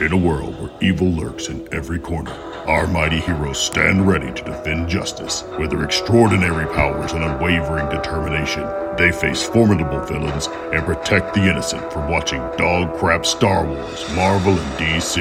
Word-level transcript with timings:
In 0.00 0.12
a 0.12 0.16
world 0.16 0.58
where 0.58 0.70
evil 0.80 1.08
lurks 1.08 1.50
in 1.50 1.68
every 1.74 1.98
corner, 1.98 2.32
our 2.66 2.86
mighty 2.86 3.20
heroes 3.20 3.58
stand 3.58 4.08
ready 4.08 4.32
to 4.32 4.44
defend 4.44 4.88
justice. 4.88 5.44
With 5.58 5.68
their 5.68 5.84
extraordinary 5.84 6.64
powers 6.74 7.12
and 7.12 7.22
unwavering 7.22 7.90
determination, 7.90 8.66
they 8.96 9.12
face 9.12 9.42
formidable 9.42 10.00
villains 10.06 10.46
and 10.46 10.86
protect 10.86 11.34
the 11.34 11.42
innocent 11.42 11.92
from 11.92 12.10
watching 12.10 12.40
dog 12.56 12.98
crap 12.98 13.26
Star 13.26 13.66
Wars, 13.66 14.10
Marvel, 14.14 14.58
and 14.58 14.78
DC. 14.78 15.20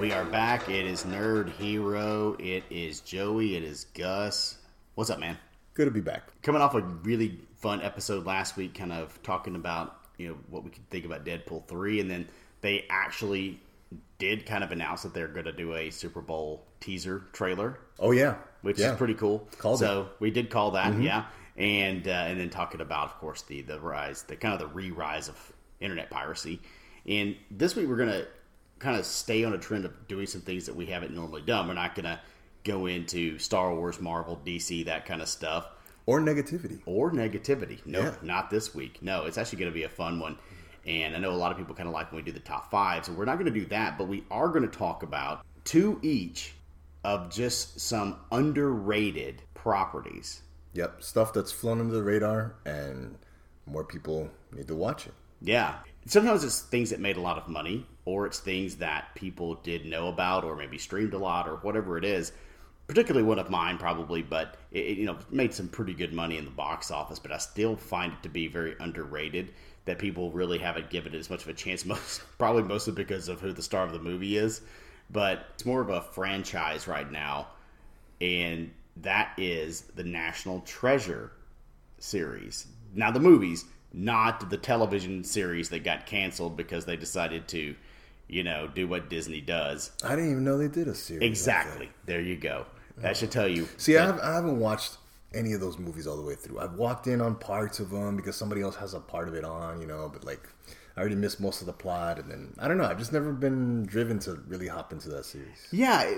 We 0.00 0.10
are 0.10 0.24
back. 0.24 0.68
It 0.68 0.86
is 0.86 1.04
Nerd 1.04 1.52
Hero. 1.52 2.34
It 2.40 2.64
is 2.68 2.98
Joey. 2.98 3.54
It 3.54 3.62
is 3.62 3.84
Gus. 3.94 4.56
What's 4.96 5.08
up, 5.08 5.20
man? 5.20 5.38
Good 5.74 5.84
to 5.84 5.92
be 5.92 6.00
back. 6.00 6.24
Coming 6.42 6.62
off 6.62 6.74
a 6.74 6.80
really 6.80 7.38
fun 7.58 7.80
episode 7.80 8.26
last 8.26 8.56
week, 8.56 8.74
kind 8.74 8.92
of 8.92 9.22
talking 9.22 9.54
about 9.54 10.03
you 10.18 10.28
know 10.28 10.36
what 10.50 10.64
we 10.64 10.70
could 10.70 10.88
think 10.90 11.04
about 11.04 11.24
Deadpool 11.24 11.66
three, 11.66 12.00
and 12.00 12.10
then 12.10 12.28
they 12.60 12.86
actually 12.90 13.60
did 14.18 14.46
kind 14.46 14.64
of 14.64 14.72
announce 14.72 15.02
that 15.02 15.14
they're 15.14 15.28
going 15.28 15.44
to 15.44 15.52
do 15.52 15.74
a 15.74 15.90
Super 15.90 16.20
Bowl 16.20 16.64
teaser 16.80 17.24
trailer, 17.32 17.78
Oh 17.98 18.10
yeah, 18.10 18.36
which 18.62 18.78
yeah. 18.78 18.92
is 18.92 18.96
pretty 18.96 19.14
cool. 19.14 19.48
Called 19.58 19.78
so 19.78 20.02
it. 20.02 20.08
we 20.20 20.30
did 20.30 20.50
call 20.50 20.72
that, 20.72 20.98
yeah, 21.00 21.26
and 21.56 22.06
uh, 22.06 22.10
and 22.10 22.38
then 22.40 22.50
talking 22.50 22.80
about, 22.80 23.06
of 23.06 23.18
course, 23.18 23.42
the 23.42 23.62
the 23.62 23.78
rise, 23.80 24.22
the 24.22 24.36
kind 24.36 24.54
of 24.54 24.60
the 24.60 24.66
re-rise 24.74 25.28
of 25.28 25.52
internet 25.80 26.10
piracy. 26.10 26.60
And 27.06 27.36
this 27.50 27.76
week 27.76 27.88
we're 27.88 27.96
gonna 27.96 28.24
kind 28.78 28.98
of 28.98 29.04
stay 29.04 29.44
on 29.44 29.52
a 29.52 29.58
trend 29.58 29.84
of 29.84 30.08
doing 30.08 30.26
some 30.26 30.40
things 30.40 30.66
that 30.66 30.76
we 30.76 30.86
haven't 30.86 31.14
normally 31.14 31.42
done. 31.42 31.68
We're 31.68 31.74
not 31.74 31.94
gonna 31.94 32.20
go 32.64 32.86
into 32.86 33.38
Star 33.38 33.74
Wars, 33.74 34.00
Marvel, 34.00 34.40
DC, 34.44 34.86
that 34.86 35.04
kind 35.04 35.20
of 35.20 35.28
stuff 35.28 35.68
or 36.06 36.20
negativity. 36.20 36.80
or 36.86 37.10
negativity. 37.12 37.84
No, 37.86 38.00
Yeah. 38.02 38.14
not 38.22 38.50
this 38.50 38.74
week. 38.74 38.98
No, 39.02 39.24
it's 39.24 39.38
actually 39.38 39.58
going 39.58 39.70
to 39.70 39.74
be 39.74 39.84
a 39.84 39.88
fun 39.88 40.20
one. 40.20 40.38
And 40.86 41.16
I 41.16 41.18
know 41.18 41.30
a 41.30 41.36
lot 41.36 41.50
of 41.50 41.56
people 41.56 41.74
kind 41.74 41.88
of 41.88 41.94
like 41.94 42.12
when 42.12 42.22
we 42.22 42.30
do 42.30 42.32
the 42.32 42.40
top 42.44 42.70
five, 42.70 43.06
so 43.06 43.12
we're 43.12 43.24
not 43.24 43.34
going 43.38 43.52
to 43.52 43.58
do 43.60 43.64
that, 43.66 43.96
but 43.96 44.06
we 44.06 44.24
are 44.30 44.48
going 44.48 44.68
to 44.68 44.78
talk 44.78 45.02
about 45.02 45.44
two 45.64 45.98
each 46.02 46.52
of 47.04 47.30
just 47.30 47.80
some 47.80 48.16
underrated 48.32 49.42
properties. 49.54 50.42
Yep, 50.74 51.02
stuff 51.02 51.32
that's 51.32 51.52
flown 51.52 51.80
under 51.80 51.94
the 51.94 52.02
radar, 52.02 52.56
and 52.66 53.16
more 53.66 53.84
people 53.84 54.30
need 54.52 54.68
to 54.68 54.74
watch 54.74 55.06
it. 55.06 55.14
Yeah. 55.40 55.76
Sometimes 56.06 56.44
it's 56.44 56.60
things 56.60 56.90
that 56.90 57.00
made 57.00 57.16
a 57.16 57.20
lot 57.20 57.38
of 57.38 57.48
money, 57.48 57.86
or 58.04 58.26
it's 58.26 58.40
things 58.40 58.76
that 58.76 59.14
people 59.14 59.54
did 59.56 59.86
know 59.86 60.08
about, 60.08 60.44
or 60.44 60.54
maybe 60.56 60.76
streamed 60.76 61.14
a 61.14 61.18
lot, 61.18 61.48
or 61.48 61.56
whatever 61.56 61.96
it 61.96 62.04
is. 62.04 62.32
Particularly 62.86 63.26
one 63.26 63.38
of 63.38 63.48
mine, 63.48 63.78
probably, 63.78 64.22
but 64.22 64.56
it, 64.70 64.98
you 64.98 65.06
know 65.06 65.16
made 65.30 65.54
some 65.54 65.68
pretty 65.68 65.94
good 65.94 66.12
money 66.12 66.36
in 66.36 66.44
the 66.44 66.50
box 66.50 66.90
office. 66.90 67.18
But 67.18 67.32
I 67.32 67.38
still 67.38 67.76
find 67.76 68.12
it 68.12 68.22
to 68.22 68.28
be 68.28 68.46
very 68.46 68.74
underrated. 68.80 69.52
That 69.86 69.98
people 69.98 70.30
really 70.30 70.58
haven't 70.58 70.88
given 70.88 71.14
it 71.14 71.18
as 71.18 71.28
much 71.28 71.42
of 71.42 71.48
a 71.48 71.54
chance. 71.54 71.84
Most 71.86 72.22
probably 72.38 72.62
mostly 72.62 72.92
because 72.92 73.28
of 73.28 73.40
who 73.40 73.52
the 73.52 73.62
star 73.62 73.84
of 73.84 73.92
the 73.92 73.98
movie 73.98 74.36
is. 74.36 74.60
But 75.10 75.46
it's 75.54 75.66
more 75.66 75.82
of 75.82 75.90
a 75.90 76.00
franchise 76.00 76.88
right 76.88 77.10
now, 77.10 77.48
and 78.20 78.70
that 78.96 79.32
is 79.36 79.82
the 79.94 80.04
National 80.04 80.60
Treasure 80.60 81.32
series. 81.98 82.66
Now 82.94 83.10
the 83.10 83.20
movies, 83.20 83.64
not 83.92 84.50
the 84.50 84.56
television 84.56 85.24
series 85.24 85.68
that 85.70 85.84
got 85.84 86.06
canceled 86.06 86.56
because 86.56 86.84
they 86.84 86.96
decided 86.96 87.48
to, 87.48 87.74
you 88.28 88.42
know, 88.42 88.68
do 88.68 88.86
what 88.86 89.08
Disney 89.08 89.40
does. 89.40 89.90
I 90.02 90.10
didn't 90.16 90.30
even 90.30 90.44
know 90.44 90.58
they 90.58 90.68
did 90.68 90.88
a 90.88 90.94
series. 90.94 91.22
like 91.22 91.28
Exactly. 91.28 91.90
There 92.06 92.20
you 92.20 92.36
go. 92.36 92.66
That 92.98 93.16
should 93.16 93.30
tell 93.30 93.48
you. 93.48 93.62
that. 93.64 93.80
See, 93.80 93.96
I, 93.96 94.06
have, 94.06 94.20
I 94.20 94.34
haven't 94.34 94.58
watched 94.60 94.98
any 95.34 95.52
of 95.52 95.60
those 95.60 95.78
movies 95.78 96.06
all 96.06 96.16
the 96.16 96.22
way 96.22 96.34
through. 96.34 96.60
I've 96.60 96.74
walked 96.74 97.06
in 97.08 97.20
on 97.20 97.34
parts 97.36 97.80
of 97.80 97.90
them 97.90 98.16
because 98.16 98.36
somebody 98.36 98.62
else 98.62 98.76
has 98.76 98.94
a 98.94 99.00
part 99.00 99.28
of 99.28 99.34
it 99.34 99.44
on, 99.44 99.80
you 99.80 99.86
know. 99.86 100.08
But 100.12 100.24
like, 100.24 100.48
I 100.96 101.00
already 101.00 101.16
missed 101.16 101.40
most 101.40 101.60
of 101.60 101.66
the 101.66 101.72
plot, 101.72 102.18
and 102.20 102.30
then 102.30 102.54
I 102.58 102.68
don't 102.68 102.78
know. 102.78 102.84
I've 102.84 102.98
just 102.98 103.12
never 103.12 103.32
been 103.32 103.84
driven 103.84 104.18
to 104.20 104.34
really 104.46 104.68
hop 104.68 104.92
into 104.92 105.08
that 105.10 105.24
series. 105.24 105.66
Yeah. 105.72 106.08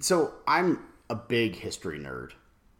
So 0.00 0.32
I'm 0.48 0.78
a 1.10 1.14
big 1.14 1.54
history 1.56 1.98
nerd, 1.98 2.30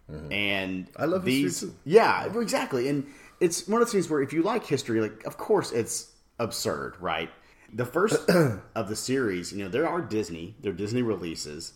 and 0.09 0.87
Mm-hmm. 0.87 1.03
I 1.03 1.05
love 1.07 1.25
history 1.25 1.43
these. 1.43 1.61
too. 1.61 1.75
Yeah, 1.85 2.25
exactly. 2.41 2.89
And 2.89 3.07
it's 3.41 3.67
one 3.69 3.81
of 3.83 3.87
those 3.89 3.93
things 3.93 4.09
where 4.11 4.23
if 4.23 4.33
you 4.33 4.43
like 4.43 4.65
history, 4.67 5.01
like 5.01 5.25
of 5.27 5.37
course 5.37 5.73
it's 5.73 6.11
absurd, 6.39 6.97
right? 7.01 7.31
The 7.73 7.85
first 7.87 8.29
of 8.75 8.89
the 8.89 8.97
series, 8.97 9.53
you 9.53 9.65
know, 9.65 9.71
there 9.71 9.87
are 9.89 10.01
Disney, 10.01 10.55
they're 10.61 10.73
Disney 10.73 11.03
releases, 11.03 11.73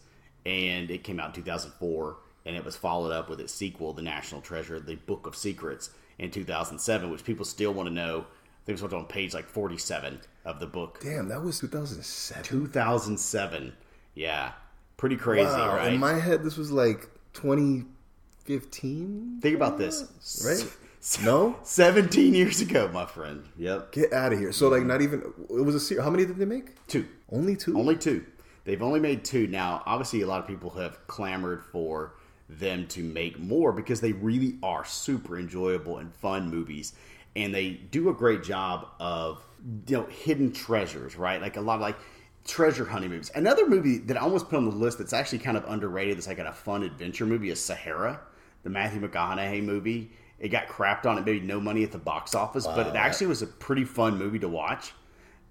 and 0.46 0.90
it 0.92 1.02
came 1.02 1.18
out 1.18 1.36
in 1.36 1.42
2004, 1.42 2.16
and 2.46 2.56
it 2.56 2.64
was 2.64 2.76
followed 2.76 3.10
up 3.10 3.28
with 3.28 3.40
its 3.40 3.52
sequel, 3.52 3.92
The 3.92 4.02
National 4.02 4.40
Treasure, 4.40 4.78
The 4.78 4.94
Book 4.94 5.26
of 5.26 5.34
Secrets, 5.34 5.90
in 6.18 6.30
2007, 6.30 7.10
which 7.10 7.24
people 7.24 7.44
still 7.44 7.74
want 7.74 7.88
to 7.88 7.94
know. 7.94 8.20
I 8.20 8.64
think 8.64 8.78
it 8.78 8.82
was 8.82 8.94
on 8.94 9.06
page 9.06 9.34
like 9.34 9.46
47 9.46 10.20
of 10.44 10.60
the 10.60 10.66
book. 10.66 11.00
Damn, 11.02 11.28
that 11.28 11.42
was 11.42 11.58
2007. 11.58 12.44
2007. 12.44 13.72
Yeah. 14.14 14.52
Pretty 14.96 15.16
crazy, 15.16 15.44
wow, 15.44 15.76
right? 15.76 15.92
in 15.92 16.00
my 16.00 16.14
head, 16.14 16.42
this 16.42 16.56
was 16.56 16.70
like 16.70 17.08
2015. 17.34 19.40
Think 19.42 19.56
about 19.56 19.78
this. 19.78 20.44
Right? 20.46 20.64
No, 21.24 21.56
17 21.62 22.34
years 22.34 22.60
ago, 22.60 22.88
my 22.92 23.04
friend. 23.04 23.44
Yep. 23.58 23.92
get 23.92 24.12
out 24.12 24.32
of 24.32 24.38
here. 24.38 24.52
So 24.52 24.68
like, 24.68 24.84
not 24.84 25.02
even 25.02 25.20
it 25.50 25.62
was 25.62 25.74
a 25.74 25.80
series. 25.80 26.02
How 26.02 26.10
many 26.10 26.24
did 26.24 26.36
they 26.36 26.46
make? 26.46 26.86
Two. 26.86 27.06
Only 27.30 27.56
two. 27.56 27.78
Only 27.78 27.96
two. 27.96 28.24
They've 28.66 28.82
only 28.82 28.98
made 29.00 29.24
two. 29.24 29.46
Now, 29.46 29.82
obviously, 29.86 30.20
a 30.22 30.26
lot 30.26 30.40
of 30.40 30.46
people 30.48 30.70
have 30.70 31.06
clamored 31.06 31.64
for 31.64 32.14
them 32.48 32.86
to 32.88 33.02
make 33.02 33.38
more 33.38 33.72
because 33.72 34.00
they 34.00 34.12
really 34.12 34.58
are 34.62 34.84
super 34.84 35.38
enjoyable 35.38 35.98
and 35.98 36.12
fun 36.12 36.50
movies. 36.50 36.92
And 37.36 37.54
they 37.54 37.70
do 37.70 38.08
a 38.08 38.12
great 38.12 38.42
job 38.42 38.88
of, 38.98 39.44
you 39.86 39.96
know, 39.96 40.06
hidden 40.06 40.52
treasures, 40.52 41.16
right? 41.16 41.40
Like 41.40 41.56
a 41.56 41.60
lot 41.60 41.76
of 41.76 41.80
like 41.80 41.96
treasure 42.44 42.84
hunting 42.84 43.10
movies. 43.10 43.30
Another 43.34 43.68
movie 43.68 43.98
that 43.98 44.16
I 44.16 44.20
almost 44.20 44.48
put 44.48 44.56
on 44.56 44.64
the 44.64 44.74
list 44.74 44.98
that's 44.98 45.12
actually 45.12 45.38
kind 45.38 45.56
of 45.56 45.64
underrated, 45.68 46.16
that's 46.16 46.26
like 46.26 46.38
a 46.38 46.52
fun 46.52 46.82
adventure 46.82 47.26
movie, 47.26 47.50
is 47.50 47.60
Sahara, 47.60 48.20
the 48.64 48.70
Matthew 48.70 49.00
McConaughey 49.00 49.62
movie. 49.62 50.10
It 50.40 50.48
got 50.48 50.66
crapped 50.66 51.06
on. 51.06 51.18
It 51.18 51.24
made 51.24 51.44
no 51.44 51.60
money 51.60 51.84
at 51.84 51.92
the 51.92 51.98
box 51.98 52.34
office, 52.34 52.66
but 52.66 52.88
it 52.88 52.94
Wow. 52.94 53.00
actually 53.00 53.28
was 53.28 53.42
a 53.42 53.46
pretty 53.46 53.84
fun 53.84 54.18
movie 54.18 54.40
to 54.40 54.48
watch. 54.48 54.92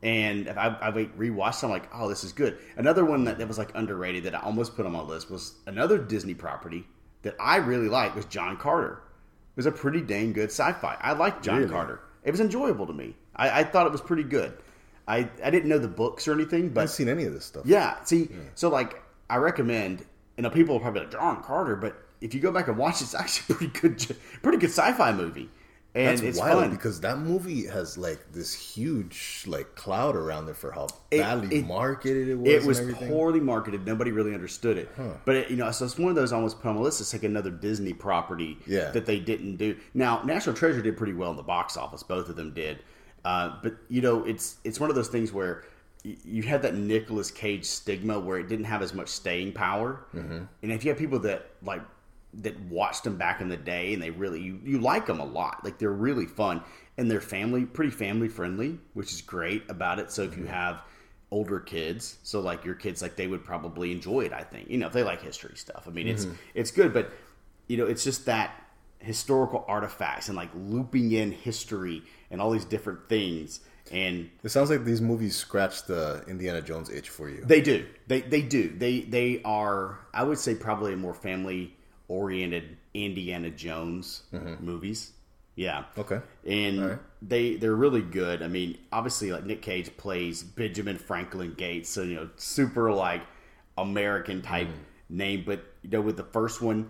And 0.05 0.47
if 0.47 0.55
I, 0.55 0.67
I 0.81 0.91
rewatched, 0.91 1.57
it, 1.57 1.63
I'm 1.63 1.71
like, 1.71 1.89
oh, 1.91 2.07
this 2.07 2.23
is 2.23 2.31
good. 2.31 2.59
Another 2.77 3.03
one 3.03 3.23
that, 3.23 3.39
that 3.39 3.47
was 3.47 3.57
like 3.57 3.71
underrated 3.73 4.23
that 4.25 4.35
I 4.35 4.39
almost 4.41 4.75
put 4.75 4.85
on 4.85 4.91
my 4.91 5.01
list 5.01 5.31
was 5.31 5.55
another 5.65 5.97
Disney 5.97 6.35
property 6.35 6.85
that 7.23 7.35
I 7.39 7.55
really 7.57 7.89
liked 7.89 8.15
was 8.15 8.25
John 8.25 8.55
Carter. 8.55 9.01
It 9.55 9.57
was 9.57 9.65
a 9.65 9.71
pretty 9.71 10.01
dang 10.01 10.31
good 10.31 10.51
sci-fi. 10.51 10.95
I 11.01 11.13
liked 11.13 11.43
John 11.43 11.57
Really? 11.57 11.69
Carter. 11.71 12.01
It 12.23 12.29
was 12.29 12.39
enjoyable 12.39 12.85
to 12.85 12.93
me. 12.93 13.15
I, 13.35 13.61
I 13.61 13.63
thought 13.63 13.87
it 13.87 13.91
was 13.91 14.01
pretty 14.01 14.23
good. 14.23 14.53
I, 15.07 15.27
I 15.43 15.49
didn't 15.49 15.69
know 15.69 15.79
the 15.79 15.87
books 15.87 16.27
or 16.27 16.33
anything, 16.33 16.69
but 16.69 16.71
I 16.71 16.73
but 16.73 16.81
haven't 16.81 16.95
seen 16.95 17.09
any 17.09 17.23
of 17.25 17.33
this 17.33 17.45
stuff. 17.45 17.63
yeah. 17.65 18.03
See, 18.03 18.29
so 18.53 18.69
like 18.69 19.01
I 19.29 19.37
recommend. 19.37 20.05
You 20.37 20.43
know, 20.43 20.49
people 20.51 20.75
will 20.75 20.81
probably 20.81 21.01
like 21.01 21.11
John 21.11 21.41
Carter, 21.41 21.75
but 21.77 21.95
if 22.21 22.33
you 22.33 22.41
go 22.41 22.51
back 22.51 22.67
and 22.67 22.77
watch, 22.77 23.01
it's 23.01 23.15
actually 23.15 23.55
a 23.55 23.57
pretty 23.57 23.79
good, 23.79 24.17
pretty 24.43 24.57
good 24.59 24.69
sci-fi 24.69 25.11
movie, 25.13 25.49
and 25.95 26.07
That's 26.09 26.21
it's 26.21 26.37
wild 26.39 26.59
fun. 26.63 26.71
because 26.71 26.99
that 27.01 27.19
movie 27.19 27.65
has 27.67 27.97
like 27.97 28.19
this 28.33 28.53
huge 28.53 29.43
like 29.47 29.75
cloud 29.75 30.15
around 30.15 30.49
it 30.49 30.57
for 30.57 30.71
how 30.71 30.87
It- 31.09 31.19
badly 31.21 31.57
it- 31.59 31.65
marketed 31.65 32.27
it 32.27 32.35
was. 32.37 32.49
it 32.53 32.63
was 32.65 32.79
poorly 33.07 33.39
marketed. 33.39 33.85
Nobody 33.85 34.11
really 34.11 34.33
understood 34.33 34.77
it. 34.77 34.89
But 35.25 35.35
it, 35.35 35.49
you 35.49 35.55
know, 35.55 35.71
so 35.71 35.85
it's 35.85 35.97
one 35.97 36.09
of 36.09 36.15
those 36.15 36.33
almost 36.33 36.61
put 36.61 36.67
on 36.69 36.75
the 36.75 36.81
list. 36.81 36.99
It's 37.01 37.13
like 37.13 37.23
another 37.23 37.49
Disney 37.49 37.93
property 37.93 38.57
Yeah. 38.67 38.91
that 38.91 39.05
they 39.05 39.19
didn't 39.19 39.55
do. 39.55 39.77
Now, 39.93 40.21
National 40.23 40.55
Treasure 40.55 40.81
did 40.81 40.97
pretty 40.97 41.13
well 41.13 41.31
in 41.31 41.37
the 41.37 41.43
box 41.43 41.77
office. 41.77 42.03
Both 42.03 42.27
of 42.29 42.35
them 42.35 42.53
did. 42.53 42.79
Uh, 43.23 43.55
but 43.63 43.75
you 43.87 44.01
know, 44.01 44.23
it's 44.25 44.57
it's 44.63 44.79
one 44.79 44.89
of 44.89 44.95
those 44.95 45.07
things 45.07 45.31
where 45.31 45.63
you 46.03 46.43
had 46.43 46.61
that 46.61 46.75
Nicolas 46.75 47.31
Cage 47.31 47.65
stigma 47.65 48.19
where 48.19 48.37
it 48.37 48.47
didn't 48.47 48.65
have 48.65 48.83
as 48.83 48.93
much 48.93 49.07
staying 49.07 49.53
power. 49.53 50.01
Mm-hmm. 50.13 50.43
And 50.61 50.71
if 50.71 50.83
you 50.83 50.91
have 50.91 50.99
people 50.99 51.17
that 51.19 51.47
like 51.63 51.81
that 52.41 52.59
watched 52.61 53.03
them 53.03 53.17
back 53.17 53.41
in 53.41 53.49
the 53.49 53.57
day 53.57 53.93
and 53.93 54.01
they 54.01 54.11
really 54.11 54.41
you, 54.41 54.59
you 54.63 54.79
like 54.79 55.05
them 55.05 55.19
a 55.19 55.25
lot 55.25 55.63
like 55.63 55.77
they're 55.77 55.91
really 55.91 56.25
fun 56.25 56.61
and 56.97 57.09
they're 57.09 57.21
family 57.21 57.65
pretty 57.65 57.91
family 57.91 58.27
friendly 58.27 58.77
which 58.93 59.11
is 59.11 59.21
great 59.21 59.63
about 59.69 59.99
it 59.99 60.11
so 60.11 60.23
if 60.23 60.35
you 60.35 60.43
mm-hmm. 60.43 60.53
have 60.53 60.81
older 61.31 61.59
kids 61.59 62.17
so 62.23 62.39
like 62.39 62.63
your 62.65 62.75
kids 62.75 63.01
like 63.01 63.15
they 63.15 63.27
would 63.27 63.43
probably 63.43 63.91
enjoy 63.91 64.21
it 64.21 64.33
i 64.33 64.41
think 64.41 64.69
you 64.69 64.77
know 64.77 64.87
if 64.87 64.93
they 64.93 65.03
like 65.03 65.21
history 65.21 65.55
stuff 65.55 65.85
i 65.87 65.91
mean 65.91 66.07
it's 66.07 66.25
mm-hmm. 66.25 66.35
it's 66.53 66.71
good 66.71 66.93
but 66.93 67.11
you 67.67 67.77
know 67.77 67.85
it's 67.85 68.03
just 68.03 68.25
that 68.25 68.51
historical 68.99 69.63
artifacts 69.67 70.27
and 70.27 70.37
like 70.37 70.49
looping 70.55 71.11
in 71.11 71.31
history 71.31 72.01
and 72.31 72.41
all 72.41 72.51
these 72.51 72.65
different 72.65 73.07
things 73.09 73.59
and 73.91 74.29
It 74.43 74.49
sounds 74.49 74.69
like 74.69 74.83
these 74.83 75.01
movies 75.01 75.35
scratch 75.35 75.83
the 75.83 76.23
Indiana 76.27 76.61
Jones 76.61 76.89
itch 76.89 77.09
for 77.09 77.29
you. 77.29 77.43
they 77.45 77.61
do. 77.61 77.85
They 78.07 78.21
they 78.21 78.41
do. 78.41 78.69
They 78.69 79.01
they 79.01 79.41
are. 79.43 79.99
I 80.13 80.23
would 80.23 80.39
say 80.39 80.55
probably 80.55 80.93
a 80.93 80.97
more 80.97 81.13
family 81.13 81.75
oriented 82.07 82.77
Indiana 82.93 83.49
Jones 83.49 84.23
mm-hmm. 84.33 84.63
movies. 84.63 85.11
Yeah. 85.55 85.85
Okay. 85.97 86.19
And 86.45 86.85
right. 86.85 86.99
they 87.21 87.55
they're 87.55 87.75
really 87.75 88.01
good. 88.01 88.41
I 88.41 88.47
mean, 88.47 88.77
obviously, 88.91 89.31
like 89.31 89.45
Nick 89.45 89.61
Cage 89.61 89.95
plays 89.97 90.43
Benjamin 90.43 90.97
Franklin 90.97 91.53
Gates, 91.55 91.89
so 91.89 92.01
you 92.03 92.15
know, 92.15 92.29
super 92.35 92.91
like 92.91 93.21
American 93.77 94.41
type 94.41 94.67
mm-hmm. 94.67 95.17
name. 95.17 95.43
But 95.45 95.63
you 95.81 95.89
know, 95.91 96.01
with 96.01 96.17
the 96.17 96.25
first 96.25 96.61
one, 96.61 96.89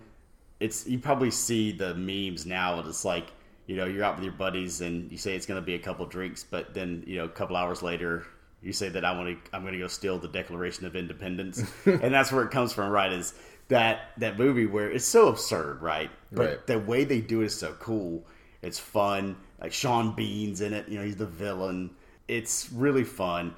it's 0.59 0.87
you 0.87 0.97
probably 0.97 1.31
see 1.31 1.71
the 1.71 1.93
memes 1.93 2.45
now. 2.45 2.79
and 2.79 2.87
It's 2.87 3.05
like 3.05 3.31
you 3.67 3.75
know, 3.75 3.85
you're 3.85 4.03
out 4.03 4.15
with 4.15 4.23
your 4.23 4.33
buddies 4.33 4.81
and 4.81 5.11
you 5.11 5.17
say 5.17 5.35
it's 5.35 5.45
going 5.45 5.59
to 5.59 5.65
be 5.65 5.75
a 5.75 5.79
couple 5.79 6.05
drinks, 6.05 6.43
but 6.43 6.73
then 6.73 7.03
you 7.07 7.17
know, 7.17 7.25
a 7.25 7.29
couple 7.29 7.55
hours 7.55 7.81
later, 7.81 8.25
You 8.61 8.73
say 8.73 8.89
that 8.89 9.05
I 9.05 9.15
want 9.15 9.43
to, 9.45 9.55
I'm 9.55 9.61
going 9.61 9.73
to 9.73 9.79
go 9.79 9.87
steal 9.87 10.17
the 10.17 10.27
Declaration 10.27 10.85
of 10.85 10.95
Independence, 10.95 11.63
and 11.85 12.13
that's 12.13 12.31
where 12.31 12.43
it 12.43 12.51
comes 12.51 12.73
from, 12.73 12.91
right? 12.91 13.11
Is 13.11 13.33
that 13.67 14.11
that 14.17 14.37
movie 14.37 14.65
where 14.65 14.91
it's 14.91 15.05
so 15.05 15.27
absurd, 15.27 15.81
right? 15.81 16.11
But 16.31 16.45
Right. 16.49 16.67
the 16.67 16.79
way 16.79 17.03
they 17.03 17.21
do 17.21 17.41
it 17.41 17.45
is 17.45 17.57
so 17.57 17.73
cool. 17.79 18.25
It's 18.61 18.79
fun. 18.79 19.37
Like 19.61 19.73
Sean 19.73 20.15
Bean's 20.15 20.61
in 20.61 20.73
it. 20.73 20.87
You 20.87 20.99
know, 20.99 21.05
he's 21.05 21.15
the 21.15 21.25
villain. 21.25 21.91
It's 22.27 22.71
really 22.71 23.03
fun, 23.03 23.55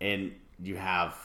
and 0.00 0.32
you 0.62 0.76
have 0.76 1.16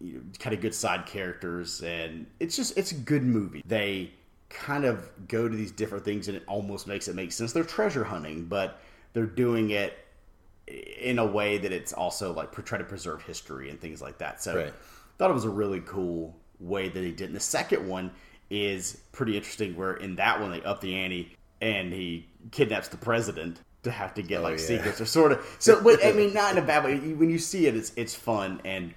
you 0.00 0.14
know, 0.14 0.20
kind 0.38 0.54
of 0.54 0.60
good 0.60 0.74
side 0.74 1.06
characters, 1.06 1.82
and 1.82 2.26
it's 2.38 2.56
just 2.56 2.76
it's 2.78 2.92
a 2.92 2.96
good 2.96 3.22
movie. 3.22 3.62
They 3.66 4.12
kind 4.48 4.84
of 4.84 5.10
go 5.28 5.48
to 5.48 5.56
these 5.56 5.70
different 5.72 6.04
things, 6.04 6.28
and 6.28 6.36
it 6.36 6.44
almost 6.46 6.86
makes 6.86 7.08
it 7.08 7.14
make 7.14 7.32
sense. 7.32 7.52
They're 7.52 7.64
treasure 7.64 8.04
hunting, 8.04 8.46
but 8.46 8.80
they're 9.12 9.26
doing 9.26 9.70
it 9.70 9.96
in 10.66 11.18
a 11.18 11.26
way 11.26 11.58
that 11.58 11.72
it's 11.72 11.92
also 11.92 12.32
like 12.32 12.52
try 12.64 12.78
to 12.78 12.84
preserve 12.84 13.22
history 13.22 13.70
and 13.70 13.80
things 13.80 14.00
like 14.00 14.18
that. 14.18 14.42
So 14.42 14.56
Right. 14.56 14.74
thought 15.18 15.30
it 15.30 15.34
was 15.34 15.44
a 15.44 15.50
really 15.50 15.80
cool 15.80 16.36
way 16.60 16.88
that 16.88 17.02
he 17.02 17.12
did. 17.12 17.26
And 17.26 17.36
the 17.36 17.40
second 17.40 17.88
one 17.88 18.10
is 18.50 19.00
pretty 19.12 19.36
interesting, 19.36 19.76
where 19.76 19.94
in 19.94 20.16
that 20.16 20.40
one 20.40 20.50
they 20.50 20.62
up 20.62 20.80
the 20.80 20.94
ante 20.94 21.36
and 21.60 21.92
he 21.92 22.28
kidnaps 22.50 22.88
the 22.88 22.96
president 22.96 23.60
to 23.82 23.90
have 23.90 24.14
to 24.14 24.22
get 24.22 24.42
like 24.42 24.58
yeah. 24.58 24.64
secrets 24.64 25.00
or 25.00 25.06
sort 25.06 25.32
of. 25.32 25.56
So, 25.58 25.82
but 25.82 26.04
I 26.04 26.12
mean, 26.12 26.34
not 26.34 26.52
in 26.52 26.58
a 26.62 26.66
bad 26.66 26.84
way. 26.84 26.98
When 26.98 27.30
you 27.30 27.38
see 27.38 27.66
it, 27.66 27.76
it's 27.76 27.92
it's 27.96 28.14
fun 28.14 28.60
and 28.64 28.94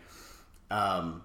um, 0.71 1.21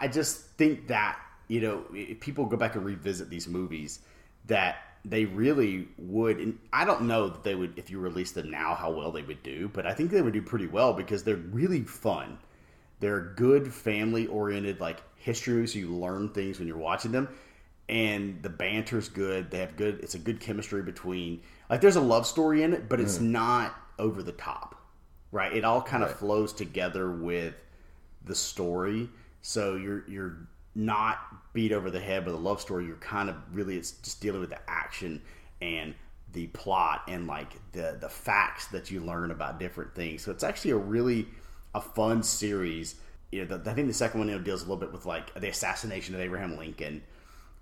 I 0.00 0.08
just 0.08 0.40
think 0.56 0.88
that 0.88 1.18
you 1.46 1.60
know 1.60 1.84
if 1.92 2.20
people 2.20 2.44
go 2.44 2.56
back 2.56 2.74
and 2.74 2.84
revisit 2.84 3.30
these 3.30 3.48
movies 3.48 4.00
that 4.46 4.76
they 5.04 5.24
really 5.24 5.86
would 5.96 6.38
and 6.38 6.58
i 6.72 6.84
don't 6.84 7.02
know 7.02 7.28
that 7.28 7.44
they 7.44 7.54
would 7.54 7.72
if 7.78 7.88
you 7.88 7.98
release 7.98 8.32
them 8.32 8.50
now 8.50 8.74
how 8.74 8.90
well 8.90 9.12
they 9.12 9.22
would 9.22 9.42
do 9.42 9.70
but 9.72 9.86
i 9.86 9.94
think 9.94 10.10
they 10.10 10.20
would 10.20 10.32
do 10.32 10.42
pretty 10.42 10.66
well 10.66 10.92
because 10.92 11.22
they're 11.22 11.36
really 11.36 11.82
fun 11.82 12.36
they're 13.00 13.32
good 13.36 13.72
family 13.72 14.26
oriented 14.26 14.80
like 14.80 15.02
history 15.16 15.54
movies 15.54 15.72
so 15.72 15.78
you 15.78 15.88
learn 15.94 16.28
things 16.30 16.58
when 16.58 16.68
you're 16.68 16.76
watching 16.76 17.12
them. 17.12 17.28
And 17.88 18.42
the 18.42 18.50
banter's 18.50 19.08
good. 19.08 19.50
They 19.50 19.58
have 19.60 19.76
good 19.76 20.00
it's 20.00 20.14
a 20.14 20.18
good 20.18 20.40
chemistry 20.40 20.82
between 20.82 21.40
like 21.70 21.80
there's 21.80 21.96
a 21.96 22.00
love 22.00 22.26
story 22.26 22.62
in 22.62 22.74
it 22.74 22.88
but 22.88 23.00
it's 23.00 23.18
mm. 23.18 23.30
not 23.30 23.74
over 23.98 24.22
the 24.22 24.32
top 24.32 24.78
right? 25.30 25.52
It 25.52 25.64
all 25.64 25.82
kind 25.82 26.02
of 26.02 26.10
Right. 26.10 26.18
flows 26.18 26.52
together 26.52 27.10
with 27.10 27.54
the 28.24 28.34
story. 28.34 29.08
So 29.40 29.76
you're 29.76 30.04
you're 30.08 30.48
not 30.74 31.52
beat 31.52 31.72
over 31.72 31.90
the 31.90 32.00
head 32.00 32.24
with 32.24 32.34
a 32.34 32.38
love 32.38 32.60
story. 32.60 32.86
You're 32.86 32.96
kind 32.96 33.28
of 33.28 33.36
really 33.52 33.76
it's 33.76 33.92
just 33.92 34.20
dealing 34.20 34.40
with 34.40 34.50
the 34.50 34.70
action 34.70 35.22
and 35.60 35.94
the 36.32 36.46
plot 36.48 37.02
and 37.08 37.26
like 37.26 37.54
the 37.72 37.96
the 38.00 38.08
facts 38.08 38.66
that 38.68 38.90
you 38.90 39.00
learn 39.00 39.30
about 39.30 39.58
different 39.58 39.94
things. 39.94 40.22
So 40.22 40.30
it's 40.30 40.44
actually 40.44 40.72
a 40.72 40.76
really 40.76 41.28
a 41.74 41.80
fun 41.80 42.22
series 42.22 42.96
you 43.32 43.44
know 43.44 43.56
the, 43.58 43.70
i 43.70 43.74
think 43.74 43.86
the 43.88 43.94
second 43.94 44.20
one 44.20 44.28
you 44.28 44.36
know, 44.36 44.42
deals 44.42 44.62
a 44.62 44.64
little 44.64 44.76
bit 44.76 44.92
with 44.92 45.06
like 45.06 45.32
the 45.34 45.48
assassination 45.48 46.14
of 46.14 46.20
abraham 46.20 46.56
lincoln 46.56 47.02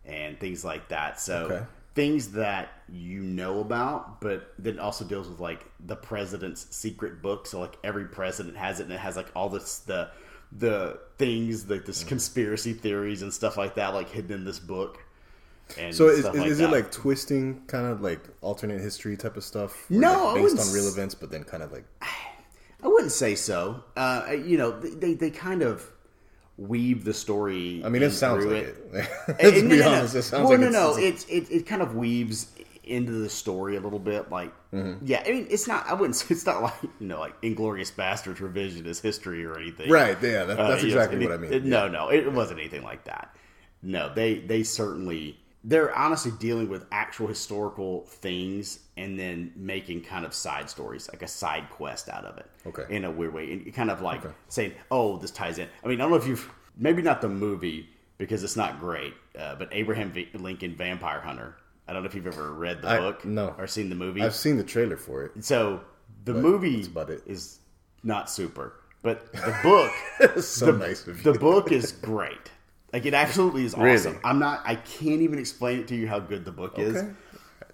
and 0.04 0.38
things 0.38 0.64
like 0.64 0.88
that 0.88 1.20
so 1.20 1.46
Okay. 1.50 1.64
things 1.94 2.32
that 2.32 2.68
you 2.90 3.20
know 3.22 3.60
about, 3.60 4.20
but 4.20 4.52
then 4.58 4.78
also 4.78 5.02
deals 5.04 5.28
with 5.28 5.40
like 5.40 5.64
the 5.80 5.96
president's 5.96 6.66
secret 6.76 7.22
book. 7.22 7.46
So 7.46 7.58
like 7.58 7.78
every 7.82 8.04
president 8.04 8.56
has 8.58 8.80
it, 8.80 8.84
and 8.84 8.92
it 8.92 9.00
has 9.00 9.16
like 9.16 9.28
all 9.34 9.48
this 9.48 9.78
the 9.78 10.10
the 10.52 10.98
things 11.18 11.68
like 11.70 11.80
Mm. 11.80 11.86
this 11.86 12.04
conspiracy 12.04 12.74
theories 12.74 13.22
and 13.22 13.32
stuff 13.32 13.56
like 13.56 13.76
that, 13.76 13.94
like 13.94 14.10
hidden 14.10 14.32
in 14.32 14.44
this 14.44 14.58
book. 14.58 14.98
And 15.76 15.94
So 15.94 16.08
is, 16.08 16.18
is, 16.20 16.24
like 16.24 16.36
is 16.46 16.60
it 16.60 16.70
like 16.70 16.90
twisting 16.92 17.64
kind 17.66 17.86
of 17.86 18.00
like 18.00 18.20
alternate 18.40 18.80
history 18.80 19.16
type 19.16 19.36
of 19.36 19.44
stuff? 19.44 19.90
No, 19.90 20.26
like, 20.26 20.34
based 20.34 20.58
on 20.58 20.70
real 20.70 20.88
events, 20.88 21.14
but 21.14 21.30
then 21.30 21.44
kind 21.44 21.62
of 21.62 21.72
like 21.72 21.84
I 22.82 22.88
wouldn't 22.88 23.12
say 23.12 23.34
so. 23.34 23.82
Uh, 23.96 24.32
you 24.44 24.58
know, 24.58 24.78
they 24.78 25.14
they 25.14 25.30
kind 25.30 25.62
of 25.62 25.90
weave 26.58 27.04
the 27.04 27.14
story. 27.14 27.82
I 27.84 27.88
mean, 27.88 28.02
it 28.02 28.12
sounds 28.12 28.44
like 28.44 28.64
it. 28.64 28.76
Let's 29.28 29.42
no, 29.42 29.50
be 29.52 29.62
no, 29.62 29.76
no. 29.76 29.88
honest. 29.94 30.14
It 30.14 30.22
sounds 30.22 30.48
well, 30.48 30.58
like 30.58 30.70
no, 30.70 30.96
it's, 30.96 31.28
no. 31.28 31.34
It, 31.36 31.50
it 31.50 31.66
kind 31.66 31.82
of 31.82 31.94
weaves 31.94 32.50
into 32.84 33.12
the 33.12 33.28
story 33.28 33.76
a 33.76 33.80
little 33.80 33.98
bit. 33.98 34.30
Like, 34.30 34.52
Mm-hmm. 34.72 35.06
yeah, 35.06 35.22
I 35.26 35.30
mean, 35.30 35.46
it's 35.48 35.66
not. 35.66 35.86
I 35.88 35.94
wouldn't. 35.94 36.16
say 36.16 36.26
It's 36.30 36.44
not 36.44 36.62
like 36.62 36.74
you 36.82 37.06
know, 37.06 37.18
like 37.18 37.40
Inglourious 37.40 37.90
Basterds 37.92 38.36
revisionist 38.38 39.00
history 39.00 39.44
or 39.44 39.56
anything. 39.58 39.90
Right, 39.90 40.16
yeah, 40.22 40.44
that- 40.44 40.58
Uh, 40.58 40.68
that's 40.68 40.82
you 40.82 40.90
know, 40.90 40.96
exactly 40.96 41.26
what 41.26 41.34
I 41.34 41.38
mean, 41.38 41.52
it- 41.52 41.62
yeah. 41.64 41.68
No, 41.70 41.88
no, 41.88 42.08
it 42.10 42.30
wasn't 42.30 42.60
anything 42.60 42.82
like 42.82 43.04
that. 43.04 43.34
No, 43.82 44.12
they 44.12 44.38
they 44.40 44.62
certainly 44.64 45.38
they're 45.68 45.92
honestly 45.98 46.30
dealing 46.38 46.68
with 46.68 46.86
actual 46.92 47.26
historical 47.26 48.02
things 48.06 48.78
and 48.96 49.18
then 49.18 49.52
making 49.56 50.00
kind 50.02 50.24
of 50.24 50.32
side 50.32 50.70
stories, 50.70 51.08
like 51.12 51.22
a 51.22 51.26
side 51.28 51.68
quest 51.70 52.08
out 52.08 52.24
of 52.24 52.38
it. 52.38 52.46
Okay. 52.66 52.84
In 52.88 53.04
a 53.04 53.10
weird 53.10 53.34
way, 53.34 53.52
and 53.52 53.74
kind 53.74 53.90
of 53.90 54.00
like 54.00 54.24
Okay. 54.24 54.34
saying, 54.48 54.72
"Oh, 54.90 55.18
this 55.18 55.32
ties 55.32 55.58
in." 55.58 55.68
I 55.84 55.88
mean, 55.88 56.00
I 56.00 56.04
don't 56.04 56.12
know 56.12 56.16
if 56.18 56.26
you've 56.26 56.48
maybe 56.76 57.02
not 57.02 57.20
the 57.20 57.28
movie 57.28 57.88
because 58.16 58.44
it's 58.44 58.56
not 58.56 58.78
great, 58.78 59.12
uh, 59.38 59.56
but 59.56 59.68
Abraham 59.72 60.12
v- 60.12 60.28
Lincoln 60.34 60.74
Vampire 60.76 61.20
Hunter. 61.20 61.56
I 61.88 61.92
don't 61.92 62.02
know 62.02 62.08
if 62.08 62.14
you've 62.14 62.26
ever 62.26 62.52
read 62.52 62.80
the 62.82 62.88
I- 62.88 62.98
book, 62.98 63.24
no. 63.24 63.54
or 63.58 63.66
seen 63.66 63.88
the 63.88 63.94
movie. 63.96 64.22
I've 64.22 64.34
seen 64.34 64.56
the 64.56 64.64
trailer 64.64 64.96
for 64.96 65.24
it. 65.24 65.44
so 65.44 65.80
the 66.24 66.34
movie 66.34 66.84
about 66.86 67.10
it. 67.10 67.22
is 67.26 67.58
not 68.04 68.30
super, 68.30 68.74
but 69.02 69.32
the 69.32 69.56
book, 69.64 69.92
so 70.42 70.66
the, 70.72 70.78
nice 70.78 71.06
of 71.08 71.24
you. 71.24 71.32
the 71.32 71.38
book 71.38 71.72
is 71.72 71.90
great. 71.92 72.50
Like 72.96 73.04
it 73.04 73.12
absolutely 73.12 73.66
is 73.66 73.76
Really? 73.76 73.94
awesome. 73.96 74.18
I'm 74.24 74.38
not. 74.38 74.62
I 74.64 74.76
can't 74.76 75.20
even 75.20 75.38
explain 75.38 75.80
it 75.80 75.88
to 75.88 75.94
you 75.94 76.08
how 76.08 76.18
good 76.18 76.46
the 76.46 76.50
book 76.50 76.78
is, 76.78 77.04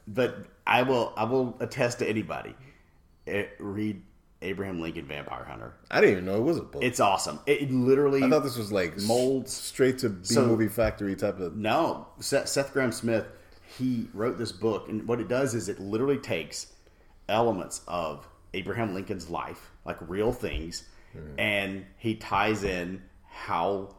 but 0.09 0.47
I 0.67 0.83
will. 0.83 1.13
I 1.17 1.23
will 1.23 1.57
attest 1.61 2.01
to 2.01 2.09
anybody. 2.09 2.57
Eh, 3.29 3.45
read 3.61 4.03
Abraham 4.43 4.81
Lincoln 4.81 5.07
Vampire 5.07 5.45
Hunter. 5.45 5.75
I 5.93 6.01
didn't 6.01 6.13
even 6.15 6.25
know 6.25 6.35
it 6.39 6.43
was 6.43 6.59
a 6.59 6.63
book. 6.63 6.83
It's 6.83 6.99
awesome. 6.99 7.39
It, 7.47 7.63
it 7.63 7.71
literally 7.71 8.25
I 8.25 8.29
thought 8.29 8.43
this 8.43 8.57
was 8.57 8.73
like 8.73 8.99
molds- 9.03 9.53
straight 9.53 9.99
to 9.99 10.09
B 10.09 10.25
So- 10.25 10.45
movie 10.45 10.67
factory 10.67 11.15
type 11.15 11.39
of. 11.39 11.55
No, 11.55 12.09
Seth, 12.19 12.49
Seth 12.49 12.75
Grahame-Smith, 12.75 13.25
he 13.79 14.09
wrote 14.15 14.39
this 14.39 14.51
book, 14.51 14.89
and 14.89 15.07
what 15.07 15.21
it 15.21 15.29
does 15.29 15.55
is 15.55 15.69
it 15.69 15.79
literally 15.79 16.19
takes 16.19 16.73
elements 17.29 17.83
of 17.87 18.27
Abraham 18.55 18.93
Lincoln's 18.93 19.31
life, 19.31 19.71
like 19.85 19.99
real 20.01 20.33
things, 20.33 20.83
and 21.39 21.87
he 21.97 22.17
ties 22.17 22.65
in 22.65 23.03
how 23.31 23.95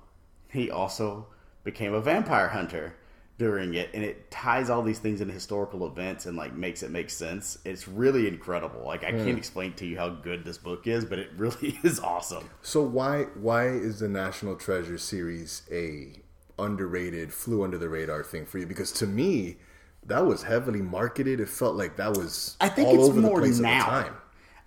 he 0.53 0.71
also 0.71 1.27
became 1.63 1.93
a 1.93 2.01
vampire 2.01 2.49
hunter 2.49 2.95
during 3.39 3.73
it, 3.73 3.89
and 3.93 4.03
it 4.03 4.29
ties 4.29 4.69
all 4.69 4.83
these 4.83 4.99
things 4.99 5.19
into 5.19 5.33
historical 5.33 5.87
events 5.87 6.27
and 6.27 6.37
like 6.37 6.53
makes 6.53 6.83
it 6.83 6.91
make 6.91 7.09
sense. 7.09 7.57
It's 7.65 7.87
really 7.87 8.27
incredible. 8.27 8.83
Like 8.85 9.03
I 9.03 9.11
can't 9.11 9.37
explain 9.37 9.73
to 9.73 9.85
you 9.85 9.97
how 9.97 10.09
good 10.09 10.45
this 10.45 10.57
book 10.57 10.87
is, 10.87 11.03
but 11.03 11.19
it 11.19 11.31
really 11.37 11.79
is 11.83 11.99
awesome. 11.99 12.49
So 12.61 12.81
why 12.83 13.23
why 13.35 13.67
is 13.69 13.99
the 13.99 14.07
National 14.07 14.55
Treasure 14.55 14.97
series 14.97 15.63
a 15.71 16.21
underrated, 16.59 17.33
flew 17.33 17.63
under 17.63 17.77
the 17.77 17.89
radar 17.89 18.23
thing 18.23 18.45
for 18.45 18.59
you? 18.59 18.67
Because 18.67 18.91
to 18.93 19.07
me, 19.07 19.57
that 20.05 20.25
was 20.25 20.43
heavily 20.43 20.81
marketed. 20.81 21.39
It 21.39 21.49
felt 21.49 21.75
like 21.75 21.97
that 21.97 22.15
was 22.15 22.55
I 22.61 22.69
think 22.69 22.89
all 22.89 23.07
it's 23.07 23.17
more 23.17 23.41
now. 23.41 23.85
time. 23.85 24.15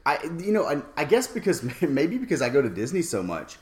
I 0.05 0.19
you 0.39 0.53
know 0.53 0.67
I, 0.67 0.83
I 0.97 1.05
guess 1.05 1.29
because 1.29 1.63
maybe 1.83 2.19
because 2.19 2.43
I 2.43 2.49
go 2.49 2.61
to 2.61 2.69
Disney 2.69 3.03
so 3.03 3.23
much 3.23 3.59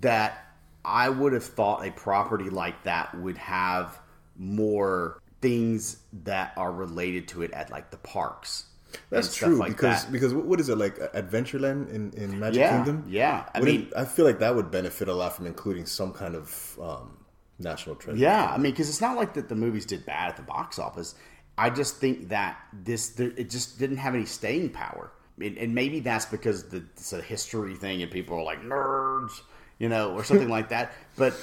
that 0.00 0.47
I 0.84 1.08
would 1.08 1.32
have 1.32 1.44
thought 1.44 1.86
a 1.86 1.90
property 1.90 2.50
like 2.50 2.84
that 2.84 3.14
would 3.18 3.38
have 3.38 3.98
more 4.36 5.20
things 5.40 5.98
that 6.24 6.52
are 6.56 6.72
related 6.72 7.28
to 7.28 7.42
it 7.42 7.50
at 7.52 7.70
like 7.70 7.90
the 7.90 7.96
parks. 7.98 8.64
That's 9.10 9.34
true 9.36 9.56
like 9.56 9.72
because 9.72 10.04
that. 10.04 10.12
because 10.12 10.32
what 10.32 10.58
is 10.60 10.68
it 10.70 10.78
like 10.78 10.96
Adventureland 11.12 11.90
in, 11.92 12.10
in 12.14 12.38
Magic 12.40 12.60
Yeah, 12.60 12.76
Kingdom? 12.76 13.04
yeah. 13.08 13.44
I 13.54 13.60
Would 13.60 13.68
it- 13.68 13.72
mean- 13.72 13.92
I 13.96 14.04
feel 14.06 14.24
like 14.24 14.38
that 14.38 14.54
would 14.54 14.70
benefit 14.70 15.08
a 15.08 15.14
lot 15.14 15.34
from 15.36 15.46
including 15.46 15.84
some 15.84 16.12
kind 16.12 16.34
of 16.34 16.78
um, 16.80 17.18
national 17.58 17.96
treasure. 17.96 18.18
Yeah, 18.18 18.46
I 18.46 18.56
mean, 18.56 18.72
because 18.72 18.88
it's 18.88 19.00
not 19.00 19.16
like 19.16 19.34
that 19.34 19.48
the 19.48 19.54
movies 19.54 19.84
did 19.84 20.06
bad 20.06 20.30
at 20.30 20.36
the 20.36 20.42
box 20.42 20.78
office. 20.78 21.14
I 21.58 21.70
just 21.70 21.96
think 21.96 22.28
that 22.28 22.56
this 22.72 23.10
there, 23.10 23.32
it 23.36 23.50
just 23.50 23.78
didn't 23.78 23.96
have 23.98 24.14
any 24.14 24.24
staying 24.24 24.70
power, 24.70 25.10
and, 25.40 25.58
and 25.58 25.74
maybe 25.74 26.00
that's 26.00 26.24
because 26.24 26.68
the, 26.68 26.78
it's 26.94 27.12
a 27.12 27.20
history 27.20 27.74
thing, 27.74 28.00
and 28.00 28.10
people 28.10 28.38
are 28.38 28.44
like 28.44 28.62
nerds, 28.62 29.40
you 29.78 29.88
know, 29.88 30.12
or 30.12 30.24
something 30.24 30.48
like 30.48 30.70
that. 30.70 30.92
But 31.16 31.34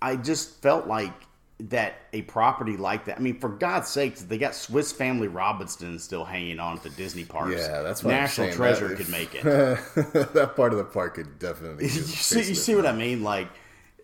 I 0.00 0.16
just 0.16 0.60
felt 0.62 0.86
like 0.86 1.12
that 1.60 1.94
a 2.12 2.22
property 2.22 2.76
like 2.76 3.04
that. 3.04 3.16
I 3.16 3.20
mean, 3.20 3.38
for 3.38 3.48
God's 3.48 3.88
sakes, 3.88 4.22
they 4.22 4.38
got 4.38 4.54
Swiss 4.54 4.92
Family 4.92 5.28
Robinson 5.28 5.98
still 5.98 6.24
hanging 6.24 6.58
on 6.58 6.76
at 6.76 6.82
the 6.82 6.90
Disney 6.90 7.24
parks. 7.24 7.54
Yeah, 7.56 7.82
that's 7.82 8.02
what 8.02 8.14
I'm 8.14 8.22
National. 8.22 8.52
Treasure 8.52 8.88
That- 8.88 8.96
could 8.96 9.08
make 9.08 9.34
it. 9.34 9.44
that 10.34 10.52
part 10.56 10.72
of 10.72 10.78
the 10.78 10.84
park 10.84 11.14
could 11.14 11.38
definitely. 11.38 11.84
you 11.88 11.90
see, 11.90 12.42
you 12.42 12.54
see 12.54 12.74
what 12.74 12.86
I 12.86 12.92
mean? 12.92 13.22
Like, 13.22 13.48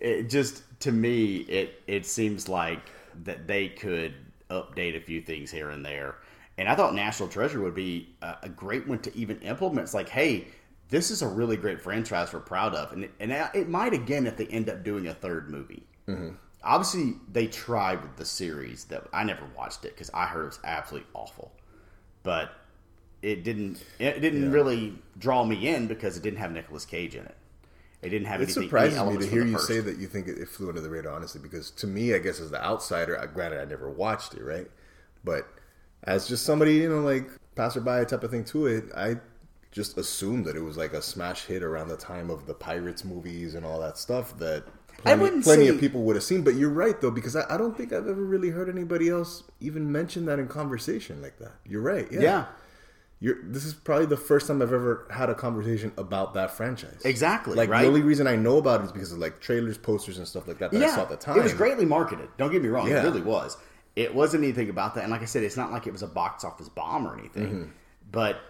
it 0.00 0.30
just 0.30 0.62
to 0.80 0.92
me, 0.92 1.38
it 1.38 1.82
it 1.86 2.06
seems 2.06 2.48
like 2.48 2.80
that 3.24 3.46
they 3.46 3.68
could 3.68 4.14
update 4.48 4.96
a 4.96 5.00
few 5.00 5.20
things 5.20 5.50
here 5.50 5.70
and 5.70 5.84
there. 5.84 6.16
And 6.58 6.68
I 6.68 6.74
thought 6.74 6.94
National 6.94 7.28
Treasure 7.28 7.60
would 7.60 7.74
be 7.74 8.14
a, 8.22 8.36
a 8.44 8.48
great 8.48 8.86
one 8.86 8.98
to 9.00 9.16
even 9.16 9.40
implement. 9.40 9.84
It's 9.84 9.94
like, 9.94 10.08
hey, 10.08 10.46
this 10.90 11.10
is 11.10 11.22
a 11.22 11.28
really 11.28 11.56
great 11.56 11.80
franchise 11.80 12.32
we're 12.32 12.40
proud 12.40 12.74
of, 12.74 12.92
and 12.92 13.04
it, 13.04 13.12
and 13.20 13.32
it 13.54 13.68
might 13.68 13.94
again 13.94 14.26
if 14.26 14.36
they 14.36 14.46
end 14.46 14.68
up 14.68 14.84
doing 14.84 15.06
a 15.06 15.14
third 15.14 15.48
movie. 15.48 15.84
Mm-hmm. 16.08 16.30
Obviously, 16.62 17.14
they 17.32 17.46
tried 17.46 18.02
with 18.02 18.16
the 18.16 18.24
series 18.24 18.84
that 18.86 19.06
I 19.12 19.24
never 19.24 19.44
watched 19.56 19.84
it 19.84 19.94
because 19.94 20.10
I 20.12 20.26
heard 20.26 20.42
it 20.42 20.46
was 20.46 20.60
absolutely 20.64 21.08
awful. 21.14 21.52
But 22.22 22.52
it 23.22 23.44
didn't 23.44 23.82
it 23.98 24.20
didn't 24.20 24.50
really 24.50 24.98
draw 25.18 25.44
me 25.44 25.68
in 25.68 25.86
because 25.86 26.16
it 26.16 26.22
didn't 26.22 26.38
have 26.38 26.52
Nicolas 26.52 26.84
Cage 26.84 27.14
in 27.14 27.24
it. 27.24 27.36
It 28.02 28.10
didn't 28.10 28.28
have 28.28 28.40
It 28.40 28.50
surprises 28.50 29.00
me 29.02 29.18
to 29.18 29.26
hear 29.26 29.44
you 29.44 29.54
first. 29.54 29.68
say 29.68 29.80
that 29.80 29.98
you 29.98 30.06
think 30.06 30.26
it, 30.26 30.38
it 30.38 30.48
flew 30.48 30.68
under 30.68 30.80
the 30.80 30.88
radar, 30.88 31.12
honestly, 31.12 31.40
because 31.40 31.70
to 31.72 31.86
me, 31.86 32.14
I 32.14 32.18
guess 32.18 32.40
as 32.40 32.50
the 32.50 32.62
outsider, 32.62 33.30
granted 33.32 33.60
I 33.60 33.66
never 33.66 33.90
watched 33.90 34.34
it, 34.34 34.42
right? 34.42 34.70
But 35.22 35.46
as 36.04 36.26
just 36.26 36.46
somebody, 36.46 36.74
you 36.76 36.88
know, 36.88 37.00
like 37.00 37.28
passerby 37.56 38.06
type 38.06 38.24
of 38.24 38.30
thing 38.30 38.44
to 38.46 38.66
it, 38.66 38.84
I 38.96 39.16
just 39.72 39.96
assumed 39.98 40.44
that 40.46 40.56
it 40.56 40.62
was 40.62 40.76
like 40.76 40.92
a 40.92 41.02
smash 41.02 41.44
hit 41.46 41.62
around 41.62 41.88
the 41.88 41.96
time 41.96 42.28
of 42.30 42.46
the 42.46 42.54
Pirates 42.54 43.04
movies 43.04 43.54
and 43.54 43.64
all 43.64 43.80
that 43.80 43.96
stuff 43.98 44.36
that 44.38 44.64
plenty, 44.98 45.22
wouldn't 45.22 45.44
plenty 45.44 45.64
say- 45.66 45.74
of 45.74 45.78
people 45.80 46.02
would 46.02 46.16
have 46.16 46.24
seen. 46.24 46.42
But 46.42 46.54
you're 46.56 46.70
right, 46.70 47.00
though, 47.00 47.10
because 47.12 47.36
I, 47.36 47.44
I 47.54 47.56
don't 47.56 47.76
think 47.76 47.92
I've 47.92 48.08
ever 48.08 48.24
really 48.24 48.50
heard 48.50 48.68
anybody 48.68 49.08
else 49.08 49.44
even 49.60 49.90
mention 49.92 50.24
that 50.26 50.38
in 50.38 50.48
conversation 50.48 51.22
like 51.22 51.38
that. 51.38 51.52
You're 51.64 51.82
right. 51.82 52.08
Yeah. 52.10 52.20
Yeah, 52.20 52.44
You're, 53.20 53.36
this 53.44 53.64
is 53.64 53.74
probably 53.74 54.06
the 54.06 54.16
first 54.16 54.48
time 54.48 54.60
I've 54.60 54.72
ever 54.72 55.06
had 55.10 55.30
a 55.30 55.34
conversation 55.36 55.92
about 55.96 56.34
that 56.34 56.50
franchise. 56.50 57.02
Exactly, 57.04 57.54
Like 57.54 57.68
right? 57.70 57.82
the 57.82 57.88
only 57.88 58.02
reason 58.02 58.26
I 58.26 58.34
know 58.36 58.56
about 58.58 58.80
it 58.80 58.84
is 58.86 58.92
because 58.92 59.12
of 59.12 59.18
like 59.18 59.40
trailers, 59.40 59.78
posters, 59.78 60.18
and 60.18 60.26
stuff 60.26 60.48
like 60.48 60.58
that 60.58 60.72
that 60.72 60.82
I 60.82 60.88
saw 60.94 61.02
at 61.02 61.10
the 61.10 61.16
time. 61.16 61.38
It 61.38 61.42
was 61.44 61.54
greatly 61.54 61.84
marketed. 61.86 62.28
Don't 62.38 62.50
get 62.50 62.60
me 62.62 62.68
wrong. 62.68 62.88
Yeah. 62.88 63.02
It 63.02 63.04
really 63.04 63.22
was. 63.22 63.56
It 63.94 64.14
wasn't 64.14 64.42
anything 64.44 64.68
about 64.70 64.94
that. 64.96 65.02
And 65.04 65.12
like 65.12 65.22
I 65.22 65.26
said, 65.26 65.42
it's 65.44 65.56
not 65.56 65.70
like 65.70 65.86
it 65.86 65.92
was 65.92 66.02
a 66.02 66.06
box 66.08 66.44
office 66.44 66.68
bomb 66.68 67.06
or 67.06 67.16
anything. 67.18 67.46
Mm-hmm. 67.46 67.70
But 68.10 68.40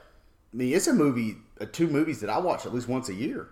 I 0.52 0.56
mean, 0.56 0.74
it's 0.74 0.86
a 0.88 0.92
movie, 0.92 1.36
uh, 1.60 1.66
two 1.70 1.86
movies 1.86 2.20
that 2.20 2.30
I 2.30 2.38
watch 2.38 2.66
at 2.66 2.74
least 2.74 2.88
once 2.88 3.08
a 3.08 3.14
year 3.14 3.48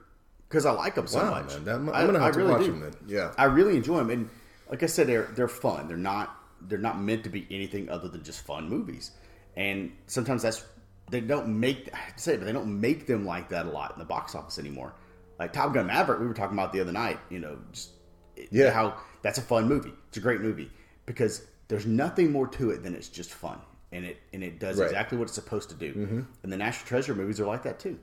because 0.49 0.67
I 0.67 0.73
like 0.73 0.95
them 0.97 1.07
so 1.07 1.19
Wow, 1.19 1.31
much. 1.31 1.55
man, 1.55 1.65
that- 1.65 1.75
I'm 1.77 1.89
I- 1.91 2.07
gonna 2.07 2.19
have 2.19 2.29
I 2.29 2.31
to 2.33 2.39
really 2.39 2.51
watch 2.53 2.65
do. 2.65 2.73
them 2.73 2.81
then. 2.81 2.93
Yeah. 3.07 3.33
I 3.39 3.45
really 3.45 3.77
enjoy 3.77 3.99
them. 3.99 4.11
And 4.11 4.29
like 4.71 4.83
I 4.83 4.87
said, 4.87 5.07
they're 5.07 5.29
they're 5.35 5.49
fun. 5.49 5.89
They're 5.89 5.97
not 5.97 6.35
they're 6.63 6.79
not 6.79 7.01
meant 7.01 7.23
to 7.25 7.31
be 7.31 7.47
anything 7.53 7.89
other 7.89 8.09
than 8.09 8.23
just 8.25 8.41
fun 8.45 8.69
movies. 8.69 9.13
And 9.57 9.93
sometimes 10.07 10.43
that's 10.43 10.65
they 11.11 11.21
don't 11.21 11.49
make 11.61 11.89
I 11.95 11.99
say 12.17 12.35
it, 12.35 12.39
but 12.39 12.47
they 12.47 12.53
don't 12.53 12.81
make 12.81 13.07
them 13.07 13.25
like 13.25 13.49
that 13.51 13.67
a 13.67 13.71
lot 13.71 13.93
in 13.93 13.99
the 13.99 14.05
box 14.05 14.35
office 14.35 14.59
anymore. 14.59 14.93
Like 15.39 15.53
Top 15.53 15.73
Gun 15.73 15.87
Maverick, 15.87 16.19
we 16.21 16.27
were 16.27 16.35
talking 16.35 16.59
about 16.59 16.73
the 16.73 16.81
other 16.81 16.93
night. 16.93 17.21
You 17.31 17.39
know, 17.39 17.59
just 17.73 17.91
Yeah. 18.51 18.71
how 18.71 18.97
that's 19.23 19.39
a 19.39 19.43
fun 19.43 19.69
movie. 19.69 19.93
It's 20.09 20.17
a 20.17 20.21
great 20.21 20.41
movie 20.41 20.71
because 21.07 21.43
there's 21.69 21.87
nothing 21.87 22.33
more 22.33 22.49
to 22.49 22.71
it 22.71 22.83
than 22.83 22.95
it's 22.95 23.09
just 23.09 23.31
fun, 23.33 23.61
and 23.93 24.05
it 24.05 24.19
and 24.33 24.43
it 24.45 24.59
does 24.59 24.77
Right. 24.77 24.85
Mm-hmm. 24.87 24.95
exactly 24.95 25.19
what 25.19 25.25
it's 25.25 25.35
supposed 25.35 25.69
to 25.71 25.75
do. 25.75 26.27
And 26.43 26.53
the 26.53 26.57
National 26.57 26.87
Treasure 26.87 27.15
movies 27.15 27.41
are 27.41 27.47
like 27.47 27.63
that 27.65 27.79
too. 27.79 27.99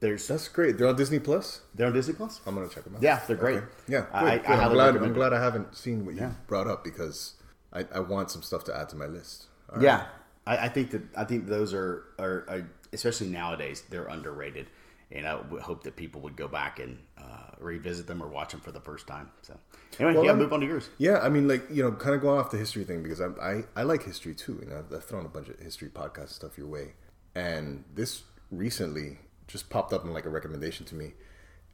There's 0.00 0.26
That's 0.28 0.48
great. 0.48 0.76
They're 0.76 0.88
on 0.88 0.96
Disney 0.96 1.18
Plus. 1.18 1.60
they're 1.74 1.86
on 1.86 1.92
Disney 1.92 2.14
Plus. 2.14 2.40
I'm 2.46 2.54
gonna 2.54 2.68
check 2.68 2.84
them 2.84 2.96
out. 2.96 3.02
Yeah, 3.02 3.20
they're 3.26 3.36
great. 3.36 3.58
Okay. 3.58 3.66
Yeah, 3.88 4.06
I- 4.12 4.38
good, 4.38 4.46
I- 4.46 4.64
I'm 4.64 4.72
glad. 4.72 4.96
I'm 4.96 5.12
glad 5.14 5.32
I 5.32 5.40
haven't 5.42 5.74
seen 5.76 6.04
what 6.04 6.14
you 6.14 6.20
Yeah. 6.22 6.32
brought 6.46 6.66
up 6.66 6.84
because 6.84 7.34
I, 7.72 7.86
I 7.94 8.00
want 8.00 8.30
some 8.30 8.42
stuff 8.42 8.64
to 8.64 8.76
add 8.76 8.88
to 8.90 8.96
my 8.96 9.06
list. 9.06 9.46
Right. 9.72 9.82
Yeah, 9.82 10.06
I, 10.46 10.56
I 10.66 10.68
think 10.68 10.90
that 10.90 11.02
I 11.16 11.24
think 11.24 11.46
those 11.46 11.72
are, 11.74 12.04
are 12.18 12.44
are 12.48 12.68
especially 12.92 13.28
nowadays 13.28 13.82
they're 13.90 14.06
underrated, 14.06 14.66
and 15.12 15.26
I 15.26 15.36
would 15.36 15.62
hope 15.62 15.84
that 15.84 15.96
people 15.96 16.20
would 16.22 16.36
go 16.36 16.48
back 16.48 16.78
and 16.80 16.98
uh, 17.18 17.50
revisit 17.58 18.06
them 18.06 18.22
or 18.22 18.28
watch 18.28 18.52
them 18.52 18.60
for 18.60 18.72
the 18.72 18.80
first 18.80 19.06
time. 19.06 19.30
So 19.42 19.58
anyway, 19.98 20.14
Well, 20.14 20.24
yeah, 20.24 20.30
I'm- 20.30 20.38
move 20.38 20.52
on 20.52 20.60
to 20.60 20.66
yours. 20.66 20.88
Yeah, 20.98 21.18
I 21.20 21.28
mean, 21.28 21.46
like 21.48 21.62
you 21.70 21.82
know, 21.82 21.92
kind 21.92 22.14
of 22.14 22.20
going 22.20 22.38
off 22.38 22.50
the 22.50 22.58
history 22.58 22.84
thing 22.84 23.02
because 23.02 23.20
I 23.20 23.26
I, 23.40 23.64
I 23.76 23.82
like 23.82 24.02
history 24.04 24.34
too. 24.34 24.58
You 24.62 24.70
know, 24.70 24.78
I've, 24.78 24.92
I've 24.94 25.04
thrown 25.04 25.24
a 25.24 25.28
bunch 25.28 25.48
of 25.48 25.58
history 25.60 25.88
podcast 25.88 26.30
stuff 26.30 26.56
your 26.58 26.66
way, 26.68 26.92
and 27.34 27.84
this 27.94 28.22
recently 28.50 29.18
just 29.46 29.68
popped 29.70 29.92
up 29.92 30.04
in 30.04 30.12
like 30.12 30.24
a 30.24 30.30
recommendation 30.30 30.86
to 30.86 30.94
me, 30.94 31.12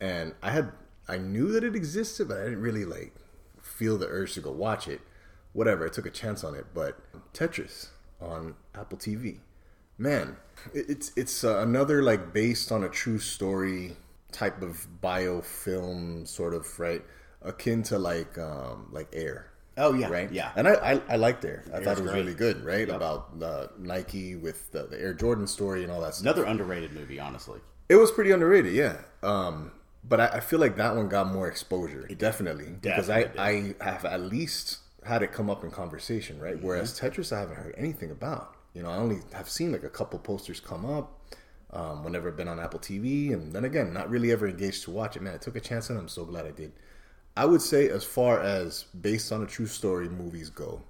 and 0.01 0.35
I 0.43 0.51
had 0.51 0.73
I 1.09 1.19
knew 1.19 1.51
that 1.53 1.65
it 1.65 1.75
existed, 1.75 2.29
but 2.29 2.39
I 2.39 2.45
didn't 2.45 2.61
really 2.63 2.85
like 2.85 3.15
feel 3.61 3.97
the 3.99 4.07
urge 4.07 4.35
to 4.35 4.41
go 4.41 4.51
watch 4.53 4.89
it. 4.89 5.01
Whatever, 5.53 5.87
I 5.87 5.89
took 5.89 6.07
a 6.07 6.11
chance 6.11 6.45
on 6.45 6.55
it, 6.55 6.67
but 6.75 6.99
Tetris 7.33 7.89
on 8.21 8.55
Apple 8.75 8.99
TV, 8.99 9.39
man, 10.01 10.37
it's 10.75 11.13
it's 11.17 11.45
uh, 11.45 11.59
another 11.59 12.03
like 12.03 12.33
based 12.33 12.73
on 12.73 12.85
a 12.85 12.89
true 12.89 13.19
story 13.19 13.97
type 14.33 14.63
of 14.63 14.87
biofilm 15.03 16.27
sort 16.27 16.55
of 16.55 16.79
right 16.81 17.03
akin 17.43 17.83
to 17.85 17.99
like 17.99 18.39
um 18.39 18.89
like 18.93 19.09
air 19.13 19.47
Oh, 19.77 19.95
yeah, 19.95 20.09
right 20.09 20.31
yeah. 20.31 20.53
and 20.57 20.69
i 20.69 20.75
i, 20.75 21.01
I 21.09 21.17
liked 21.17 21.43
air 21.45 21.65
i 21.73 21.79
thought 21.83 21.99
it 21.99 22.03
was 22.03 22.11
great. 22.13 22.21
really 22.21 22.35
good 22.35 22.65
right 22.65 22.87
Yep. 22.87 22.97
about 22.97 23.29
uh, 23.43 23.67
nike 23.79 24.37
with 24.37 24.71
the, 24.73 24.83
the 24.87 25.01
air 25.01 25.15
jordan 25.15 25.47
story 25.47 25.83
and 25.83 25.91
all 25.93 26.01
that 26.03 26.15
stuff 26.15 26.25
Another 26.37 26.45
underrated 26.45 26.93
movie, 26.93 27.19
honestly. 27.19 27.61
it 27.89 27.97
was 27.97 28.11
pretty 28.11 28.31
underrated 28.31 28.73
yeah 28.75 28.99
um 29.23 29.73
but 30.05 30.21
I, 30.21 30.27
I 30.39 30.41
feel 30.41 30.59
like 30.61 30.77
that 30.77 30.95
one 30.97 31.09
got 31.09 31.33
more 31.33 31.49
exposure 31.49 32.07
definitely 32.17 32.69
because 32.81 33.09
I, 33.09 33.23
definitely 33.25 33.75
I 33.81 33.85
have 33.91 34.05
at 34.05 34.21
least 34.21 34.79
had 35.05 35.23
it 35.23 35.33
come 35.33 35.49
up 35.49 35.65
in 35.65 35.71
conversation 35.71 36.39
right 36.39 36.57
Mm-hmm. 36.57 36.67
whereas 36.67 36.99
tetris 37.01 37.33
i 37.35 37.41
haven't 37.41 37.57
heard 37.57 37.75
anything 37.79 38.11
about 38.11 38.55
you 38.75 38.83
know 38.83 38.91
i 38.91 38.97
only 38.97 39.19
have 39.33 39.49
seen 39.49 39.73
like 39.73 39.85
a 39.85 39.91
couple 39.91 40.19
posters 40.19 40.61
come 40.61 40.85
up 40.85 41.21
um, 41.73 42.03
whenever 42.03 42.29
I've 42.29 42.37
been 42.37 42.49
on 42.49 42.59
Apple 42.59 42.81
TV, 42.81 43.33
and 43.33 43.53
then 43.53 43.65
again, 43.65 43.93
not 43.93 44.11
really 44.11 44.33
ever 44.33 44.49
engaged 44.49 44.85
to 44.85 44.91
watch 44.91 45.17
it. 45.17 45.23
Man, 45.23 45.35
I 45.35 45.39
took 45.39 45.57
a 45.57 45.61
chance 45.61 45.89
and 45.91 45.99
I'm 45.99 46.09
so 46.09 46.25
glad 46.25 46.47
I 46.47 46.51
did. 46.51 46.73
I 47.37 47.45
would 47.45 47.63
say, 47.63 47.89
as 47.89 48.05
far 48.05 48.41
as 48.41 48.85
based 49.01 49.31
on 49.31 49.43
a 49.43 49.47
true 49.47 49.67
story 49.67 50.09
movies 50.09 50.51
go, 50.51 50.83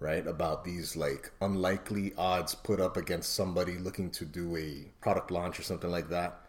right, 0.00 0.26
about 0.26 0.64
these 0.64 0.96
like 0.96 1.30
unlikely 1.40 2.12
odds 2.16 2.54
put 2.54 2.80
up 2.80 2.96
against 2.96 3.34
somebody 3.34 3.76
looking 3.76 4.10
to 4.12 4.24
do 4.24 4.56
a 4.56 4.86
product 5.00 5.30
launch 5.30 5.58
or 5.58 5.62
something 5.62 5.90
like 5.90 6.08
that, 6.08 6.40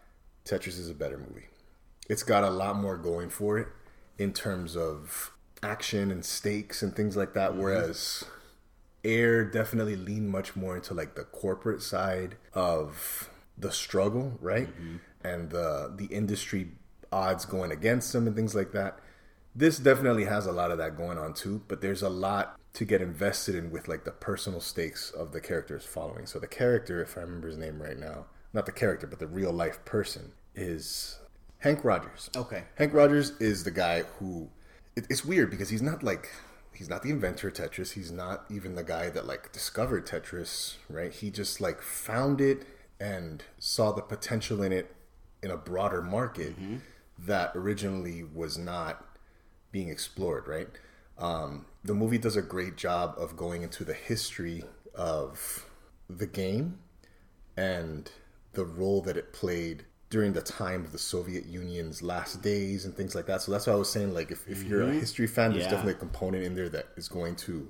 Tetris 0.45 0.79
is 0.79 0.89
a 0.89 0.95
better 0.95 1.17
movie. 1.17 1.47
It's 2.09 2.24
got 2.24 2.45
a 2.45 2.50
lot 2.50 2.77
more 2.77 2.97
going 2.97 3.29
for 3.29 3.59
it 3.59 3.67
in 4.17 4.31
terms 4.31 4.77
of 4.77 5.33
action 5.62 6.09
and 6.09 6.24
stakes 6.24 6.81
and 6.81 6.95
things 6.95 7.17
like 7.17 7.33
that, 7.33 7.55
whereas 7.57 8.24
Air 9.07 9.45
definitely 9.45 9.95
leaned 9.95 10.29
much 10.29 10.55
more 10.55 10.75
into 10.75 10.93
like 10.93 11.15
the 11.15 11.23
corporate 11.23 11.81
side 11.81 12.35
of 12.53 13.29
the 13.57 13.71
struggle, 13.71 14.37
right? 14.41 14.67
Mm-hmm. 14.67 14.97
And 15.23 15.49
the 15.49 15.93
the 15.95 16.05
industry 16.05 16.71
odds 17.11 17.45
going 17.45 17.71
against 17.71 18.13
them 18.13 18.27
and 18.27 18.35
things 18.35 18.53
like 18.53 18.71
that. 18.73 18.99
This 19.55 19.79
definitely 19.79 20.25
has 20.25 20.45
a 20.45 20.51
lot 20.51 20.71
of 20.71 20.77
that 20.77 20.97
going 20.97 21.17
on 21.17 21.33
too, 21.33 21.63
but 21.67 21.81
there's 21.81 22.03
a 22.03 22.09
lot 22.09 22.59
to 22.73 22.85
get 22.85 23.01
invested 23.01 23.55
in 23.55 23.71
with 23.71 23.87
like 23.87 24.03
the 24.03 24.11
personal 24.11 24.61
stakes 24.61 25.09
of 25.09 25.31
the 25.31 25.41
characters 25.41 25.83
following. 25.83 26.27
So 26.27 26.37
the 26.37 26.47
character, 26.47 27.01
if 27.01 27.17
I 27.17 27.21
remember 27.21 27.47
his 27.47 27.57
name 27.57 27.81
right 27.81 27.97
now, 27.97 28.25
not 28.53 28.67
the 28.67 28.71
character, 28.71 29.07
but 29.07 29.17
the 29.17 29.25
real 29.25 29.51
life 29.51 29.83
person 29.83 30.33
is 30.53 31.17
Henk 31.63 31.83
Rogers. 31.83 32.29
Okay. 32.35 32.65
Henk 32.79 32.93
Rogers 32.93 33.31
is 33.39 33.63
the 33.63 33.71
guy 33.71 34.03
who 34.19 34.49
it, 34.95 35.07
it's 35.09 35.25
weird 35.25 35.49
because 35.49 35.69
he's 35.69 35.81
not 35.81 36.03
like 36.03 36.29
he's 36.77 36.89
not 36.89 37.01
the 37.01 37.10
inventor 37.10 37.48
of 37.48 37.55
Tetris. 37.55 37.93
He's 37.93 38.12
not 38.12 38.46
even 38.51 38.75
the 38.75 38.84
guy 38.84 39.10
that 39.10 39.25
like 39.25 39.51
discovered 39.51 40.05
Tetris, 40.05 40.75
right? 40.89 41.12
He 41.12 41.31
just 41.31 41.60
like 41.60 41.81
found 41.81 42.39
it 42.39 42.67
and 43.00 43.43
saw 43.57 43.91
the 43.91 44.01
potential 44.01 44.62
in 44.62 44.72
it 44.72 44.96
in 45.41 45.50
a 45.50 45.57
broader 45.57 46.01
market 46.01 46.55
that 47.17 47.51
originally 47.55 48.24
was 48.24 48.57
not 48.57 49.03
being 49.72 49.89
explored, 49.89 50.48
right? 50.48 50.67
Um, 51.17 51.65
the 51.84 51.96
movie 51.96 52.19
does 52.19 52.36
a 52.36 52.43
great 52.43 52.77
job 52.77 53.15
of 53.17 53.36
going 53.36 53.63
into 53.63 53.84
the 53.84 53.93
history 53.93 54.63
of 54.93 55.65
the 56.07 56.27
game 56.27 56.77
and 57.55 58.12
the 58.53 58.65
role 58.65 59.01
that 59.01 59.17
it 59.17 59.34
played 59.34 59.86
during 60.09 60.33
the 60.33 60.41
time 60.41 60.85
of 60.85 60.91
the 60.91 60.97
Soviet 60.97 61.45
Union's 61.45 62.01
last 62.01 62.41
days 62.41 62.85
and 62.85 62.95
things 62.95 63.13
like 63.13 63.25
that. 63.25 63.41
So 63.41 63.51
that's 63.51 63.67
why 63.67 63.73
I 63.73 63.75
was 63.75 63.91
saying, 63.91 64.13
like, 64.13 64.31
if, 64.31 64.47
if 64.47 64.63
you're 64.63 64.83
a 64.83 64.85
mm-hmm. 64.87 64.99
history 64.99 65.27
fan, 65.27 65.51
there's 65.51 65.65
Yeah. 65.65 65.71
definitely 65.71 65.93
a 65.93 65.97
component 65.97 66.43
in 66.43 66.55
there 66.55 66.69
that 66.69 66.87
is 66.95 67.07
going 67.09 67.35
to 67.37 67.69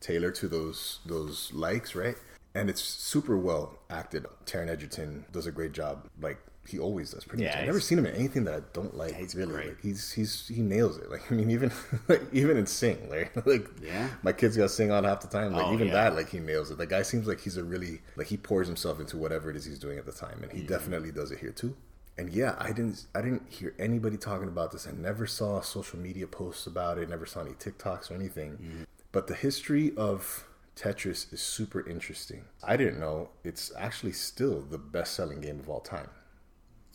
tailor 0.00 0.30
to 0.30 0.48
those 0.48 1.00
those 1.06 1.52
likes, 1.52 1.94
right? 1.94 2.16
And 2.54 2.68
it's 2.70 2.82
super 2.82 3.36
well 3.36 3.78
acted. 3.90 4.26
Taron 4.46 4.68
Egerton 4.68 5.24
does 5.32 5.46
a 5.46 5.52
great 5.52 5.72
job, 5.72 6.08
like 6.20 6.38
he 6.68 6.78
always 6.78 7.10
does. 7.12 7.24
Pretty 7.24 7.44
Yeah, 7.44 7.50
much, 7.50 7.58
I've 7.58 7.66
never 7.66 7.80
seen 7.80 7.98
him 7.98 8.06
in 8.06 8.14
anything 8.14 8.44
that 8.44 8.54
I 8.54 8.60
don't 8.72 8.96
like. 8.96 9.14
he's 9.14 9.34
really, 9.34 9.52
great. 9.52 9.66
like 9.68 9.80
he's 9.82 10.12
he's 10.12 10.46
he 10.48 10.60
nails 10.62 10.96
it. 10.98 11.10
Like 11.10 11.30
I 11.30 11.34
mean, 11.34 11.50
even 11.50 11.72
like 12.08 12.22
even 12.32 12.56
in 12.56 12.66
Sing, 12.66 13.08
like 13.10 13.34
like 13.46 13.66
Yeah. 13.82 14.08
my 14.22 14.32
kids 14.32 14.56
got 14.56 14.70
Sing 14.70 14.90
on 14.90 15.04
half 15.04 15.20
the 15.20 15.28
time. 15.28 15.52
Like 15.54 15.66
Oh, 15.66 15.72
even 15.74 15.88
yeah. 15.88 15.94
that, 15.94 16.14
like 16.14 16.28
he 16.30 16.38
nails 16.38 16.70
it. 16.70 16.78
The 16.78 16.86
guy 16.86 17.02
seems 17.02 17.26
like 17.26 17.40
he's 17.40 17.56
a 17.56 17.64
really 17.64 18.00
like 18.16 18.26
he 18.28 18.36
pours 18.36 18.66
himself 18.66 19.00
into 19.00 19.16
whatever 19.16 19.50
it 19.50 19.56
is 19.56 19.64
he's 19.64 19.78
doing 19.78 19.98
at 19.98 20.06
the 20.06 20.12
time, 20.12 20.42
and 20.42 20.52
he 20.52 20.58
mm-hmm. 20.58 20.68
definitely 20.68 21.10
does 21.12 21.30
it 21.30 21.38
here 21.40 21.52
too. 21.52 21.76
And 22.16 22.30
yeah, 22.32 22.56
I 22.58 22.68
didn't 22.72 23.06
I 23.14 23.22
didn't 23.22 23.44
hear 23.48 23.74
anybody 23.78 24.16
talking 24.16 24.48
about 24.48 24.72
this. 24.72 24.86
I 24.88 24.90
never 24.92 25.26
saw 25.26 25.60
social 25.60 25.98
media 25.98 26.26
posts 26.26 26.66
about 26.66 26.98
it. 26.98 27.08
Never 27.08 27.26
saw 27.26 27.40
any 27.42 27.52
TikToks 27.52 28.10
or 28.10 28.14
anything. 28.14 28.52
Mm-hmm. 28.52 28.82
But 29.12 29.26
the 29.28 29.34
history 29.34 29.92
of 29.96 30.44
Tetris 30.76 31.32
is 31.32 31.40
super 31.40 31.88
interesting. 31.88 32.44
I 32.62 32.76
didn't 32.76 33.00
know 33.00 33.30
it's 33.44 33.72
actually 33.76 34.12
still 34.12 34.60
the 34.62 34.78
best 34.78 35.14
selling 35.14 35.40
game 35.40 35.58
of 35.60 35.68
all 35.68 35.80
time. 35.80 36.08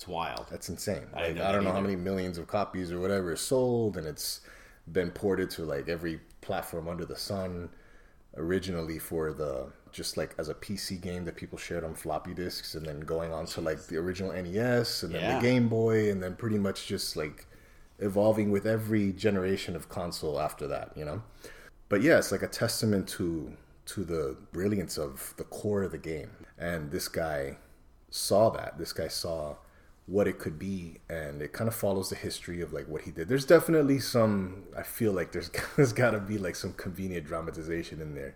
It's 0.03 0.07
wild. 0.09 0.47
That's 0.51 0.67
insane. 0.67 1.05
I 1.13 1.29
Like, 1.29 1.39
I 1.39 1.53
don't 1.53 1.63
know 1.63 1.71
how 1.71 1.79
many 1.79 1.95
millions 1.95 2.37
of 2.37 2.45
copies 2.45 2.91
or 2.91 2.99
whatever 2.99 3.31
is 3.31 3.39
sold, 3.39 3.95
and 3.95 4.05
it's 4.05 4.41
been 4.91 5.11
ported 5.11 5.49
to 5.51 5.63
like 5.63 5.87
every 5.87 6.19
platform 6.41 6.89
under 6.89 7.05
the 7.05 7.15
sun. 7.15 7.69
Originally 8.35 8.99
for 8.99 9.31
the 9.31 9.67
just 9.93 10.17
like 10.17 10.35
as 10.37 10.49
a 10.49 10.55
PC 10.55 10.99
game 10.99 11.23
that 11.23 11.37
people 11.37 11.57
shared 11.57 11.85
on 11.85 11.93
floppy 11.95 12.33
disks, 12.33 12.75
and 12.75 12.85
then 12.85 12.99
going 12.99 13.31
on 13.31 13.45
to 13.45 13.61
like 13.61 13.85
the 13.87 13.95
original 13.95 14.33
NES 14.33 15.03
and 15.03 15.13
then 15.15 15.21
Yeah. 15.21 15.35
the 15.35 15.41
Game 15.41 15.69
Boy, 15.69 16.11
and 16.11 16.21
then 16.21 16.35
pretty 16.35 16.57
much 16.59 16.85
just 16.87 17.15
like 17.15 17.45
evolving 17.99 18.51
with 18.51 18.65
every 18.67 19.13
generation 19.13 19.73
of 19.73 19.87
console 19.87 20.37
after 20.37 20.67
that. 20.67 20.91
You 20.97 21.05
know, 21.05 21.23
but 21.87 22.01
yeah, 22.01 22.17
it's 22.17 22.31
like 22.33 22.41
a 22.43 22.47
testament 22.47 23.07
to 23.09 23.55
to 23.85 24.03
the 24.03 24.35
brilliance 24.51 24.97
of 24.97 25.33
the 25.37 25.45
core 25.45 25.83
of 25.83 25.91
the 25.93 25.97
game. 25.97 26.31
And 26.57 26.91
this 26.91 27.07
guy 27.07 27.57
saw 28.09 28.49
that. 28.49 28.77
This 28.77 28.91
guy 28.91 29.07
saw 29.07 29.55
what 30.05 30.27
it 30.27 30.37
could 30.37 30.59
be 30.59 30.97
and 31.09 31.41
it 31.41 31.53
kind 31.53 31.67
of 31.67 31.75
follows 31.75 32.09
the 32.09 32.15
history 32.15 32.61
of 32.61 32.73
like 32.73 32.87
what 32.87 33.03
he 33.03 33.11
did. 33.11 33.27
There's 33.27 33.45
definitely 33.45 33.99
some 33.99 34.63
i 34.77 34.83
feel 34.83 35.13
like 35.13 35.31
there's, 35.31 35.49
there's 35.75 35.93
got 35.93 36.11
to 36.11 36.19
be 36.19 36.37
like 36.37 36.55
some 36.55 36.73
convenient 36.73 37.25
dramatization 37.25 38.01
in 38.01 38.15
there 38.15 38.35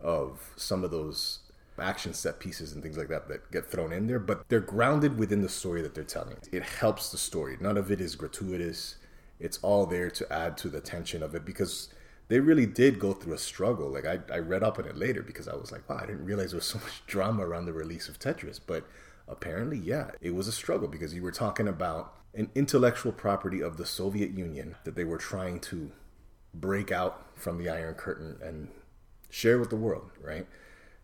of 0.00 0.52
some 0.56 0.84
of 0.84 0.90
those 0.90 1.40
action 1.80 2.12
set 2.12 2.40
pieces 2.40 2.72
and 2.72 2.82
things 2.82 2.98
like 2.98 3.08
that 3.08 3.28
that 3.28 3.50
get 3.52 3.64
thrown 3.64 3.92
in 3.92 4.06
there 4.06 4.18
but 4.18 4.46
they're 4.48 4.60
grounded 4.60 5.16
within 5.16 5.42
the 5.42 5.48
story 5.48 5.80
that 5.80 5.94
they're 5.94 6.04
telling. 6.04 6.36
It 6.52 6.62
helps 6.62 7.10
the 7.10 7.18
story. 7.18 7.56
None 7.60 7.78
of 7.78 7.90
it 7.90 8.00
is 8.00 8.14
gratuitous. 8.14 8.96
It's 9.40 9.58
all 9.58 9.86
there 9.86 10.10
to 10.10 10.32
add 10.32 10.58
to 10.58 10.68
the 10.68 10.80
tension 10.80 11.22
of 11.22 11.34
it 11.34 11.44
because 11.44 11.88
they 12.26 12.40
really 12.40 12.66
did 12.66 12.98
go 12.98 13.14
through 13.14 13.32
a 13.32 13.38
struggle. 13.38 13.88
Like 13.88 14.04
i, 14.04 14.18
I 14.30 14.38
read 14.40 14.62
up 14.62 14.78
on 14.78 14.84
it 14.84 14.98
later 14.98 15.22
because 15.22 15.48
i 15.48 15.56
was 15.56 15.72
like 15.72 15.88
wow 15.88 16.00
i 16.02 16.06
didn't 16.06 16.26
realize 16.26 16.50
there 16.50 16.58
was 16.58 16.66
so 16.66 16.78
much 16.80 17.06
drama 17.06 17.46
around 17.46 17.64
the 17.64 17.72
release 17.72 18.10
of 18.10 18.18
tetris 18.18 18.60
but 18.64 18.84
apparently, 19.28 19.78
yeah, 19.78 20.10
it 20.20 20.34
was 20.34 20.48
a 20.48 20.52
struggle 20.52 20.88
because 20.88 21.14
you 21.14 21.22
were 21.22 21.32
talking 21.32 21.68
about 21.68 22.14
an 22.34 22.50
intellectual 22.54 23.12
property 23.12 23.60
of 23.60 23.76
the 23.76 23.86
Soviet 23.86 24.30
Union 24.30 24.76
that 24.84 24.94
they 24.94 25.04
were 25.04 25.18
trying 25.18 25.60
to 25.60 25.90
break 26.54 26.90
out 26.90 27.26
from 27.34 27.58
the 27.58 27.68
Iron 27.68 27.94
Curtain 27.94 28.38
and 28.42 28.68
share 29.30 29.58
with 29.58 29.70
the 29.70 29.76
world, 29.76 30.10
right? 30.20 30.46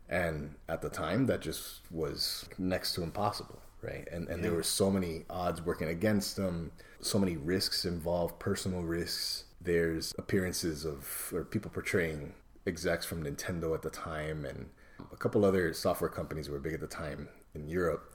And 0.08 0.54
at 0.68 0.82
the 0.82 0.90
time, 0.90 1.26
that 1.26 1.40
just 1.40 1.80
was 1.90 2.48
next 2.58 2.94
to 2.94 3.02
impossible, 3.02 3.60
right? 3.82 4.06
And 4.12 4.28
and 4.28 4.38
yeah. 4.38 4.42
there 4.42 4.52
were 4.52 4.62
so 4.62 4.90
many 4.90 5.24
odds 5.30 5.62
working 5.62 5.88
against 5.88 6.36
them, 6.36 6.72
so 7.00 7.18
many 7.18 7.36
risks 7.36 7.84
involved, 7.84 8.38
personal 8.38 8.82
risks. 8.82 9.44
There's 9.60 10.14
appearances 10.18 10.84
of 10.84 11.32
or 11.32 11.44
people 11.44 11.70
portraying 11.70 12.34
execs 12.66 13.06
from 13.06 13.24
Nintendo 13.24 13.74
at 13.74 13.82
the 13.82 13.90
time 13.90 14.44
and 14.44 14.68
a 15.12 15.16
couple 15.16 15.44
other 15.44 15.72
software 15.74 16.08
companies 16.08 16.48
were 16.48 16.58
big 16.58 16.72
at 16.72 16.80
the 16.80 16.86
time 16.86 17.28
in 17.54 17.68
Europe 17.68 18.13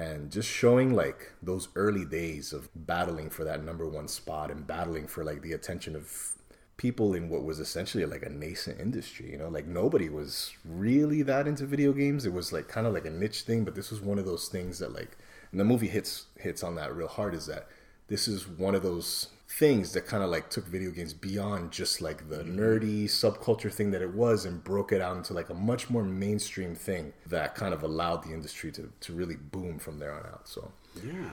and 0.00 0.32
just 0.32 0.48
showing 0.48 0.94
like 0.94 1.32
those 1.42 1.68
early 1.76 2.06
days 2.06 2.54
of 2.54 2.70
battling 2.74 3.28
for 3.28 3.44
that 3.44 3.62
number 3.62 3.86
one 3.86 4.08
spot 4.08 4.50
and 4.50 4.66
battling 4.66 5.06
for 5.06 5.22
like 5.24 5.42
the 5.42 5.52
attention 5.52 5.94
of 5.94 6.36
people 6.78 7.12
in 7.12 7.28
what 7.28 7.44
was 7.44 7.60
essentially 7.60 8.06
like 8.06 8.22
a 8.22 8.30
nascent 8.30 8.80
industry 8.80 9.30
you 9.30 9.36
know? 9.36 9.48
Like 9.48 9.66
nobody 9.66 10.08
was 10.08 10.54
really 10.64 11.20
that 11.22 11.46
into 11.46 11.66
video 11.66 11.92
games. 11.92 12.24
It 12.24 12.32
was 12.32 12.50
like 12.50 12.66
kind 12.66 12.86
of 12.86 12.94
like 12.94 13.04
a 13.04 13.10
niche 13.10 13.42
thing 13.42 13.62
but 13.64 13.74
this 13.74 13.90
was 13.90 14.00
one 14.00 14.18
of 14.18 14.24
those 14.24 14.48
things 14.48 14.78
that 14.78 14.94
like 14.94 15.18
and 15.50 15.60
the 15.60 15.64
movie 15.64 15.88
hits 15.88 16.26
hits 16.38 16.62
on 16.62 16.76
that 16.76 16.96
real 16.96 17.08
hard 17.08 17.34
is 17.34 17.46
that 17.46 17.68
this 18.08 18.26
is 18.26 18.48
one 18.48 18.74
of 18.74 18.82
those 18.82 19.28
things 19.50 19.92
that 19.92 20.06
kind 20.06 20.22
of 20.22 20.30
like 20.30 20.48
took 20.48 20.64
video 20.66 20.90
games 20.92 21.12
beyond 21.12 21.72
just 21.72 22.00
like 22.00 22.28
the 22.28 22.36
mm-hmm. 22.36 22.58
nerdy 22.58 23.04
subculture 23.04 23.72
thing 23.72 23.90
that 23.90 24.00
it 24.00 24.14
was 24.14 24.44
and 24.44 24.62
broke 24.62 24.92
it 24.92 25.00
out 25.00 25.16
into 25.16 25.34
like 25.34 25.50
a 25.50 25.54
much 25.54 25.90
more 25.90 26.04
mainstream 26.04 26.74
thing 26.74 27.12
that 27.26 27.56
kind 27.56 27.74
of 27.74 27.82
allowed 27.82 28.22
the 28.22 28.32
industry 28.32 28.70
to, 28.70 28.90
to 29.00 29.12
really 29.12 29.34
boom 29.34 29.78
from 29.78 29.98
there 29.98 30.12
on 30.12 30.24
out. 30.24 30.46
So, 30.46 30.70
yeah. 31.04 31.30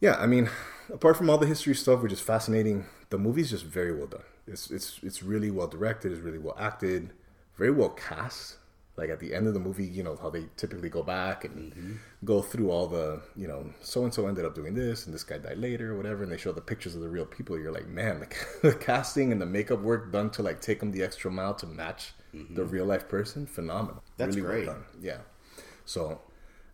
Yeah, 0.00 0.14
I 0.14 0.26
mean, 0.26 0.48
apart 0.92 1.16
from 1.16 1.28
all 1.28 1.38
the 1.38 1.46
history 1.46 1.74
stuff, 1.74 2.00
which 2.00 2.12
is 2.12 2.20
fascinating, 2.20 2.86
the 3.10 3.18
movie's 3.18 3.50
just 3.50 3.64
very 3.64 3.92
well 3.92 4.06
done. 4.06 4.22
It's 4.46 4.70
it's 4.70 5.00
it's 5.02 5.22
really 5.24 5.50
well 5.50 5.66
directed, 5.66 6.12
it's 6.12 6.20
really 6.20 6.38
well 6.38 6.56
acted, 6.58 7.10
very 7.56 7.72
well 7.72 7.90
cast 7.90 8.58
like 8.98 9.10
at 9.10 9.20
the 9.20 9.32
end 9.32 9.46
of 9.46 9.54
the 9.54 9.60
movie, 9.60 9.86
you 9.86 10.02
know 10.02 10.18
how 10.20 10.28
they 10.28 10.44
typically 10.56 10.88
go 10.88 11.02
back 11.02 11.44
and 11.44 11.72
mm-hmm. 11.72 11.92
go 12.24 12.42
through 12.42 12.70
all 12.70 12.88
the, 12.88 13.22
you 13.36 13.46
know, 13.46 13.64
so 13.80 14.04
and 14.04 14.12
so 14.12 14.26
ended 14.26 14.44
up 14.44 14.54
doing 14.54 14.74
this 14.74 15.06
and 15.06 15.14
this 15.14 15.24
guy 15.24 15.38
died 15.38 15.58
later 15.58 15.92
or 15.92 15.96
whatever, 15.96 16.24
and 16.24 16.32
they 16.32 16.36
show 16.36 16.52
the 16.52 16.60
pictures 16.60 16.94
of 16.94 17.00
the 17.00 17.08
real 17.08 17.24
people. 17.24 17.58
You're 17.58 17.72
like, 17.72 17.88
man, 17.88 18.20
the, 18.20 18.28
the 18.70 18.74
casting 18.74 19.32
and 19.32 19.40
the 19.40 19.46
makeup 19.46 19.80
work 19.80 20.12
done 20.12 20.30
to 20.30 20.42
like 20.42 20.60
take 20.60 20.80
them 20.80 20.90
the 20.90 21.02
extra 21.02 21.30
mile 21.30 21.54
to 21.54 21.66
match 21.66 22.12
mm-hmm. 22.34 22.54
the 22.54 22.64
real 22.64 22.84
life 22.84 23.08
person, 23.08 23.46
phenomenal. 23.46 24.02
That's 24.16 24.36
really 24.36 24.48
great. 24.48 24.66
Well 24.66 24.76
done. 24.76 24.84
Yeah. 25.00 25.18
So 25.84 26.20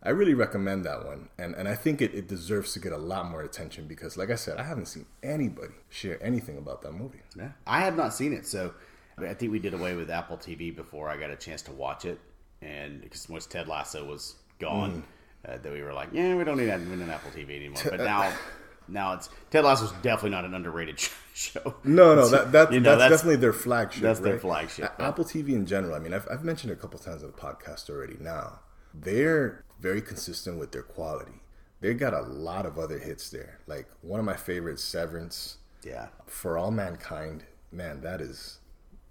I 0.01 0.09
really 0.09 0.33
recommend 0.33 0.85
that 0.85 1.05
one, 1.05 1.29
and 1.37 1.55
and 1.55 1.67
I 1.67 1.75
think 1.75 2.01
it, 2.01 2.13
it 2.13 2.27
deserves 2.27 2.73
to 2.73 2.79
get 2.79 2.91
a 2.91 2.97
lot 2.97 3.29
more 3.29 3.41
attention 3.41 3.87
because, 3.87 4.17
like 4.17 4.29
I 4.29 4.35
said, 4.35 4.57
I 4.57 4.63
haven't 4.63 4.87
seen 4.87 5.05
anybody 5.23 5.73
share 5.89 6.21
anything 6.23 6.57
about 6.57 6.81
that 6.83 6.93
movie. 6.93 7.21
Yeah, 7.35 7.51
I 7.65 7.81
have 7.81 7.95
not 7.95 8.13
seen 8.13 8.33
it, 8.33 8.45
so 8.45 8.73
I 9.17 9.33
think 9.33 9.51
we 9.51 9.59
did 9.59 9.73
away 9.73 9.95
with 9.95 10.09
Apple 10.09 10.37
TV 10.37 10.75
before 10.75 11.09
I 11.09 11.17
got 11.17 11.29
a 11.29 11.35
chance 11.35 11.61
to 11.63 11.71
watch 11.71 12.05
it, 12.05 12.19
and 12.61 13.01
because 13.01 13.29
once 13.29 13.45
Ted 13.45 13.67
Lasso 13.67 14.05
was 14.05 14.35
gone, 14.59 15.03
mm. 15.47 15.53
uh, 15.53 15.57
that 15.57 15.71
we 15.71 15.81
were 15.81 15.93
like, 15.93 16.09
yeah, 16.11 16.35
we 16.35 16.43
don't 16.43 16.57
need 16.57 16.65
that 16.65 16.81
in 16.81 17.09
Apple 17.09 17.31
TV 17.31 17.55
anymore. 17.55 17.81
But 17.89 18.01
now, 18.01 18.33
now 18.87 19.13
it's 19.13 19.29
Ted 19.51 19.63
Lasso 19.63 19.85
is 19.85 19.91
definitely 20.01 20.31
not 20.31 20.45
an 20.45 20.53
underrated 20.53 20.99
show. 21.33 21.75
No, 21.83 22.15
no, 22.15 22.27
that, 22.27 22.51
that 22.51 22.73
you 22.73 22.79
know, 22.79 22.91
that's, 22.91 23.09
that's, 23.09 23.21
definitely 23.21 23.37
their 23.37 23.53
flagship. 23.53 24.03
That's 24.03 24.19
right? 24.19 24.31
their 24.31 24.39
flagship. 24.39 24.93
Apple 24.99 25.23
TV 25.23 25.49
in 25.49 25.65
general. 25.65 25.95
I 25.95 25.99
mean, 25.99 26.13
I've, 26.13 26.27
I've 26.29 26.43
mentioned 26.43 26.71
it 26.71 26.73
a 26.73 26.81
couple 26.81 26.99
times 26.99 27.23
on 27.23 27.31
the 27.31 27.37
podcast 27.37 27.89
already. 27.89 28.17
Now 28.19 28.59
they're 28.93 29.63
very 29.79 30.01
consistent 30.01 30.59
with 30.59 30.71
their 30.71 30.83
quality. 30.83 31.41
They 31.81 31.93
got 31.93 32.13
a 32.13 32.21
lot 32.21 32.65
of 32.65 32.79
other 32.79 32.97
hits 32.97 33.29
there. 33.29 33.59
Like 33.67 33.87
one 34.01 34.19
of 34.19 34.25
my 34.25 34.35
favorites, 34.35 34.83
Severance. 34.83 35.57
Yeah. 35.83 36.07
For 36.25 36.57
All 36.57 36.71
Mankind. 36.71 37.43
Man, 37.71 38.01
that 38.01 38.21
is 38.21 38.59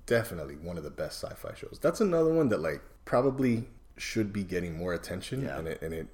definitely 0.07 0.57
one 0.57 0.77
of 0.77 0.85
the 0.85 0.90
best 0.90 1.23
sci-fi 1.23 1.55
shows. 1.55 1.79
That's 1.81 2.01
another 2.01 2.33
one 2.33 2.49
that 2.51 2.61
like 2.61 2.83
probably 3.05 3.69
should 3.97 4.33
be 4.33 4.43
getting 4.43 4.77
more 4.77 4.93
attention, 4.93 5.45
yeah. 5.45 5.59
and 5.59 5.69
it 5.69 5.83
and 5.83 5.95
it 5.95 6.09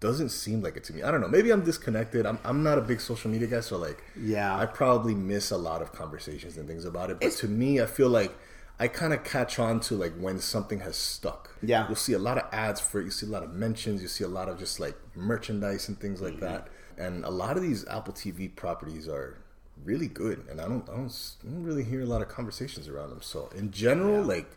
doesn't 0.00 0.30
seem 0.30 0.62
like 0.62 0.76
it 0.76 0.84
to 0.84 0.92
me. 0.92 1.02
I 1.02 1.10
don't 1.10 1.20
know. 1.20 1.28
Maybe 1.28 1.50
I'm 1.50 1.64
disconnected. 1.64 2.26
I'm 2.26 2.38
I'm 2.44 2.62
not 2.62 2.78
a 2.78 2.82
big 2.82 3.00
social 3.00 3.30
media 3.30 3.48
guy, 3.48 3.60
so 3.60 3.76
like 3.76 4.02
yeah, 4.20 4.56
I 4.56 4.66
probably 4.66 5.14
miss 5.14 5.50
a 5.50 5.56
lot 5.56 5.82
of 5.82 5.92
conversations 5.92 6.56
and 6.56 6.68
things 6.68 6.84
about 6.84 7.10
it. 7.10 7.20
But 7.20 7.28
it's, 7.28 7.40
to 7.40 7.48
me, 7.48 7.80
I 7.80 7.86
feel 7.86 8.08
like 8.08 8.34
I 8.78 8.88
kind 8.88 9.12
of 9.12 9.22
catch 9.24 9.58
on 9.58 9.80
to 9.80 9.94
like 9.94 10.14
when 10.18 10.38
something 10.40 10.80
has 10.80 10.96
stuck. 10.96 11.50
Yeah, 11.62 11.86
you'll 11.86 11.96
see 11.96 12.12
a 12.12 12.18
lot 12.18 12.38
of 12.38 12.52
ads 12.52 12.80
for 12.80 13.00
it. 13.00 13.04
You 13.04 13.10
see 13.10 13.26
a 13.26 13.30
lot 13.30 13.42
of 13.42 13.52
mentions. 13.52 14.02
You 14.02 14.08
see 14.08 14.24
a 14.24 14.28
lot 14.28 14.48
of 14.48 14.58
just 14.58 14.80
like 14.80 14.96
merchandise 15.14 15.88
and 15.88 15.98
things 15.98 16.20
like 16.20 16.34
mm-hmm. 16.34 16.44
that. 16.44 16.68
And 16.96 17.24
a 17.24 17.30
lot 17.30 17.56
of 17.56 17.62
these 17.62 17.86
Apple 17.88 18.12
TV 18.12 18.54
properties 18.54 19.08
are 19.08 19.38
really 19.82 20.08
good, 20.08 20.44
and 20.50 20.60
I 20.60 20.64
don't, 20.64 20.88
I 20.88 20.96
don't, 20.96 21.36
I 21.42 21.50
don't 21.50 21.64
really 21.64 21.84
hear 21.84 22.02
a 22.02 22.06
lot 22.06 22.22
of 22.22 22.28
conversations 22.28 22.88
around 22.88 23.10
them. 23.10 23.22
So 23.22 23.50
in 23.56 23.70
general, 23.70 24.20
yeah. 24.20 24.36
like 24.36 24.50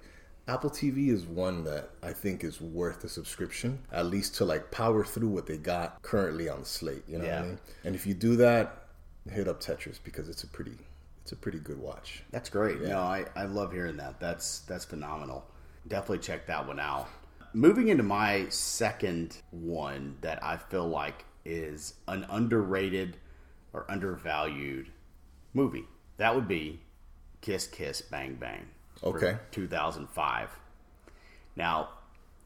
Apple 0.48 0.70
TV 0.70 1.10
is 1.10 1.26
one 1.26 1.64
that 1.66 1.90
I 2.02 2.14
think 2.14 2.44
is 2.44 2.62
worth 2.62 3.04
a 3.04 3.10
subscription, 3.10 3.80
at 3.92 4.06
least 4.06 4.36
to 4.36 4.46
like 4.46 4.72
power 4.72 5.04
through 5.04 5.28
what 5.28 5.46
they 5.46 5.58
got 5.58 6.02
currently 6.02 6.48
on 6.48 6.62
the 6.62 6.66
slate. 6.66 7.04
You 7.08 7.18
know 7.18 7.26
yeah. 7.26 7.36
what 7.36 7.44
I 7.44 7.48
mean? 7.48 7.60
And 7.84 7.96
if 7.96 8.08
you 8.08 8.14
do 8.14 8.38
that, 8.38 8.88
hit 9.30 9.48
up 9.48 9.62
Tetris 9.62 10.00
because 10.02 10.30
it's 10.30 10.44
a 10.44 10.48
pretty, 10.48 10.78
it's 11.22 11.34
a 11.34 11.36
pretty 11.36 11.60
good 11.60 11.80
watch. 11.80 12.24
That's 12.32 12.50
great. 12.50 12.80
Yeah. 12.82 12.90
No, 12.90 13.00
I, 13.00 13.26
I 13.36 13.44
love 13.44 13.74
hearing 13.74 13.98
that. 13.98 14.22
That's 14.22 14.60
that's 14.60 14.86
phenomenal. 14.86 15.46
Definitely 15.88 16.20
check 16.20 16.48
that 16.48 16.66
one 16.66 16.80
out. 16.80 17.10
Moving 17.54 17.90
into 17.90 18.04
my 18.04 18.48
second 18.50 19.38
one 19.52 20.16
that 20.22 20.42
I 20.44 20.58
feel 20.58 20.88
like 20.88 21.26
is 21.44 21.96
an 22.08 22.26
underrated 22.30 23.18
or 23.74 23.86
undervalued 23.90 24.88
movie. 25.58 25.86
That 26.18 26.36
would 26.36 26.48
be 26.48 26.80
Kiss 27.42 27.68
Kiss 27.68 28.02
Bang 28.02 28.36
Bang. 28.36 28.68
Okay. 29.04 29.38
2005. 29.52 30.50
Now, 31.56 31.90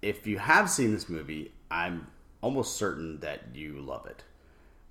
if 0.01 0.25
you 0.25 0.39
have 0.39 0.69
seen 0.69 0.91
this 0.93 1.07
movie, 1.07 1.51
I'm 1.69 2.07
almost 2.41 2.77
certain 2.77 3.19
that 3.19 3.41
you 3.53 3.79
love 3.79 4.07
it 4.07 4.23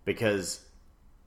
because 0.05 0.61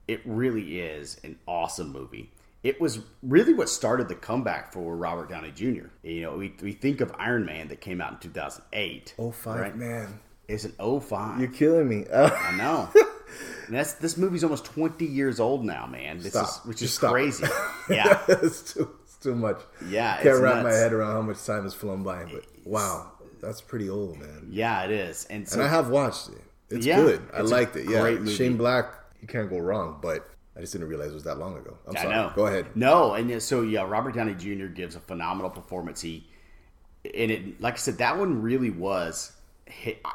it 0.08 0.20
really 0.24 0.80
is 0.80 1.20
an 1.22 1.36
awesome 1.46 1.92
movie. 1.92 2.30
It 2.62 2.80
was 2.80 3.00
really 3.22 3.52
what 3.52 3.68
started 3.68 4.08
the 4.08 4.14
comeback 4.14 4.72
for 4.72 4.96
Robert 4.96 5.28
Downey 5.28 5.50
Jr. 5.50 5.88
You 6.02 6.22
know, 6.22 6.36
we, 6.36 6.54
we 6.62 6.72
think 6.72 7.02
of 7.02 7.12
Iron 7.18 7.44
Man 7.44 7.68
that 7.68 7.82
came 7.82 8.00
out 8.00 8.12
in 8.12 8.18
2008. 8.20 9.14
Oh, 9.18 9.30
five, 9.30 9.60
right? 9.60 9.76
man. 9.76 10.18
It's 10.48 10.64
an 10.64 10.72
05. 11.00 11.40
You're 11.40 11.50
killing 11.50 11.88
me. 11.88 12.06
Oh. 12.10 12.26
I 12.40 12.56
know. 12.56 12.88
And 13.66 13.76
that's 13.76 13.94
this 13.94 14.16
movie's 14.16 14.44
almost 14.44 14.64
twenty 14.64 15.06
years 15.06 15.40
old 15.40 15.64
now, 15.64 15.86
man. 15.86 16.18
This 16.18 16.32
Stop. 16.32 16.48
is 16.48 16.56
which 16.64 16.78
Just 16.78 16.92
is 16.92 16.94
stop. 16.94 17.12
crazy. 17.12 17.44
Yeah, 17.90 18.22
it's 18.28 18.72
too 18.72 18.90
it's 19.02 19.16
too 19.16 19.34
much. 19.34 19.58
Yeah, 19.88 20.20
can't 20.22 20.40
wrap 20.40 20.62
nuts. 20.62 20.64
my 20.64 20.72
head 20.72 20.92
around 20.92 21.12
how 21.12 21.22
much 21.22 21.44
time 21.44 21.64
has 21.64 21.74
flown 21.74 22.02
by. 22.02 22.24
But 22.24 22.44
wow, 22.64 23.12
that's 23.42 23.60
pretty 23.60 23.90
old, 23.90 24.18
man. 24.18 24.48
Yeah, 24.50 24.84
it 24.84 24.90
is. 24.90 25.26
And 25.26 25.46
so, 25.46 25.60
and 25.60 25.68
I 25.68 25.68
have 25.68 25.90
watched 25.90 26.30
it. 26.30 26.42
It's 26.70 26.86
yeah, 26.86 26.96
good. 26.96 27.22
I 27.34 27.42
liked 27.42 27.76
it. 27.76 27.88
Yeah, 27.88 28.24
Shane 28.32 28.56
Black. 28.56 28.86
You 29.20 29.28
can't 29.28 29.50
go 29.50 29.58
wrong. 29.58 29.98
But 30.00 30.26
I 30.56 30.60
just 30.60 30.72
didn't 30.72 30.88
realize 30.88 31.10
it 31.10 31.14
was 31.14 31.24
that 31.24 31.38
long 31.38 31.58
ago. 31.58 31.76
I'm 31.86 31.94
sorry. 31.94 32.08
Know. 32.08 32.32
Go 32.34 32.46
ahead. 32.46 32.66
No, 32.74 33.14
and 33.14 33.42
so 33.42 33.62
yeah, 33.62 33.82
Robert 33.82 34.14
Downey 34.14 34.34
Jr. 34.34 34.66
gives 34.66 34.96
a 34.96 35.00
phenomenal 35.00 35.50
performance. 35.50 36.00
He 36.00 36.26
and 37.04 37.30
it, 37.30 37.60
like 37.60 37.74
I 37.74 37.76
said, 37.76 37.98
that 37.98 38.18
one 38.18 38.40
really 38.40 38.70
was, 38.70 39.32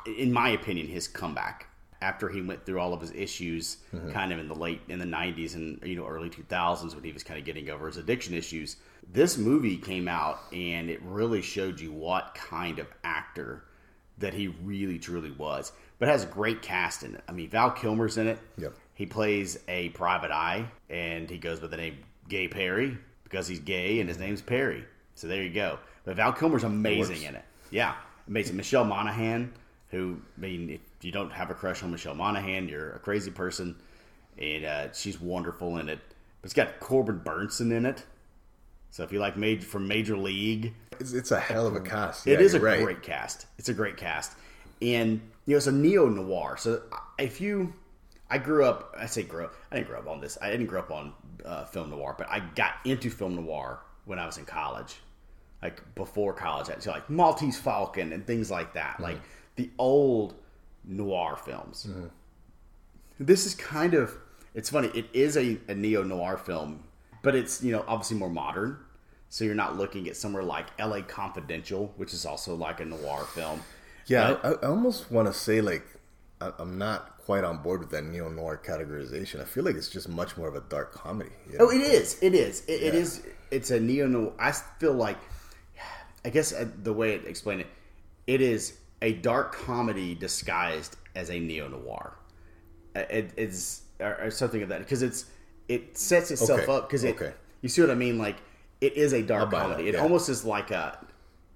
in 0.05 0.33
my 0.33 0.49
opinion, 0.49 0.87
his 0.87 1.07
comeback 1.07 1.67
after 2.01 2.29
he 2.29 2.41
went 2.41 2.65
through 2.65 2.79
all 2.79 2.93
of 2.93 3.01
his 3.01 3.11
issues 3.11 3.77
mm-hmm. 3.93 4.11
kind 4.11 4.31
of 4.31 4.39
in 4.39 4.47
the 4.47 4.55
late 4.55 4.81
in 4.87 4.99
the 4.99 5.05
90s 5.05 5.55
and 5.55 5.79
you 5.83 5.95
know 5.95 6.05
early 6.05 6.29
2000s 6.29 6.95
when 6.95 7.03
he 7.03 7.11
was 7.11 7.23
kind 7.23 7.39
of 7.39 7.45
getting 7.45 7.69
over 7.69 7.87
his 7.87 7.97
addiction 7.97 8.33
issues 8.33 8.77
this 9.11 9.37
movie 9.37 9.77
came 9.77 10.07
out 10.07 10.39
and 10.53 10.89
it 10.89 11.01
really 11.03 11.41
showed 11.41 11.79
you 11.79 11.91
what 11.91 12.33
kind 12.35 12.79
of 12.79 12.87
actor 13.03 13.63
that 14.17 14.33
he 14.33 14.47
really 14.63 14.99
truly 14.99 15.31
was 15.31 15.71
but 15.97 16.07
has 16.07 16.23
a 16.23 16.27
great 16.27 16.61
cast 16.61 17.03
in 17.03 17.15
it. 17.15 17.23
I 17.27 17.31
mean 17.33 17.49
val 17.49 17.71
kilmer's 17.71 18.17
in 18.17 18.27
it. 18.27 18.39
Yep. 18.57 18.73
he 18.93 19.05
plays 19.05 19.59
a 19.67 19.89
private 19.89 20.31
eye 20.31 20.65
and 20.89 21.29
he 21.29 21.37
goes 21.37 21.59
by 21.59 21.67
the 21.67 21.77
name 21.77 21.97
gay 22.27 22.47
perry 22.47 22.97
because 23.23 23.47
he's 23.47 23.59
gay 23.59 23.99
and 23.99 24.07
his 24.07 24.17
name's 24.17 24.41
perry. 24.41 24.85
So 25.15 25.27
there 25.27 25.43
you 25.43 25.53
go. 25.53 25.79
But 26.05 26.15
val 26.15 26.31
kilmer's 26.31 26.63
amazing 26.63 27.23
in 27.23 27.35
it. 27.35 27.43
Yeah 27.71 27.95
amazing. 28.29 28.55
Michelle 28.55 28.85
monaghan 28.85 29.51
who 29.91 30.19
I 30.37 30.41
mean, 30.41 30.69
if 30.69 30.81
you 31.05 31.11
don't 31.11 31.31
have 31.31 31.49
a 31.49 31.53
crush 31.53 31.83
on 31.83 31.91
Michelle 31.91 32.15
Monaghan, 32.15 32.67
you're 32.69 32.91
a 32.91 32.99
crazy 32.99 33.31
person, 33.31 33.75
and 34.37 34.65
uh, 34.65 34.91
she's 34.93 35.19
wonderful 35.19 35.77
in 35.77 35.89
it. 35.89 35.99
But 36.41 36.45
it's 36.47 36.53
got 36.53 36.79
Corbin 36.79 37.19
Bernsen 37.19 37.71
in 37.71 37.85
it. 37.85 38.03
So 38.91 39.03
if 39.03 39.11
you 39.11 39.19
like 39.19 39.37
Major 39.37 39.65
from 39.65 39.87
Major 39.87 40.17
League, 40.17 40.73
It's, 40.99 41.13
it's 41.13 41.31
a 41.31 41.39
hell 41.39 41.67
of 41.67 41.75
a 41.75 41.79
cast. 41.81 42.25
it 42.27 42.39
Yeah, 42.39 42.45
is 42.45 42.53
a 42.55 42.59
right. 42.59 42.81
great 42.83 43.03
cast. 43.03 43.45
It's 43.57 43.69
a 43.69 43.73
great 43.73 43.97
cast, 43.97 44.33
and 44.81 45.21
you 45.45 45.53
know 45.53 45.57
it's 45.57 45.67
a 45.67 45.71
neo 45.71 46.07
noir. 46.07 46.55
So 46.57 46.81
if 47.17 47.39
you, 47.41 47.73
I 48.29 48.37
grew 48.37 48.65
up. 48.65 48.95
I 48.97 49.05
say 49.05 49.23
grew 49.23 49.45
up. 49.45 49.53
I 49.71 49.75
didn't 49.75 49.87
grow 49.89 49.99
up 49.99 50.07
on 50.07 50.21
this. 50.21 50.37
I 50.41 50.49
didn't 50.51 50.67
grow 50.67 50.79
up 50.79 50.91
on 50.91 51.13
uh, 51.45 51.65
film 51.65 51.89
noir, 51.91 52.15
but 52.17 52.29
I 52.29 52.39
got 52.55 52.73
into 52.85 53.09
film 53.09 53.35
noir 53.35 53.79
when 54.05 54.17
I 54.19 54.25
was 54.25 54.37
in 54.37 54.45
college, 54.45 54.95
like 55.61 55.83
before 55.95 56.33
college. 56.33 56.67
So 56.79 56.91
like 56.91 57.09
Maltese 57.09 57.59
Falcon 57.59 58.11
and 58.13 58.25
things 58.25 58.49
like 58.49 58.73
that, 58.73 58.93
Mm-hmm. 58.93 59.03
like 59.03 59.19
the 59.59 59.69
old 59.77 60.35
noir 60.85 61.35
films. 61.35 61.87
This 63.19 63.45
is 63.45 63.53
kind 63.55 63.93
of. 63.93 64.15
It's 64.55 64.69
funny. 64.69 64.89
It 64.95 65.05
is 65.13 65.37
a, 65.37 65.57
a 65.67 65.75
neo 65.75 66.01
noir 66.03 66.37
film, 66.37 66.83
but 67.21 67.35
it's 67.35 67.61
you 67.63 67.71
know 67.71 67.83
obviously 67.87 68.17
more 68.17 68.29
modern. 68.29 68.77
So 69.31 69.45
you're 69.45 69.53
not 69.65 69.77
looking 69.77 70.07
at 70.07 70.15
somewhere 70.15 70.41
like 70.41 70.67
L.A. 70.79 71.03
Confidential, 71.03 71.93
which 71.97 72.13
is 72.13 72.25
also 72.25 72.55
like 72.55 72.79
a 72.79 72.85
noir 72.85 73.25
film. 73.25 73.61
Yeah, 74.07 74.37
I, 74.43 74.51
I 74.53 74.67
almost 74.67 75.11
want 75.11 75.27
to 75.27 75.33
say 75.33 75.61
like 75.61 75.85
I, 76.41 76.51
I'm 76.57 76.77
not 76.77 77.17
quite 77.19 77.43
on 77.43 77.57
board 77.61 77.81
with 77.81 77.91
that 77.91 78.05
neo 78.05 78.29
noir 78.29 78.59
categorization. 78.65 79.39
I 79.41 79.43
feel 79.45 79.63
like 79.65 79.75
it's 79.75 79.89
just 79.89 80.09
much 80.09 80.35
more 80.37 80.47
of 80.47 80.55
a 80.55 80.61
dark 80.61 80.93
comedy. 80.93 81.29
you 81.51 81.57
know? 81.59 81.65
Oh, 81.65 81.69
it 81.69 81.81
is. 81.81 82.17
It 82.23 82.33
is. 82.33 82.63
It, 82.65 82.81
it 82.81 82.93
Yeah. 82.93 82.99
is. 83.01 83.21
It's 83.51 83.69
a 83.71 83.79
neo 83.79 84.07
noir. 84.07 84.31
I 84.39 84.51
feel 84.79 84.93
like, 84.93 85.17
I 86.25 86.29
guess 86.29 86.53
uh, 86.53 86.65
the 86.83 86.93
way 86.93 87.13
it 87.13 87.25
explained 87.27 87.61
it, 87.61 87.67
it 88.25 88.41
is 88.41 88.77
a 89.01 89.13
dark 89.13 89.53
comedy 89.53 90.15
disguised 90.15 90.97
as 91.15 91.29
a 91.29 91.39
neo 91.39 91.67
noir. 91.67 92.13
Uh, 92.95 92.99
it, 93.09 93.31
it's 93.37 93.81
or, 93.99 94.17
or 94.25 94.31
something 94.31 94.61
of 94.61 94.69
that 94.69 94.79
because 94.79 95.01
it's 95.01 95.25
it 95.67 95.97
sets 95.97 96.31
itself 96.31 96.61
Okay. 96.61 96.71
up 96.71 96.87
because 96.89 97.03
it. 97.03 97.15
Okay. 97.15 97.33
You 97.61 97.69
see 97.69 97.81
what 97.81 97.91
I 97.91 97.95
mean? 97.95 98.17
Like 98.17 98.37
it 98.81 98.93
is 98.93 99.13
a 99.13 99.21
dark 99.21 99.51
comedy. 99.51 99.83
that, 99.91 99.95
It 99.97 100.01
almost 100.01 100.29
is 100.29 100.43
like 100.45 100.71
a 100.71 100.97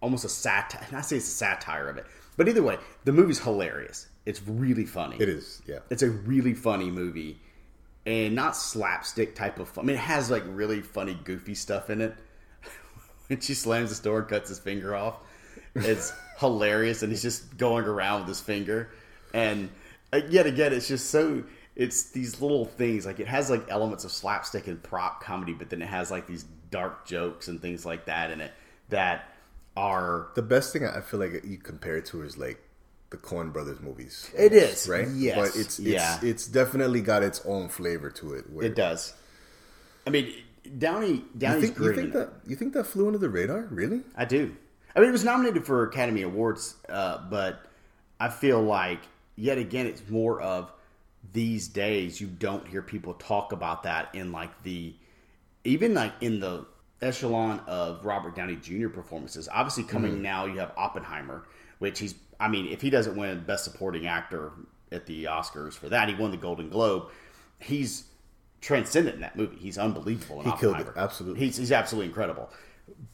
almost 0.02 0.26
a 0.26 0.30
satire. 0.30 0.86
I 0.92 1.02
say 1.02 1.18
it's 1.18 1.28
a 1.28 1.32
satire 1.32 1.88
of 1.90 1.98
it, 1.98 2.06
but 2.38 2.48
either 2.48 2.62
way, 2.64 2.78
the 3.06 3.12
movie's 3.14 3.40
hilarious. 3.40 4.08
It's 4.26 4.42
really 4.48 4.86
funny. 4.86 5.18
It 5.20 5.28
is. 5.30 5.62
Yeah. 5.66 5.80
It's 5.90 6.04
a 6.04 6.10
really 6.10 6.54
funny 6.54 6.90
movie, 6.92 7.40
and 8.06 8.36
not 8.36 8.56
slapstick 8.56 9.36
type 9.36 9.60
of 9.60 9.68
fun. 9.70 9.86
I 9.86 9.88
mean, 9.88 9.96
it 9.96 10.00
has 10.02 10.30
like 10.30 10.44
really 10.48 10.82
funny, 10.82 11.18
goofy 11.24 11.56
stuff 11.56 11.90
in 11.90 12.00
it. 12.02 12.16
when 13.28 13.40
she 13.42 13.54
slams 13.54 13.98
the 13.98 14.04
door 14.04 14.20
and 14.20 14.28
cuts 14.28 14.50
his 14.50 14.60
finger 14.60 14.96
off, 14.96 15.18
it's 15.76 16.14
hilarious, 16.40 17.04
and 17.04 17.12
he's 17.12 17.22
just 17.22 17.58
going 17.58 17.86
around 17.86 18.22
with 18.22 18.30
his 18.30 18.42
finger. 18.42 18.90
And 19.34 19.70
uh, 20.12 20.22
yet 20.30 20.46
again, 20.46 20.74
it's 20.74 20.88
just 20.88 21.10
so. 21.10 21.44
It's 21.76 22.12
these 22.12 22.40
little 22.40 22.66
things 22.66 23.06
like 23.06 23.20
it 23.20 23.28
has 23.28 23.50
like 23.50 23.66
elements 23.70 24.04
of 24.06 24.12
slapstick 24.12 24.68
and 24.68 24.82
prop 24.84 25.24
comedy, 25.24 25.54
but 25.54 25.70
then 25.72 25.82
it 25.82 25.88
has 25.88 26.12
like 26.12 26.28
these 26.28 26.46
dark 26.70 27.06
jokes 27.06 27.48
and 27.48 27.60
things 27.62 27.86
like 27.86 28.06
that 28.06 28.30
in 28.32 28.42
it 28.42 28.52
that 28.90 29.30
are 29.76 30.28
The 30.36 30.44
best 30.44 30.72
thing 30.72 30.86
I 30.86 31.02
feel 31.02 31.20
like 31.20 31.44
you 31.44 31.58
compare 31.58 31.98
it 31.98 32.06
to 32.08 32.22
is 32.22 32.38
like 32.38 32.62
the 33.10 33.18
Coen 33.18 33.52
Brothers 33.52 33.80
movies. 33.80 34.30
It 34.38 34.54
is, 34.54 34.88
right? 34.88 35.08
yes, 35.08 35.36
but 35.36 35.60
it's, 35.60 35.80
it's 35.80 35.80
yeah. 35.80 36.20
it's 36.22 36.48
definitely 36.48 37.02
got 37.02 37.24
its 37.24 37.42
own 37.46 37.70
flavor 37.70 38.10
to 38.12 38.34
it. 38.34 38.50
where- 38.52 38.66
it 38.66 38.76
does. 38.76 39.14
I 40.06 40.10
mean, 40.10 40.34
Downey 40.78 41.08
You 41.08 41.26
Downey's 41.38 41.70
think, 41.72 41.80
you 41.80 41.94
think 41.96 42.14
that 42.14 42.30
you 42.46 42.56
think 42.56 42.74
that 42.74 42.86
flew 42.86 43.08
under 43.08 43.18
the 43.20 43.30
radar? 43.30 43.68
Really? 43.72 44.02
I 44.16 44.26
do. 44.26 44.56
I 44.96 45.00
mean, 45.00 45.10
it 45.10 45.12
was 45.12 45.24
nominated 45.24 45.66
for 45.66 45.84
Academy 45.84 46.22
Awards, 46.22 46.76
uh, 46.88 47.20
but 47.30 47.66
I 48.20 48.30
feel 48.30 48.62
like 48.62 49.00
yet 49.36 49.58
again, 49.58 49.88
it's 49.88 50.08
more 50.10 50.42
of 50.42 50.72
these 51.32 51.68
days. 51.68 52.22
You 52.22 52.28
don't 52.28 52.68
hear 52.68 52.82
people 52.82 53.14
talk 53.16 53.52
about 53.52 53.84
that 53.84 54.14
in 54.14 54.32
like 54.32 54.64
the 54.64 54.94
even 55.64 55.94
like 55.94 56.14
in 56.22 56.40
the 56.40 56.66
echelon 57.02 57.62
of 57.68 58.06
Robert 58.06 58.36
Downey 58.36 58.56
Jr. 58.56 58.90
performances. 58.90 59.50
Obviously, 59.52 59.84
coming 59.84 60.22
now, 60.22 60.46
you 60.46 60.60
have 60.60 60.72
Oppenheimer, 60.78 61.46
which 61.80 62.00
he's. 62.00 62.16
I 62.40 62.48
mean, 62.48 62.68
if 62.68 62.82
he 62.82 62.90
doesn't 62.90 63.16
win 63.16 63.44
Best 63.46 63.64
Supporting 63.64 64.08
Actor 64.08 64.52
at 64.92 65.06
the 65.06 65.26
Oscars 65.26 65.74
for 65.74 65.88
that, 65.90 66.10
he 66.10 66.16
won 66.16 66.32
the 66.32 66.38
Golden 66.38 66.70
Globe. 66.70 67.10
He's 67.60 68.06
transcendent 68.60 69.16
in 69.16 69.22
that 69.22 69.36
movie. 69.36 69.58
He's 69.58 69.78
unbelievable. 69.78 70.42
He 70.42 70.52
killed 70.58 70.80
it, 70.80 70.88
absolutely. 70.96 71.46
He's, 71.46 71.58
he's 71.58 71.72
absolutely 71.72 72.08
incredible. 72.08 72.50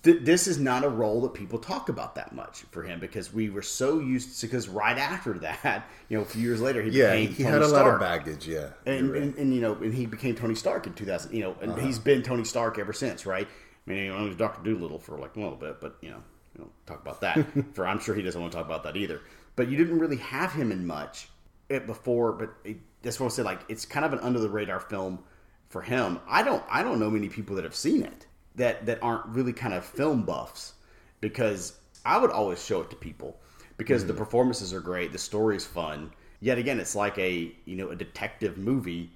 Th- 0.03 0.21
this 0.21 0.47
is 0.47 0.57
not 0.59 0.83
a 0.83 0.89
role 0.89 1.21
that 1.21 1.33
people 1.33 1.59
talk 1.59 1.89
about 1.89 2.15
that 2.15 2.33
much 2.33 2.61
for 2.71 2.83
him 2.83 2.99
because 2.99 3.33
we 3.33 3.49
were 3.49 3.61
so 3.61 3.99
used 3.99 4.39
to. 4.39 4.47
Because 4.47 4.69
right 4.69 4.97
after 4.97 5.33
that, 5.39 5.85
you 6.09 6.17
know, 6.17 6.23
a 6.23 6.25
few 6.25 6.41
years 6.41 6.61
later, 6.61 6.81
he 6.81 6.89
Yeah, 6.89 7.15
became 7.15 7.33
he 7.33 7.43
Tony 7.43 7.53
had 7.53 7.61
a 7.61 7.67
lot 7.67 7.85
of 7.87 7.99
baggage. 7.99 8.47
Yeah, 8.47 8.69
And, 8.85 9.11
right. 9.11 9.21
and, 9.21 9.35
and 9.35 9.53
you 9.53 9.61
know, 9.61 9.73
and 9.75 9.93
he 9.93 10.05
became 10.05 10.35
Tony 10.35 10.55
Stark 10.55 10.87
in 10.87 10.93
2000. 10.93 11.33
You 11.33 11.41
know, 11.43 11.55
and 11.61 11.71
Uh-huh. 11.73 11.81
he's 11.81 11.99
been 11.99 12.23
Tony 12.23 12.43
Stark 12.45 12.79
ever 12.79 12.93
since, 12.93 13.25
right? 13.25 13.47
I 13.87 13.89
mean, 13.89 14.11
he 14.17 14.27
was 14.27 14.35
Doctor 14.37 14.61
Dolittle 14.73 14.99
for 14.99 15.17
like 15.19 15.35
a 15.35 15.39
little 15.39 15.55
bit, 15.57 15.79
but 15.81 15.97
you 16.01 16.09
know, 16.11 16.23
we 16.55 16.59
don't 16.63 16.87
talk 16.87 17.01
about 17.01 17.21
that. 17.21 17.45
for 17.73 17.85
I'm 17.85 17.99
sure 17.99 18.15
he 18.15 18.21
doesn't 18.21 18.39
want 18.39 18.51
to 18.53 18.57
talk 18.57 18.65
about 18.65 18.83
that 18.83 18.95
either. 18.95 19.21
But 19.55 19.69
you 19.69 19.77
didn't 19.77 19.99
really 19.99 20.17
have 20.17 20.53
him 20.53 20.71
in 20.71 20.87
much 20.87 21.29
it 21.67 21.85
before. 21.85 22.31
But 22.33 22.51
it, 22.63 22.77
that's 23.01 23.19
what 23.19 23.27
I 23.27 23.29
said. 23.29 23.45
Like, 23.45 23.61
it's 23.69 23.85
kind 23.85 24.05
of 24.05 24.13
an 24.13 24.19
under 24.19 24.39
the 24.39 24.49
radar 24.49 24.79
film 24.79 25.19
for 25.67 25.81
him. 25.81 26.19
I 26.27 26.43
don't, 26.43 26.63
I 26.69 26.83
don't 26.83 26.99
know 26.99 27.09
many 27.09 27.29
people 27.29 27.55
that 27.57 27.63
have 27.65 27.75
seen 27.75 28.03
it 28.03 28.25
that 28.59 28.85
that 28.85 28.99
aren't 29.01 29.25
really 29.27 29.53
kind 29.53 29.73
of 29.73 29.83
film 29.83 30.23
buffs 30.23 30.73
because 31.21 31.79
I 32.05 32.17
would 32.17 32.29
always 32.29 32.63
show 32.63 32.81
it 32.81 32.89
to 32.91 32.95
people 32.95 33.37
because 33.77 34.05
the 34.05 34.13
mm-hmm. 34.13 34.19
performances 34.19 34.73
are 34.73 34.81
great, 34.81 35.11
the 35.11 35.17
story 35.17 35.55
is 35.55 35.65
fun. 35.65 36.11
Yet 36.41 36.57
again, 36.57 36.79
it's 36.79 36.95
like 36.95 37.17
a 37.17 37.51
you 37.65 37.75
know 37.75 37.89
a 37.89 37.95
detective 37.95 38.57
movie, 38.57 39.11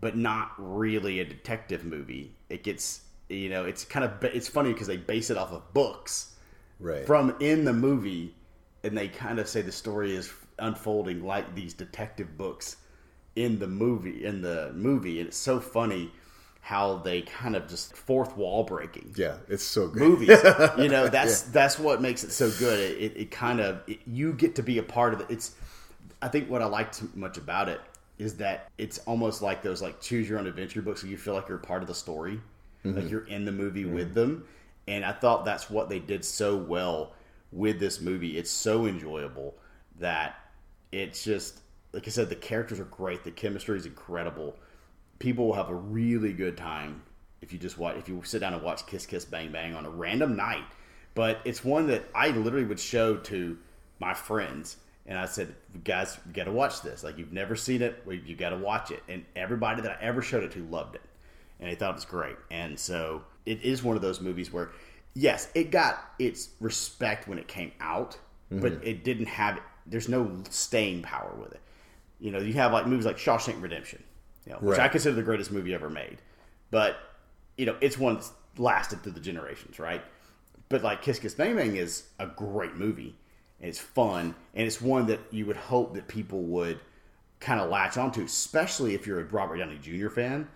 but 0.00 0.16
not 0.16 0.52
really 0.58 1.20
a 1.20 1.24
detective 1.24 1.84
movie. 1.84 2.32
It 2.48 2.62
gets 2.62 3.02
you 3.28 3.48
know 3.48 3.64
it's 3.64 3.84
kind 3.84 4.04
of 4.04 4.22
it's 4.24 4.48
funny 4.48 4.72
because 4.72 4.86
they 4.86 4.96
base 4.96 5.30
it 5.30 5.36
off 5.36 5.52
of 5.52 5.72
books 5.74 6.34
right. 6.78 7.06
from 7.06 7.34
in 7.40 7.64
the 7.64 7.72
movie, 7.72 8.34
and 8.82 8.96
they 8.96 9.08
kind 9.08 9.38
of 9.38 9.48
say 9.48 9.62
the 9.62 9.72
story 9.72 10.14
is 10.14 10.32
unfolding 10.58 11.24
like 11.24 11.54
these 11.54 11.74
detective 11.74 12.38
books 12.38 12.76
in 13.34 13.58
the 13.58 13.66
movie 13.66 14.24
in 14.24 14.42
the 14.42 14.72
movie, 14.74 15.20
and 15.20 15.28
it's 15.28 15.38
so 15.38 15.58
funny 15.58 16.12
how 16.64 16.96
they 16.96 17.20
kind 17.20 17.54
of 17.54 17.68
just 17.68 17.94
fourth 17.94 18.38
wall 18.38 18.64
breaking 18.64 19.12
yeah, 19.16 19.36
it's 19.48 19.62
so 19.62 19.86
good. 19.86 20.00
movies. 20.00 20.28
you 20.78 20.88
know, 20.88 21.08
that's 21.08 21.42
that's 21.42 21.78
what 21.78 22.00
makes 22.00 22.24
it 22.24 22.32
so 22.32 22.50
good. 22.52 22.80
It, 22.80 23.02
it, 23.02 23.16
it 23.18 23.30
kind 23.30 23.60
of 23.60 23.82
it, 23.86 23.98
you 24.06 24.32
get 24.32 24.54
to 24.54 24.62
be 24.62 24.78
a 24.78 24.82
part 24.82 25.12
of 25.12 25.20
it. 25.20 25.26
It's 25.28 25.54
I 26.22 26.28
think 26.28 26.48
what 26.48 26.62
I 26.62 26.64
like 26.64 26.94
so 26.94 27.06
much 27.14 27.36
about 27.36 27.68
it 27.68 27.82
is 28.16 28.38
that 28.38 28.70
it's 28.78 28.96
almost 29.00 29.42
like 29.42 29.62
those 29.62 29.82
like 29.82 30.00
choose 30.00 30.26
your 30.26 30.38
own 30.38 30.46
adventure 30.46 30.80
books 30.80 31.02
where 31.02 31.10
you 31.10 31.18
feel 31.18 31.34
like 31.34 31.50
you're 31.50 31.58
part 31.58 31.82
of 31.82 31.88
the 31.88 31.94
story, 31.94 32.40
like 32.82 32.94
mm-hmm. 32.94 33.08
you're 33.08 33.26
in 33.26 33.44
the 33.44 33.52
movie 33.52 33.84
mm-hmm. 33.84 33.96
with 33.96 34.14
them. 34.14 34.46
And 34.88 35.04
I 35.04 35.12
thought 35.12 35.44
that's 35.44 35.68
what 35.68 35.90
they 35.90 35.98
did 35.98 36.24
so 36.24 36.56
well 36.56 37.12
with 37.52 37.78
this 37.78 38.00
movie. 38.00 38.38
It's 38.38 38.50
so 38.50 38.86
enjoyable 38.86 39.54
that 39.98 40.36
it's 40.92 41.22
just 41.22 41.60
like 41.92 42.08
I 42.08 42.10
said, 42.10 42.30
the 42.30 42.36
characters 42.36 42.80
are 42.80 42.84
great, 42.84 43.22
the 43.22 43.30
chemistry 43.30 43.76
is 43.76 43.84
incredible. 43.84 44.56
People 45.18 45.46
will 45.46 45.54
have 45.54 45.70
a 45.70 45.74
really 45.74 46.32
good 46.32 46.56
time 46.56 47.02
if 47.44 47.52
you 47.52 47.58
just 47.58 47.78
watch 47.78 47.96
if 47.96 48.08
you 48.08 48.20
sit 48.24 48.40
down 48.40 48.54
and 48.54 48.62
watch 48.62 48.86
Kiss 48.86 49.06
Kiss 49.06 49.24
Bang 49.24 49.52
Bang 49.52 49.74
on 49.74 49.86
a 49.86 49.90
random 49.90 50.34
night. 50.34 50.64
But 51.14 51.40
it's 51.44 51.64
one 51.64 51.86
that 51.88 52.04
I 52.14 52.30
literally 52.30 52.66
would 52.66 52.80
show 52.80 53.16
to 53.16 53.56
my 54.00 54.14
friends, 54.14 54.78
and 55.06 55.16
I 55.16 55.26
said, 55.26 55.54
"Guys, 55.84 56.18
you 56.26 56.32
got 56.32 56.44
to 56.44 56.52
watch 56.52 56.82
this. 56.82 57.04
Like 57.04 57.18
you've 57.18 57.32
never 57.32 57.54
seen 57.54 57.82
it, 57.82 58.02
you 58.08 58.34
got 58.34 58.50
to 58.50 58.56
watch 58.56 58.90
it." 58.90 59.02
And 59.08 59.24
everybody 59.36 59.82
that 59.82 59.90
I 59.92 60.02
ever 60.02 60.22
showed 60.22 60.42
it 60.42 60.52
to 60.52 60.64
loved 60.64 60.96
it, 60.96 61.02
and 61.60 61.70
they 61.70 61.74
thought 61.74 61.90
it 61.90 61.94
was 61.94 62.04
great. 62.04 62.36
And 62.50 62.78
so 62.78 63.22
it 63.46 63.62
is 63.62 63.82
one 63.82 63.94
of 63.94 64.02
those 64.02 64.20
movies 64.20 64.52
where, 64.52 64.70
yes, 65.14 65.48
it 65.54 65.70
got 65.70 66.12
its 66.18 66.50
respect 66.60 67.28
when 67.28 67.38
it 67.38 67.46
came 67.46 67.72
out, 67.80 68.18
mm-hmm. 68.50 68.60
but 68.60 68.72
it 68.82 69.04
didn't 69.04 69.26
have. 69.26 69.60
There's 69.86 70.08
no 70.08 70.42
staying 70.50 71.02
power 71.02 71.34
with 71.38 71.52
it. 71.52 71.60
You 72.18 72.32
know, 72.32 72.38
you 72.38 72.54
have 72.54 72.72
like 72.72 72.86
movies 72.86 73.04
like 73.06 73.18
Shawshank 73.18 73.60
Redemption, 73.62 74.02
you 74.46 74.52
know, 74.52 74.58
which 74.58 74.78
I 74.78 74.88
consider 74.88 75.14
the 75.14 75.22
greatest 75.22 75.50
movie 75.50 75.74
ever 75.74 75.90
made. 75.90 76.18
But 76.70 76.96
you 77.56 77.66
know, 77.66 77.76
it's 77.80 77.98
one 77.98 78.14
that's 78.14 78.32
lasted 78.56 79.02
through 79.02 79.12
the 79.12 79.20
generations, 79.20 79.78
right? 79.78 80.02
But 80.68 80.82
like 80.82 81.02
Kiss 81.02 81.18
Kiss 81.18 81.34
Bang 81.34 81.56
Bang 81.56 81.76
is 81.76 82.04
a 82.18 82.26
great 82.26 82.76
movie. 82.76 83.14
And 83.60 83.68
it's 83.68 83.78
fun, 83.78 84.34
and 84.54 84.66
it's 84.66 84.80
one 84.80 85.06
that 85.06 85.20
you 85.30 85.46
would 85.46 85.56
hope 85.56 85.94
that 85.94 86.08
people 86.08 86.42
would 86.42 86.80
kind 87.40 87.60
of 87.60 87.70
latch 87.70 87.96
onto, 87.96 88.22
especially 88.22 88.94
if 88.94 89.06
you're 89.06 89.20
a 89.20 89.24
Robert 89.24 89.58
Downey 89.58 89.78
Jr. 89.80 90.08
fan, 90.08 90.48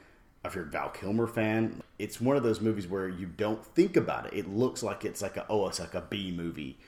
if 0.45 0.55
you're 0.55 0.65
a 0.65 0.69
Val 0.69 0.89
Kilmer 0.89 1.27
fan. 1.27 1.83
It's 1.99 2.21
one 2.21 2.37
of 2.37 2.43
those 2.43 2.61
movies 2.61 2.89
where 2.89 3.09
you 3.09 3.27
don't 3.27 3.65
think 3.65 3.97
about 3.97 4.27
it. 4.27 4.35
It 4.35 4.49
looks 4.49 4.83
like 4.83 5.05
it's 5.05 5.23
like 5.23 5.37
a 5.37 5.47
oh, 5.49 5.69
it's 5.69 5.81
like 5.81 5.95
a 5.95 6.01
B 6.01 6.33
movie 6.37 6.79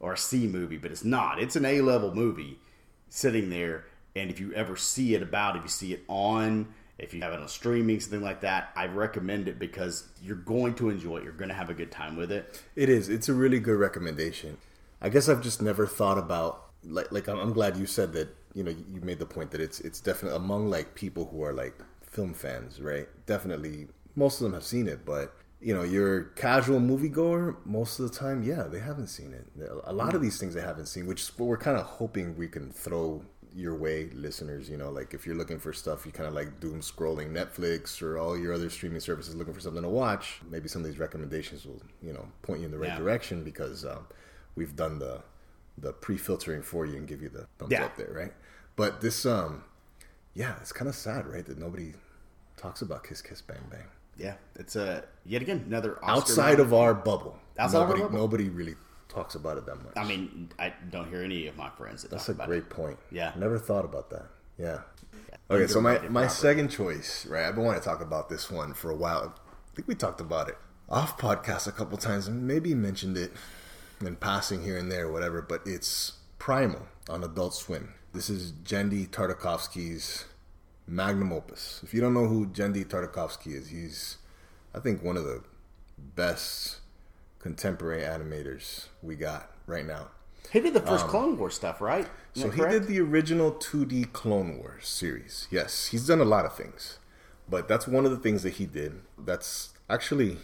or 0.00 0.14
a 0.14 0.18
C 0.18 0.46
movie, 0.46 0.76
but 0.78 0.90
it's 0.90 1.04
not. 1.04 1.40
It's 1.40 1.56
an 1.56 1.64
A 1.64 1.80
level 1.82 2.14
movie 2.14 2.58
sitting 3.08 3.50
there. 3.50 3.84
And 4.16 4.30
if 4.30 4.40
you 4.40 4.52
ever 4.54 4.76
see 4.76 5.14
it 5.14 5.22
about, 5.22 5.56
if 5.56 5.62
you 5.62 5.68
see 5.68 5.92
it 5.92 6.04
on, 6.08 6.68
if 6.98 7.14
you 7.14 7.22
have 7.22 7.32
it 7.32 7.40
on 7.40 7.48
streaming, 7.48 7.98
something 8.00 8.22
like 8.22 8.42
that, 8.42 8.70
I 8.76 8.86
recommend 8.86 9.48
it 9.48 9.58
because 9.58 10.04
you're 10.22 10.36
going 10.36 10.74
to 10.74 10.90
enjoy 10.90 11.18
it. 11.18 11.24
You're 11.24 11.32
going 11.32 11.48
to 11.48 11.54
have 11.54 11.70
a 11.70 11.74
good 11.74 11.90
time 11.90 12.16
with 12.16 12.30
it. 12.30 12.62
It 12.76 12.88
is. 12.88 13.08
It's 13.08 13.28
a 13.28 13.34
really 13.34 13.58
good 13.58 13.78
recommendation. 13.78 14.58
I 15.00 15.08
guess 15.08 15.28
I've 15.28 15.42
just 15.42 15.62
never 15.62 15.86
thought 15.86 16.18
about 16.18 16.66
like 16.84 17.10
like 17.10 17.28
I'm, 17.28 17.52
glad 17.52 17.76
you 17.76 17.86
said 17.86 18.12
that. 18.14 18.36
You 18.52 18.64
know, 18.64 18.70
you 18.70 19.00
made 19.00 19.20
the 19.20 19.26
point 19.26 19.52
that 19.52 19.60
it's 19.60 19.80
it's 19.80 20.00
definitely 20.00 20.36
among 20.36 20.70
like 20.70 20.94
people 20.94 21.26
who 21.26 21.42
are 21.44 21.52
like 21.52 21.74
film 22.02 22.34
fans, 22.34 22.80
right? 22.80 23.06
Definitely, 23.24 23.86
most 24.16 24.40
of 24.40 24.44
them 24.44 24.54
have 24.54 24.64
seen 24.64 24.88
it, 24.88 25.06
but 25.06 25.36
you 25.60 25.74
know, 25.74 25.82
your 25.82 26.24
casual 26.24 26.80
moviegoer, 26.80 27.56
most 27.64 28.00
of 28.00 28.10
the 28.10 28.18
time, 28.18 28.42
yeah, 28.42 28.64
they 28.64 28.80
haven't 28.80 29.08
seen 29.08 29.34
it. 29.34 29.46
A 29.84 29.92
lot 29.92 30.14
of 30.14 30.22
these 30.22 30.38
things 30.40 30.54
they 30.54 30.62
haven't 30.62 30.86
seen, 30.86 31.06
which 31.06 31.30
we're 31.38 31.58
kind 31.58 31.76
of 31.76 31.84
hoping 31.84 32.36
we 32.36 32.48
can 32.48 32.70
throw 32.70 33.22
your 33.54 33.74
way, 33.74 34.10
listeners. 34.14 34.68
You 34.70 34.76
know, 34.76 34.90
like 34.90 35.14
if 35.14 35.26
you're 35.26 35.34
looking 35.36 35.58
for 35.58 35.72
stuff, 35.72 36.06
you 36.06 36.12
kind 36.12 36.28
of 36.28 36.34
like 36.34 36.60
doom 36.60 36.80
scrolling 36.80 37.30
Netflix 37.32 38.00
or 38.02 38.18
all 38.18 38.38
your 38.38 38.52
other 38.52 38.70
streaming 38.70 39.00
services 39.00 39.34
looking 39.34 39.54
for 39.54 39.60
something 39.60 39.82
to 39.82 39.88
watch. 39.88 40.40
Maybe 40.50 40.68
some 40.68 40.82
of 40.82 40.86
these 40.88 40.98
recommendations 40.98 41.64
will, 41.66 41.80
you 42.02 42.12
know, 42.12 42.26
point 42.42 42.60
you 42.60 42.66
in 42.66 42.72
the 42.72 42.78
right 42.78 42.88
Yeah. 42.90 42.98
direction 42.98 43.42
because 43.44 43.84
um, 43.84 44.06
we've 44.54 44.76
done 44.76 44.98
the 44.98 45.22
the 45.78 45.92
pre-filtering 45.94 46.60
for 46.62 46.84
you 46.84 46.96
and 46.96 47.08
give 47.08 47.22
you 47.22 47.30
the 47.30 47.46
thumbs 47.58 47.70
Yeah. 47.72 47.84
up 47.84 47.96
there, 47.96 48.12
right? 48.12 48.34
But 48.76 49.00
this, 49.00 49.24
um, 49.24 49.64
yeah, 50.34 50.56
it's 50.60 50.72
kind 50.72 50.88
of 50.90 50.94
sad, 50.94 51.26
right, 51.26 51.44
that 51.46 51.56
nobody 51.58 51.94
talks 52.58 52.82
about 52.82 53.02
Kiss 53.04 53.22
Kiss 53.22 53.40
Bang 53.40 53.62
Bang 53.70 53.84
Yeah, 54.18 54.34
it's 54.56 54.76
a 54.76 55.04
yet 55.24 55.40
again 55.40 55.64
another 55.66 55.94
Oscar 56.04 56.10
outside 56.10 56.60
of 56.60 56.74
our 56.74 56.92
bubble. 56.92 57.38
Outside 57.58 57.82
of 57.82 57.90
our 57.90 57.96
bubble? 57.96 58.10
nobody 58.18 58.50
really 58.50 58.74
talks 59.10 59.34
about 59.34 59.58
it 59.58 59.66
that 59.66 59.76
much. 59.76 59.92
I 59.96 60.04
mean, 60.04 60.50
I 60.58 60.72
don't 60.90 61.08
hear 61.08 61.22
any 61.22 61.46
of 61.46 61.56
my 61.56 61.68
friends 61.70 62.02
that 62.02 62.10
That's 62.10 62.28
a 62.28 62.34
great 62.34 62.64
it. 62.64 62.70
point. 62.70 62.98
Yeah. 63.10 63.32
never 63.36 63.58
thought 63.58 63.84
about 63.84 64.10
that. 64.10 64.26
Yeah. 64.58 64.80
Okay, 65.50 65.66
so 65.66 65.80
my 65.80 65.98
my 66.08 66.28
second 66.28 66.68
choice, 66.68 67.26
right? 67.26 67.44
I've 67.46 67.56
been 67.56 67.64
wanting 67.64 67.80
to 67.80 67.84
talk 67.84 68.00
about 68.00 68.28
this 68.28 68.50
one 68.50 68.72
for 68.72 68.90
a 68.90 68.96
while. 68.96 69.34
I 69.36 69.74
think 69.74 69.88
we 69.88 69.94
talked 69.96 70.20
about 70.20 70.48
it 70.48 70.56
off 70.88 71.18
podcast 71.18 71.66
a 71.66 71.72
couple 71.72 71.98
times, 71.98 72.28
and 72.28 72.46
maybe 72.46 72.72
mentioned 72.74 73.16
it 73.16 73.32
in 74.00 74.14
passing 74.16 74.62
here 74.62 74.76
and 74.78 74.90
there, 74.90 75.10
whatever. 75.10 75.42
But 75.42 75.62
it's 75.66 76.12
Primal 76.38 76.86
on 77.08 77.24
Adult 77.24 77.54
Swim. 77.54 77.94
This 78.12 78.30
is 78.30 78.52
Genndy 78.52 79.08
Tartakovsky's 79.08 80.26
magnum 80.86 81.32
opus. 81.32 81.80
If 81.82 81.94
you 81.94 82.00
don't 82.00 82.14
know 82.14 82.26
who 82.26 82.46
Genndy 82.46 82.84
Tartakovsky 82.84 83.54
is, 83.54 83.68
he's 83.70 84.18
I 84.74 84.78
think 84.78 85.02
one 85.02 85.16
of 85.16 85.24
the 85.24 85.42
best 85.98 86.79
contemporary 87.40 88.02
animators 88.02 88.86
we 89.02 89.16
got 89.16 89.50
right 89.66 89.86
now. 89.86 90.08
He 90.52 90.60
did 90.60 90.74
the 90.74 90.80
first 90.80 91.06
Clone 91.06 91.38
Wars 91.38 91.54
stuff, 91.54 91.80
right? 91.80 92.08
Isn't 92.34 92.50
So 92.50 92.54
he 92.54 92.60
correct? 92.60 92.72
did 92.72 92.86
the 92.88 93.00
original 93.00 93.52
2D 93.52 94.12
Clone 94.12 94.58
Wars 94.58 94.88
series. 94.88 95.46
Yes, 95.50 95.86
he's 95.86 96.06
done 96.06 96.20
a 96.20 96.24
lot 96.24 96.44
of 96.44 96.54
things. 96.56 96.98
But 97.48 97.68
that's 97.68 97.86
one 97.86 98.04
of 98.04 98.10
the 98.10 98.16
things 98.16 98.42
that 98.42 98.54
he 98.54 98.66
did. 98.66 99.00
That's 99.18 99.70
actually, 99.88 100.38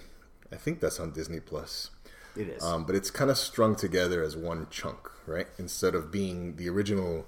I 0.53 0.57
think 0.57 0.81
that's 0.81 1.01
on 1.01 1.13
Disney 1.13 1.41
Plus. 1.41 1.91
It 2.37 2.49
is. 2.49 2.63
Um, 2.63 2.85
but 2.85 2.95
it's 2.95 3.11
kind 3.11 3.31
of 3.31 3.39
strung 3.39 3.75
together 3.77 4.23
as 4.23 4.37
one 4.37 4.67
chunk, 4.71 5.11
right? 5.27 5.47
Instead 5.59 5.95
of 5.95 6.11
being 6.13 6.57
the 6.57 6.69
original 6.69 7.27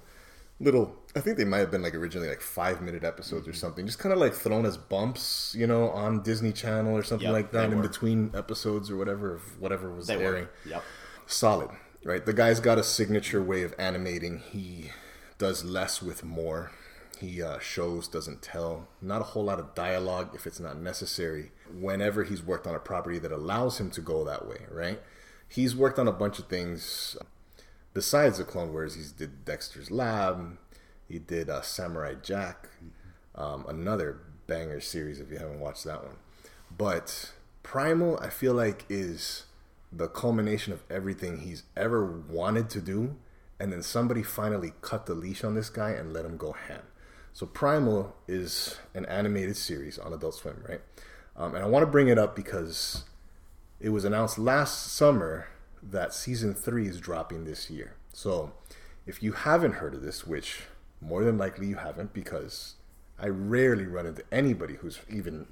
little, 0.59 0.95
I 1.15 1.21
think 1.21 1.37
they 1.37 1.45
might 1.45 1.57
have 1.59 1.71
been 1.71 1.81
like 1.81 1.95
originally 1.95 2.29
like 2.29 2.41
five 2.41 2.81
minute 2.81 3.03
episodes 3.03 3.41
Mm-hmm. 3.43 3.49
or 3.51 3.53
something, 3.53 3.85
just 3.85 3.97
kind 3.99 4.13
of 4.13 4.19
like 4.19 4.33
thrown 4.33 4.65
as 4.65 4.77
bumps, 4.77 5.55
you 5.57 5.65
know, 5.65 5.89
on 5.89 6.21
Disney 6.21 6.51
Channel 6.51 6.95
or 6.95 7.01
something 7.03 7.25
Yep, 7.27 7.33
like 7.33 7.51
that 7.51 7.71
in 7.71 7.77
were. 7.77 7.87
between 7.87 8.31
episodes 8.35 8.91
or 8.91 8.97
whatever, 8.97 9.33
of 9.35 9.59
whatever 9.59 9.91
was 9.91 10.07
they 10.07 10.15
airing 10.23 10.45
were. 10.65 10.69
Yep. 10.71 10.83
solid, 11.25 11.69
right? 12.03 12.25
The 12.25 12.33
guy's 12.33 12.59
got 12.59 12.77
a 12.77 12.83
signature 12.83 13.41
way 13.41 13.63
of 13.63 13.73
animating. 13.79 14.39
He 14.51 14.91
does 15.39 15.63
less 15.65 16.01
with 16.01 16.23
more. 16.23 16.71
He 17.19 17.41
uh, 17.43 17.59
shows, 17.59 18.07
doesn't 18.07 18.41
tell. 18.41 18.87
Not 19.01 19.21
a 19.21 19.25
whole 19.25 19.43
lot 19.43 19.59
of 19.59 19.73
dialogue 19.75 20.29
if 20.35 20.45
it's 20.47 20.59
not 20.59 20.77
necessary. 20.79 21.51
Whenever 21.73 22.23
he's 22.23 22.41
worked 22.43 22.65
on 22.67 22.75
a 22.75 22.79
property 22.79 23.17
that 23.19 23.31
allows 23.31 23.79
him 23.79 23.89
to 23.91 24.01
go 24.01 24.23
that 24.25 24.47
way, 24.47 24.59
right? 24.71 25.01
He's 25.47 25.75
worked 25.75 25.97
on 25.99 26.07
a 26.07 26.13
bunch 26.13 26.37
of 26.39 26.45
things 26.47 27.17
besides 27.93 28.37
the 28.37 28.43
Clone 28.43 28.71
Wars. 28.71 28.95
He's 28.95 29.11
did 29.11 29.43
Dexter's 29.43 29.89
Lab. 29.91 30.57
He 31.09 31.19
did 31.19 31.49
uh, 31.49 31.61
Samurai 31.61 32.13
Jack, 32.21 32.69
um, 33.35 33.65
another 33.67 34.21
banger 34.47 34.79
series 34.79 35.19
if 35.19 35.31
you 35.31 35.39
haven't 35.39 35.59
watched 35.59 35.83
that 35.85 36.03
one. 36.03 36.17
But 36.75 37.33
Primal, 37.63 38.19
I 38.19 38.29
feel 38.29 38.53
like, 38.53 38.85
is 38.89 39.45
the 39.91 40.07
culmination 40.07 40.71
of 40.71 40.83
everything 40.89 41.39
he's 41.39 41.63
ever 41.75 42.05
wanted 42.05 42.69
to 42.69 42.81
do, 42.81 43.17
and 43.59 43.73
then 43.73 43.81
somebody 43.81 44.21
finally 44.21 44.73
cut 44.81 45.07
the 45.07 45.15
leash 45.15 45.43
on 45.43 45.55
this 45.55 45.69
guy 45.69 45.91
and 45.91 46.13
let 46.13 46.25
him 46.25 46.37
go 46.37 46.51
ham. 46.51 46.83
So 47.33 47.45
Primal 47.45 48.15
is 48.27 48.77
an 48.93 49.05
animated 49.07 49.57
series 49.57 49.97
on 49.97 50.13
Adult 50.13 50.35
Swim, 50.35 50.63
right? 50.67 50.81
Um, 51.35 51.55
and 51.55 51.63
I 51.63 51.67
want 51.67 51.83
to 51.83 51.91
bring 51.91 52.07
it 52.07 52.19
up 52.19 52.35
because 52.35 53.05
it 53.79 53.89
was 53.89 54.05
announced 54.05 54.37
last 54.37 54.91
summer 54.91 55.47
that 55.81 56.13
season 56.13 56.53
three 56.53 56.87
is 56.87 56.99
dropping 56.99 57.45
this 57.45 57.69
year. 57.69 57.95
So 58.13 58.51
if 59.07 59.23
you 59.23 59.31
haven't 59.31 59.73
heard 59.73 59.93
of 59.93 60.01
this, 60.01 60.27
which 60.27 60.63
more 61.01 61.23
than 61.23 61.37
likely 61.37 61.67
you 61.67 61.75
haven't, 61.75 62.13
because 62.13 62.75
I 63.19 63.27
rarely 63.27 63.85
run 63.85 64.05
into 64.05 64.23
anybody 64.31 64.75
who's 64.75 64.99
even, 65.09 65.47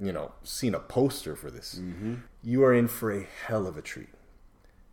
you 0.00 0.12
know, 0.12 0.32
seen 0.42 0.74
a 0.74 0.80
poster 0.80 1.36
for 1.36 1.50
this, 1.50 1.80
mm-hmm. 1.80 2.16
you 2.42 2.64
are 2.64 2.74
in 2.74 2.88
for 2.88 3.12
a 3.12 3.26
hell 3.46 3.66
of 3.66 3.76
a 3.76 3.82
treat. 3.82 4.08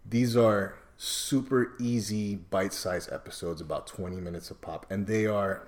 These 0.07 0.37
are 0.37 0.75
super 0.97 1.73
easy 1.79 2.35
bite-sized 2.35 3.11
episodes 3.11 3.59
about 3.59 3.85
20 3.87 4.17
minutes 4.17 4.49
a 4.49 4.55
pop 4.55 4.85
and 4.89 5.07
they 5.07 5.25
are 5.25 5.67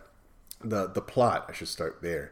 the 0.61 0.87
the 0.87 1.01
plot 1.01 1.45
i 1.49 1.51
should 1.51 1.67
start 1.67 1.99
there 2.01 2.31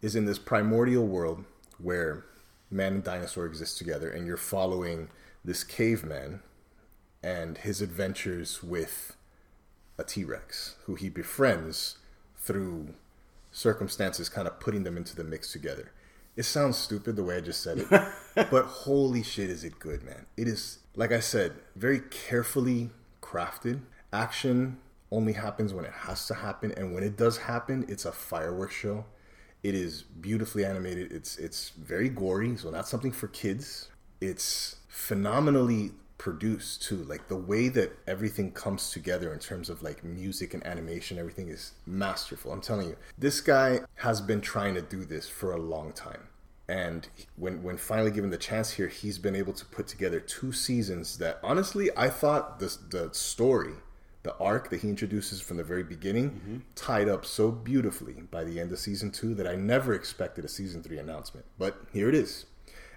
is 0.00 0.14
in 0.14 0.26
this 0.26 0.38
primordial 0.38 1.04
world 1.04 1.44
where 1.78 2.24
man 2.70 2.94
and 2.94 3.04
dinosaur 3.04 3.46
exist 3.46 3.78
together 3.78 4.08
and 4.08 4.26
you're 4.26 4.36
following 4.36 5.08
this 5.44 5.64
caveman 5.64 6.40
and 7.22 7.58
his 7.58 7.80
adventures 7.80 8.62
with 8.62 9.16
a 9.98 10.04
T-Rex 10.04 10.76
who 10.84 10.94
he 10.94 11.08
befriends 11.08 11.98
through 12.36 12.94
circumstances 13.50 14.28
kind 14.28 14.46
of 14.46 14.60
putting 14.60 14.84
them 14.84 14.96
into 14.96 15.16
the 15.16 15.24
mix 15.24 15.52
together. 15.52 15.92
It 16.36 16.44
sounds 16.44 16.76
stupid 16.76 17.16
the 17.16 17.24
way 17.24 17.36
I 17.36 17.40
just 17.40 17.62
said 17.62 17.78
it, 17.78 17.88
but 18.50 18.66
holy 18.66 19.22
shit 19.22 19.48
is 19.48 19.64
it 19.64 19.78
good, 19.78 20.02
man. 20.02 20.26
It 20.36 20.48
is 20.48 20.80
like 20.94 21.12
I 21.12 21.20
said, 21.20 21.52
very 21.76 22.00
carefully 22.00 22.90
crafted. 23.22 23.80
Action 24.12 24.78
only 25.10 25.34
happens 25.34 25.72
when 25.72 25.84
it 25.84 25.92
has 25.92 26.26
to 26.26 26.34
happen 26.34 26.72
and 26.76 26.94
when 26.94 27.04
it 27.04 27.16
does 27.16 27.38
happen, 27.38 27.84
it's 27.88 28.04
a 28.04 28.12
fireworks 28.12 28.74
show. 28.74 29.04
It 29.62 29.74
is 29.74 30.02
beautifully 30.02 30.64
animated. 30.64 31.12
It's 31.12 31.38
it's 31.38 31.70
very 31.70 32.08
gory, 32.08 32.56
so 32.56 32.70
not 32.70 32.86
something 32.86 33.12
for 33.12 33.28
kids. 33.28 33.88
It's 34.20 34.76
phenomenally 34.88 35.92
produced 36.18 36.82
too. 36.82 37.04
Like 37.04 37.28
the 37.28 37.36
way 37.36 37.68
that 37.68 37.98
everything 38.06 38.52
comes 38.52 38.90
together 38.90 39.32
in 39.32 39.38
terms 39.38 39.68
of 39.68 39.82
like 39.82 40.04
music 40.04 40.54
and 40.54 40.66
animation, 40.66 41.18
everything 41.18 41.48
is 41.48 41.72
masterful. 41.86 42.52
I'm 42.52 42.60
telling 42.60 42.88
you, 42.88 42.96
this 43.18 43.40
guy 43.40 43.80
has 43.96 44.20
been 44.20 44.40
trying 44.40 44.74
to 44.74 44.82
do 44.82 45.04
this 45.04 45.28
for 45.28 45.52
a 45.52 45.58
long 45.58 45.92
time. 45.92 46.28
And 46.68 47.06
when 47.36 47.62
when 47.62 47.76
finally 47.76 48.10
given 48.10 48.30
the 48.30 48.38
chance 48.38 48.72
here, 48.72 48.88
he's 48.88 49.18
been 49.18 49.36
able 49.36 49.52
to 49.52 49.64
put 49.66 49.86
together 49.86 50.18
two 50.18 50.52
seasons 50.52 51.18
that 51.18 51.38
honestly 51.42 51.90
I 51.96 52.08
thought 52.08 52.58
the 52.58 52.76
the 52.90 53.10
story, 53.12 53.74
the 54.24 54.36
arc 54.38 54.70
that 54.70 54.80
he 54.80 54.88
introduces 54.88 55.40
from 55.40 55.58
the 55.58 55.64
very 55.64 55.84
beginning, 55.84 56.30
mm-hmm. 56.30 56.56
tied 56.74 57.08
up 57.08 57.24
so 57.24 57.52
beautifully 57.52 58.14
by 58.30 58.42
the 58.42 58.58
end 58.58 58.72
of 58.72 58.80
season 58.80 59.12
two 59.12 59.32
that 59.34 59.46
I 59.46 59.54
never 59.54 59.94
expected 59.94 60.44
a 60.44 60.48
season 60.48 60.82
three 60.82 60.98
announcement. 60.98 61.46
But 61.56 61.78
here 61.92 62.08
it 62.08 62.16
is, 62.16 62.46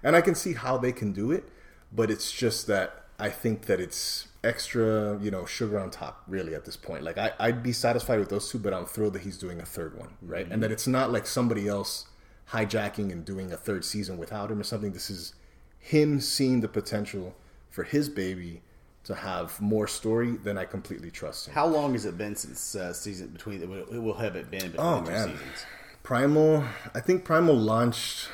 and 0.02 0.16
I 0.16 0.20
can 0.20 0.34
see 0.34 0.54
how 0.54 0.76
they 0.76 0.90
can 0.90 1.12
do 1.12 1.30
it, 1.30 1.44
but 1.92 2.10
it's 2.10 2.32
just 2.32 2.66
that 2.66 3.04
I 3.20 3.28
think 3.30 3.66
that 3.66 3.80
it's 3.80 4.28
extra, 4.42 5.18
you 5.20 5.30
know, 5.30 5.44
sugar 5.46 5.78
on 5.78 5.90
top, 5.90 6.22
really, 6.26 6.54
at 6.54 6.64
this 6.64 6.76
point. 6.76 7.02
Like, 7.04 7.18
I, 7.18 7.32
I'd 7.38 7.62
be 7.62 7.72
satisfied 7.72 8.18
with 8.18 8.30
those 8.30 8.50
two, 8.50 8.58
but 8.58 8.72
I'm 8.72 8.86
thrilled 8.86 9.12
that 9.14 9.22
he's 9.22 9.38
doing 9.38 9.60
a 9.60 9.64
third 9.66 9.98
one, 9.98 10.10
right? 10.22 10.46
And 10.50 10.62
that 10.62 10.72
it's 10.72 10.86
not 10.86 11.12
like 11.12 11.26
somebody 11.26 11.68
else 11.68 12.06
hijacking 12.50 13.12
and 13.12 13.24
doing 13.24 13.52
a 13.52 13.56
third 13.56 13.84
season 13.84 14.18
without 14.18 14.50
him 14.50 14.58
or 14.60 14.64
something. 14.64 14.92
This 14.92 15.10
is 15.10 15.34
him 15.78 16.20
seeing 16.20 16.60
the 16.60 16.68
potential 16.68 17.34
for 17.68 17.84
his 17.84 18.08
baby 18.08 18.62
to 19.04 19.14
have 19.14 19.60
more 19.60 19.86
story, 19.86 20.32
than 20.32 20.58
I 20.58 20.64
completely 20.64 21.10
trust 21.10 21.48
him. 21.48 21.54
How 21.54 21.66
long 21.66 21.92
has 21.92 22.04
it 22.04 22.18
been 22.18 22.36
since 22.36 22.74
uh, 22.74 22.92
season 22.92 23.28
between? 23.28 23.62
It 23.62 23.68
will 24.02 24.14
have 24.14 24.36
it 24.36 24.50
been 24.50 24.70
between 24.72 24.80
Oh, 24.86 25.00
the 25.00 25.06
two 25.06 25.10
man. 25.12 25.28
seasons? 25.28 25.64
Primal, 26.02 26.64
I 26.94 27.00
think 27.00 27.24
Primal 27.24 27.56
launched. 27.56 28.28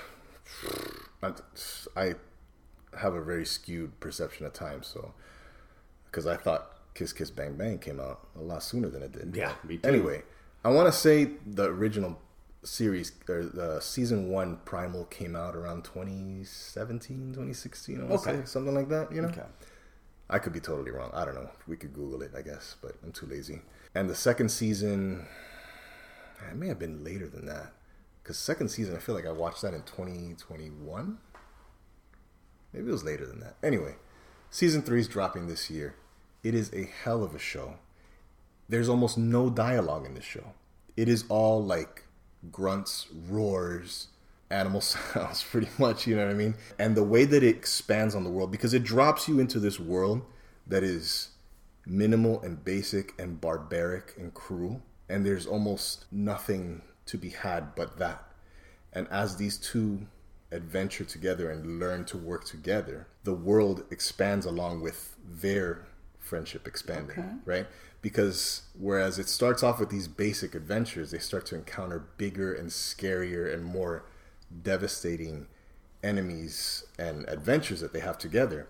I, 1.22 1.33
I 1.96 2.14
have 2.99 3.15
a 3.15 3.23
very 3.23 3.45
skewed 3.47 3.99
perception 4.01 4.47
at 4.47 4.55
times, 4.55 4.87
so 4.87 5.13
because 6.07 6.27
I 6.27 6.37
thought 6.37 6.95
Kiss 6.95 7.13
Kiss 7.13 7.31
Bang 7.31 7.55
Bang 7.57 7.79
came 7.79 8.01
out 8.01 8.27
a 8.37 8.41
lot 8.43 8.63
sooner 8.63 8.89
than 8.89 9.03
it 9.03 9.13
did. 9.13 9.35
Yeah, 9.37 9.53
me 9.65 9.77
too. 9.79 9.89
Anyway, 9.89 10.23
I 10.65 10.71
want 10.71 10.87
to 10.93 10.99
say 10.99 11.31
the 11.47 11.65
original 11.65 12.19
series 12.65 13.13
or 13.29 13.45
the 13.45 13.81
season 13.81 14.29
one 14.29 14.59
Primal 14.65 15.05
came 15.05 15.37
out 15.37 15.55
around 15.55 15.85
2017, 15.85 17.33
2016, 17.33 18.01
I 18.01 18.05
Okay. 18.15 18.17
say, 18.41 18.45
something 18.45 18.75
like 18.75 18.89
that. 18.89 19.13
You 19.13 19.23
know, 19.23 19.29
Okay. 19.29 19.45
I 20.29 20.39
could 20.41 20.53
be 20.53 20.59
totally 20.61 20.91
wrong. 20.91 21.11
I 21.15 21.25
don't 21.25 21.35
know. 21.37 21.51
We 21.69 21.77
could 21.77 21.93
Google 21.95 22.23
it, 22.23 22.33
I 22.37 22.43
guess, 22.43 22.75
but 22.83 22.97
I'm 23.05 23.13
too 23.13 23.27
lazy. 23.27 23.63
And 23.95 24.11
the 24.11 24.15
second 24.17 24.49
season, 24.51 25.27
it 26.51 26.57
may 26.57 26.67
have 26.67 26.79
been 26.81 27.05
later 27.05 27.29
than 27.29 27.47
that. 27.47 27.73
Because 28.23 28.37
second 28.37 28.71
season, 28.71 28.97
I 28.97 28.99
feel 28.99 29.15
like 29.15 29.27
I 29.27 29.31
watched 29.31 29.63
that 29.63 29.73
in 29.73 29.83
2021. 29.83 31.19
Maybe 32.77 32.89
it 32.89 32.93
was 32.93 33.05
later 33.05 33.25
than 33.25 33.41
that. 33.41 33.57
Anyway, 33.62 33.95
season 34.51 34.83
three 34.83 35.01
is 35.01 35.09
dropping 35.09 35.47
this 35.47 35.71
year. 35.71 35.95
It 36.43 36.55
is 36.55 36.71
a 36.75 36.85
hell 36.85 37.25
of 37.25 37.35
a 37.35 37.39
show. 37.39 37.79
there's 38.69 38.89
almost 38.89 39.17
no 39.17 39.49
dialogue 39.49 40.05
in 40.05 40.15
this 40.15 40.25
show. 40.25 40.53
It 40.97 41.09
is 41.09 41.25
all 41.29 41.65
like 41.65 42.05
grunts, 42.53 43.07
roars, 43.29 44.09
animal 44.51 44.81
sounds, 44.83 45.43
pretty 45.43 45.69
much, 45.79 46.07
you 46.07 46.17
know 46.17 46.27
what 46.27 46.33
I 46.33 46.35
mean? 46.35 46.55
And 46.79 46.95
the 46.95 47.03
way 47.03 47.25
that 47.25 47.43
it 47.43 47.49
expands 47.49 48.15
on 48.15 48.25
the 48.25 48.31
world, 48.31 48.51
because 48.51 48.75
it 48.75 48.85
drops 48.85 49.27
you 49.27 49.41
into 49.41 49.59
this 49.59 49.81
world 49.81 50.23
that 50.67 50.83
is 50.83 51.31
minimal 51.87 52.43
and 52.43 52.62
basic 52.62 53.15
and 53.19 53.41
barbaric 53.41 54.15
and 54.19 54.35
cruel. 54.35 54.83
And 55.09 55.25
there's 55.25 55.47
almost 55.47 56.05
nothing 56.11 56.83
to 57.07 57.17
be 57.17 57.31
had 57.31 57.75
but 57.75 57.97
that. 57.99 58.23
And 58.93 59.09
as 59.09 59.37
these 59.37 59.57
two 59.57 60.07
adventure 60.57 61.05
together 61.05 61.51
and 61.51 61.79
learn 61.79 62.05
to 62.07 62.16
work 62.16 62.45
together, 62.45 63.07
the 63.25 63.33
world 63.35 63.85
expands 63.90 64.45
along 64.47 64.81
with 64.81 65.16
their 65.25 65.87
friendship 66.19 66.66
expanding, 66.66 67.19
Okay. 67.19 67.29
right? 67.45 67.66
Because 68.03 68.62
whereas 68.79 69.19
it 69.19 69.29
starts 69.29 69.62
off 69.62 69.79
with 69.81 69.90
these 69.90 70.09
basic 70.09 70.55
adventures, 70.55 71.11
they 71.11 71.19
start 71.19 71.47
to 71.47 71.55
encounter 71.55 72.05
bigger 72.16 72.53
and 72.53 72.71
scarier 72.71 73.53
and 73.53 73.64
more 73.64 74.05
devastating 74.62 75.47
enemies 76.03 76.85
and 76.99 77.29
adventures 77.29 77.81
that 77.81 77.92
they 77.92 78.01
have 78.01 78.19
together. 78.19 78.69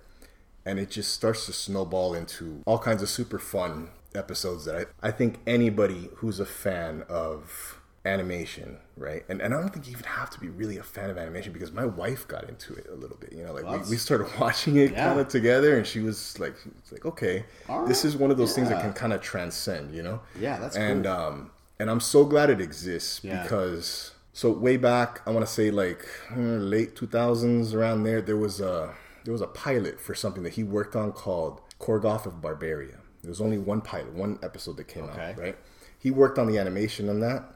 And 0.64 0.79
it 0.79 0.90
just 0.90 1.12
starts 1.12 1.46
to 1.46 1.53
snowball 1.53 2.14
into 2.14 2.62
all 2.66 2.79
kinds 2.79 3.03
of 3.03 3.09
super 3.09 3.38
fun 3.38 3.90
episodes 4.14 4.64
that 4.64 4.88
I, 5.03 5.09
I 5.09 5.11
think 5.11 5.38
anybody 5.46 6.09
who's 6.16 6.40
a 6.40 6.46
fan 6.46 7.05
of 7.09 7.79
animation, 8.07 8.79
right? 8.97 9.25
And, 9.29 9.40
and 9.42 9.53
I 9.55 9.61
don't 9.61 9.71
think 9.71 9.87
you 9.87 9.92
even 9.92 10.05
have 10.05 10.31
to 10.31 10.40
be 10.40 10.49
really 10.49 10.79
a 10.79 10.83
fan 10.83 11.11
of 11.11 11.19
animation 11.19 11.53
because 11.53 11.73
my 11.73 11.85
wife 11.85 12.27
got 12.29 12.49
into 12.49 12.75
it 12.75 12.87
a 12.90 12.95
little 12.95 13.16
bit. 13.16 13.33
You 13.33 13.45
know, 13.45 13.53
like 13.53 13.64
Well, 13.64 13.81
we, 13.85 13.90
we 13.90 13.97
started 13.97 14.29
watching 14.40 14.77
it 14.77 14.92
Yeah. 14.92 15.05
kind 15.05 15.21
of 15.21 15.29
together, 15.29 15.77
and 15.77 15.87
she 15.87 16.01
was 16.01 16.38
like, 16.38 16.55
she 16.62 16.71
was 16.71 16.92
like, 16.92 17.05
okay, 17.05 17.45
All 17.69 17.87
this 17.87 18.05
is 18.05 18.16
one 18.16 18.31
of 18.31 18.37
those 18.38 18.55
things 18.55 18.69
that 18.69 18.81
can 18.81 18.92
kind 18.92 19.12
of 19.12 19.21
transcend, 19.21 19.95
you 19.95 20.03
know? 20.03 20.21
Yeah, 20.40 20.59
that's 20.59 20.77
and 20.77 21.05
cool. 21.05 21.12
um, 21.12 21.51
and 21.79 21.90
I'm 21.90 22.01
so 22.01 22.25
glad 22.25 22.49
it 22.51 22.61
exists 22.61 23.21
Yeah. 23.23 23.42
because 23.42 24.12
so 24.33 24.51
way 24.51 24.77
back, 24.77 25.21
I 25.27 25.31
want 25.31 25.47
to 25.47 25.53
say 25.53 25.71
like 25.71 26.07
hmm, 26.29 26.59
late 26.59 26.95
2000s 26.95 27.75
around 27.75 28.05
there, 28.05 28.23
there 28.23 28.37
was 28.37 28.61
a 28.61 28.95
there 29.25 29.33
was 29.33 29.42
a 29.42 29.47
pilot 29.49 30.01
for 30.01 30.14
something 30.14 30.42
that 30.45 30.53
he 30.55 30.62
worked 30.62 30.95
on 30.95 31.11
called 31.12 31.61
Korgoth 31.81 32.27
of 32.27 32.35
Barbaria. 32.40 32.99
There 33.23 33.31
was 33.31 33.40
only 33.40 33.59
one 33.59 33.81
pilot, 33.81 34.12
one 34.14 34.38
episode 34.42 34.77
that 34.77 34.87
came 34.88 35.05
Okay. 35.05 35.31
out, 35.31 35.38
right? 35.38 35.57
He 35.99 36.11
worked 36.12 36.38
on 36.38 36.47
the 36.47 36.59
animation 36.59 37.09
on 37.09 37.19
that, 37.21 37.56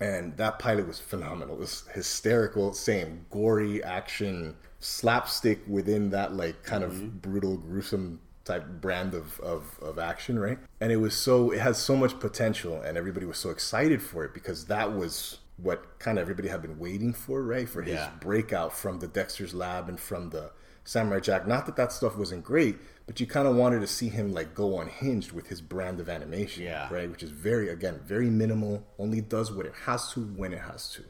and 0.00 0.36
that 0.36 0.58
pilot 0.58 0.86
was 0.86 1.00
phenomenal. 1.00 1.56
It 1.56 1.60
was 1.60 1.84
hysterical, 1.92 2.72
same 2.72 3.26
gory 3.30 3.82
action, 3.82 4.56
slapstick 4.80 5.60
within 5.66 6.10
that 6.10 6.34
like 6.34 6.62
kind 6.62 6.84
of 6.84 6.92
mm-hmm. 6.92 7.18
brutal, 7.18 7.56
gruesome 7.56 8.20
type 8.44 8.66
brand 8.80 9.14
of, 9.14 9.38
of, 9.40 9.78
of 9.82 9.98
action, 9.98 10.38
right? 10.38 10.58
And 10.80 10.92
it 10.92 10.96
was 10.96 11.14
so 11.14 11.50
it 11.50 11.60
has 11.60 11.78
so 11.78 11.96
much 11.96 12.18
potential, 12.18 12.80
and 12.80 12.96
everybody 12.96 13.26
was 13.26 13.38
so 13.38 13.50
excited 13.50 14.02
for 14.02 14.24
it 14.24 14.34
because 14.34 14.66
that 14.66 14.92
was 14.92 15.38
what 15.56 15.98
kind 15.98 16.18
of 16.18 16.22
everybody 16.22 16.48
had 16.48 16.62
been 16.62 16.78
waiting 16.78 17.12
for, 17.12 17.42
right? 17.42 17.68
For 17.68 17.82
his 17.82 17.94
Yeah. 17.94 18.10
breakout 18.20 18.72
from 18.72 19.00
the 19.00 19.08
Dexter's 19.08 19.54
Lab 19.54 19.88
and 19.88 19.98
from 19.98 20.30
the 20.30 20.52
Samurai 20.84 21.20
Jack. 21.20 21.46
Not 21.46 21.66
that 21.66 21.76
that 21.76 21.92
stuff 21.92 22.16
wasn't 22.16 22.44
great, 22.44 22.78
but 23.08 23.18
you 23.18 23.26
kind 23.26 23.48
of 23.48 23.56
wanted 23.56 23.80
to 23.80 23.86
see 23.88 24.08
him 24.10 24.32
like 24.32 24.54
go 24.54 24.80
unhinged 24.80 25.32
with 25.32 25.48
his 25.48 25.60
brand 25.60 25.98
of 25.98 26.08
animation, 26.08 26.62
Yeah. 26.62 26.86
right? 26.92 27.10
Which 27.10 27.22
is 27.24 27.30
very, 27.30 27.68
again, 27.70 27.98
very 28.04 28.30
minimal. 28.30 28.84
Only 28.98 29.20
does 29.22 29.50
what 29.50 29.66
it 29.66 29.72
has 29.86 30.12
to 30.12 30.20
when 30.20 30.52
it 30.52 30.60
has 30.60 30.92
to. 30.92 31.02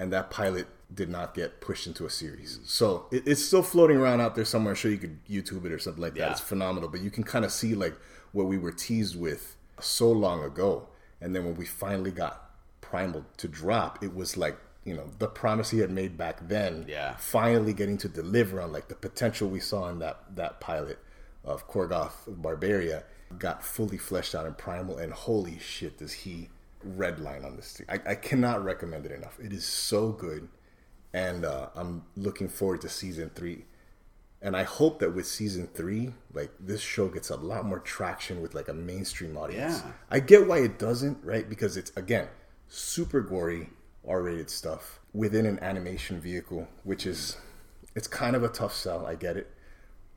And 0.00 0.12
that 0.12 0.30
pilot 0.30 0.66
did 0.92 1.08
not 1.10 1.34
get 1.34 1.60
pushed 1.60 1.86
into 1.86 2.04
a 2.06 2.10
series, 2.10 2.60
so 2.64 3.06
it, 3.12 3.22
it's 3.28 3.44
still 3.44 3.62
floating 3.62 3.96
around 3.98 4.20
out 4.20 4.34
there 4.34 4.44
somewhere. 4.44 4.72
I'm 4.72 4.76
sure 4.76 4.90
you 4.90 4.98
could 4.98 5.24
YouTube 5.26 5.64
it 5.64 5.72
or 5.72 5.78
something 5.78 6.02
like 6.02 6.14
that. 6.14 6.20
Yeah. 6.20 6.30
It's 6.32 6.40
phenomenal, 6.40 6.88
but 6.88 7.00
you 7.00 7.10
can 7.10 7.24
kind 7.24 7.44
of 7.44 7.52
see 7.52 7.74
like 7.74 7.94
what 8.32 8.46
we 8.46 8.58
were 8.58 8.72
teased 8.72 9.16
with 9.18 9.56
so 9.80 10.10
long 10.10 10.42
ago, 10.42 10.88
and 11.20 11.34
then 11.34 11.44
when 11.44 11.54
we 11.56 11.64
finally 11.66 12.10
got 12.10 12.40
Primal 12.80 13.24
to 13.38 13.48
drop, 13.48 14.02
it 14.04 14.14
was 14.14 14.36
like 14.36 14.56
you 14.84 14.94
know 14.94 15.10
the 15.18 15.26
promise 15.28 15.70
he 15.70 15.78
had 15.78 15.90
made 15.90 16.16
back 16.18 16.48
then 16.48 16.84
Yeah. 16.88 17.16
finally 17.16 17.72
getting 17.72 17.96
to 17.98 18.08
deliver 18.08 18.60
on 18.60 18.70
like 18.72 18.88
the 18.88 18.94
potential 18.94 19.48
we 19.48 19.60
saw 19.60 19.88
in 19.88 19.98
that 20.00 20.36
that 20.36 20.60
pilot 20.60 20.98
of 21.44 21.68
Korgoth 21.68 22.26
of 22.26 22.34
Barbaria 22.36 23.04
got 23.38 23.62
fully 23.62 23.98
fleshed 23.98 24.34
out 24.34 24.46
in 24.46 24.54
Primal 24.54 24.98
and 24.98 25.12
holy 25.12 25.58
shit 25.58 25.98
does 25.98 26.12
he 26.12 26.48
redline 26.96 27.44
on 27.44 27.56
this 27.56 27.72
thing. 27.72 27.86
I, 27.88 28.12
I 28.12 28.14
cannot 28.14 28.64
recommend 28.64 29.06
it 29.06 29.12
enough. 29.12 29.38
It 29.40 29.52
is 29.52 29.64
so 29.64 30.12
good 30.12 30.48
and 31.12 31.44
uh, 31.44 31.68
I'm 31.74 32.02
looking 32.16 32.48
forward 32.48 32.80
to 32.82 32.88
season 32.88 33.30
three. 33.34 33.64
And 34.42 34.54
I 34.54 34.64
hope 34.64 34.98
that 34.98 35.14
with 35.14 35.26
season 35.26 35.68
three, 35.72 36.12
like 36.34 36.50
this 36.60 36.82
show 36.82 37.08
gets 37.08 37.30
a 37.30 37.36
lot 37.36 37.64
more 37.64 37.78
traction 37.78 38.42
with 38.42 38.54
like 38.54 38.68
a 38.68 38.74
mainstream 38.74 39.38
audience. 39.38 39.80
Yeah. 39.82 39.92
I 40.10 40.20
get 40.20 40.46
why 40.46 40.58
it 40.58 40.78
doesn't, 40.78 41.24
right? 41.24 41.48
Because 41.48 41.78
it's 41.78 41.92
again 41.96 42.28
super 42.68 43.22
gory, 43.22 43.70
R-rated 44.06 44.50
stuff 44.50 45.00
within 45.14 45.46
an 45.46 45.58
animation 45.60 46.20
vehicle, 46.20 46.68
which 46.82 47.06
is 47.06 47.38
it's 47.94 48.08
kind 48.08 48.36
of 48.36 48.42
a 48.42 48.48
tough 48.48 48.74
sell. 48.74 49.06
I 49.06 49.14
get 49.14 49.38
it, 49.38 49.50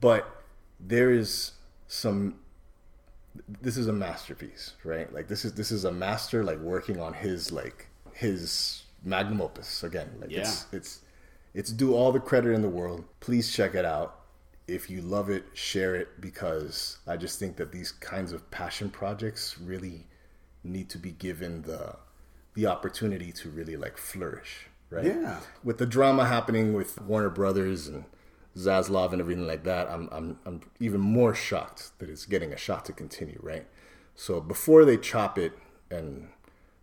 but 0.02 0.37
there 0.80 1.12
is 1.12 1.52
some. 1.88 2.36
This 3.62 3.78
is 3.78 3.88
a 3.88 3.94
masterpiece, 3.94 4.74
right? 4.84 5.12
Like 5.14 5.28
this 5.28 5.46
is 5.46 5.54
this 5.54 5.72
is 5.72 5.86
a 5.86 5.92
master 5.92 6.44
like 6.44 6.60
working 6.60 7.00
on 7.00 7.14
his 7.14 7.52
like 7.52 7.88
his 8.14 8.84
magnum 9.04 9.42
opus 9.42 9.84
again. 9.84 10.10
Like 10.20 10.32
it's 10.32 10.66
Yeah. 10.72 10.78
it's 10.78 11.02
it's 11.54 11.72
due 11.72 11.94
all 11.96 12.12
the 12.12 12.20
credit 12.20 12.52
in 12.54 12.62
the 12.62 12.70
world. 12.70 13.06
Please 13.20 13.52
check 13.54 13.76
it 13.76 13.86
out. 13.86 14.22
If 14.68 14.90
you 14.90 15.02
love 15.02 15.30
it, 15.30 15.46
share 15.54 15.96
it 15.96 16.20
because 16.20 16.98
I 17.08 17.16
just 17.16 17.40
think 17.40 17.56
that 17.58 17.72
these 17.72 17.92
kinds 17.92 18.34
of 18.34 18.50
passion 18.52 18.90
projects 18.90 19.58
really 19.60 20.08
need 20.64 20.90
to 20.90 20.98
be 20.98 21.12
given 21.12 21.62
the 21.62 21.96
the 22.56 22.66
opportunity 22.66 23.32
to 23.34 23.50
really 23.50 23.78
like 23.78 23.98
flourish, 23.98 24.66
right? 24.90 25.06
Yeah. 25.06 25.40
With 25.64 25.78
the 25.78 25.86
drama 25.86 26.26
happening 26.26 26.74
with 26.74 27.00
Warner 27.02 27.30
Brothers 27.30 27.88
and 27.88 28.06
Zaslav 28.58 29.12
and 29.12 29.22
everything 29.22 29.46
like 29.46 29.64
that, 29.64 29.88
I'm 29.90 30.10
I'm 30.12 30.40
I'm 30.46 30.62
even 30.80 31.00
more 31.00 31.36
shocked 31.36 31.92
that 32.00 32.10
it's 32.10 32.26
getting 32.26 32.52
a 32.52 32.58
shot 32.58 32.86
to 32.86 32.94
continue, 32.94 33.40
right? 33.42 33.66
So 34.16 34.42
before 34.42 34.84
they 34.84 34.98
chop 34.98 35.38
it 35.38 35.54
and 35.92 36.30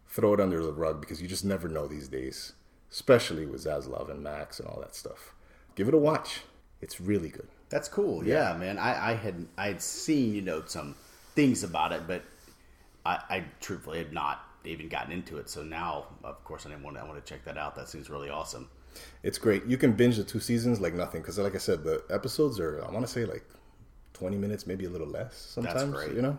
throw 0.07 0.33
it 0.35 0.41
under 0.41 0.63
the 0.63 0.73
rug 0.73 1.01
because 1.01 1.21
you 1.21 1.27
just 1.27 1.45
never 1.45 1.69
know 1.69 1.89
these 1.89 2.07
days, 2.07 2.53
especially 2.93 3.45
with 3.45 3.65
Zaslav 3.65 4.09
and 4.09 4.23
Max 4.23 4.61
and 4.61 4.69
all 4.69 4.81
that 4.81 4.95
stuff. 4.95 5.35
Give 5.75 5.89
it 5.89 5.95
a 5.95 5.99
watch. 5.99 6.43
It's 6.81 7.01
really 7.01 7.29
good. 7.29 7.49
That's 7.71 7.89
cool. 7.89 8.25
Yeah, 8.25 8.57
man. 8.57 8.79
I, 8.79 9.11
I 9.11 9.15
had 9.15 9.47
I 9.59 9.67
had 9.67 9.83
seen 9.83 10.33
you 10.33 10.43
know 10.43 10.63
some 10.67 10.95
things 11.35 11.65
about 11.65 11.93
it, 11.93 12.07
but 12.07 12.23
I, 13.05 13.19
I 13.29 13.45
truthfully 13.61 13.99
had 13.99 14.13
not 14.13 14.45
even 14.65 14.89
gotten 14.89 15.13
into 15.13 15.39
it. 15.39 15.51
So 15.51 15.63
now, 15.63 16.07
of 16.23 16.43
course, 16.45 16.67
I 16.67 16.71
didn't 16.71 16.85
want 16.85 16.97
to, 16.97 17.03
I 17.03 17.07
want 17.07 17.25
to 17.25 17.29
check 17.29 17.45
that 17.45 17.59
out. 17.59 17.75
That 17.75 17.89
seems 17.89 18.09
really 18.09 18.31
awesome. 18.31 18.69
It's 19.23 19.39
great. 19.39 19.65
You 19.67 19.77
can 19.77 19.93
binge 19.93 20.17
the 20.17 20.25
two 20.25 20.41
seasons 20.41 20.81
like 20.81 20.95
nothing 20.95 21.21
because, 21.23 21.39
like 21.39 21.55
I 21.55 21.59
said, 21.59 21.85
the 21.85 22.03
episodes 22.11 22.61
are 22.61 22.85
I 22.85 22.91
want 22.91 23.07
to 23.07 23.13
say 23.13 23.25
like 23.25 23.45
twenty 24.13 24.37
minutes, 24.37 24.67
maybe 24.67 24.85
a 24.85 24.91
little 24.91 25.07
less 25.09 25.35
sometimes. 25.37 25.93
great. 25.93 26.13
You 26.13 26.23
know, 26.23 26.39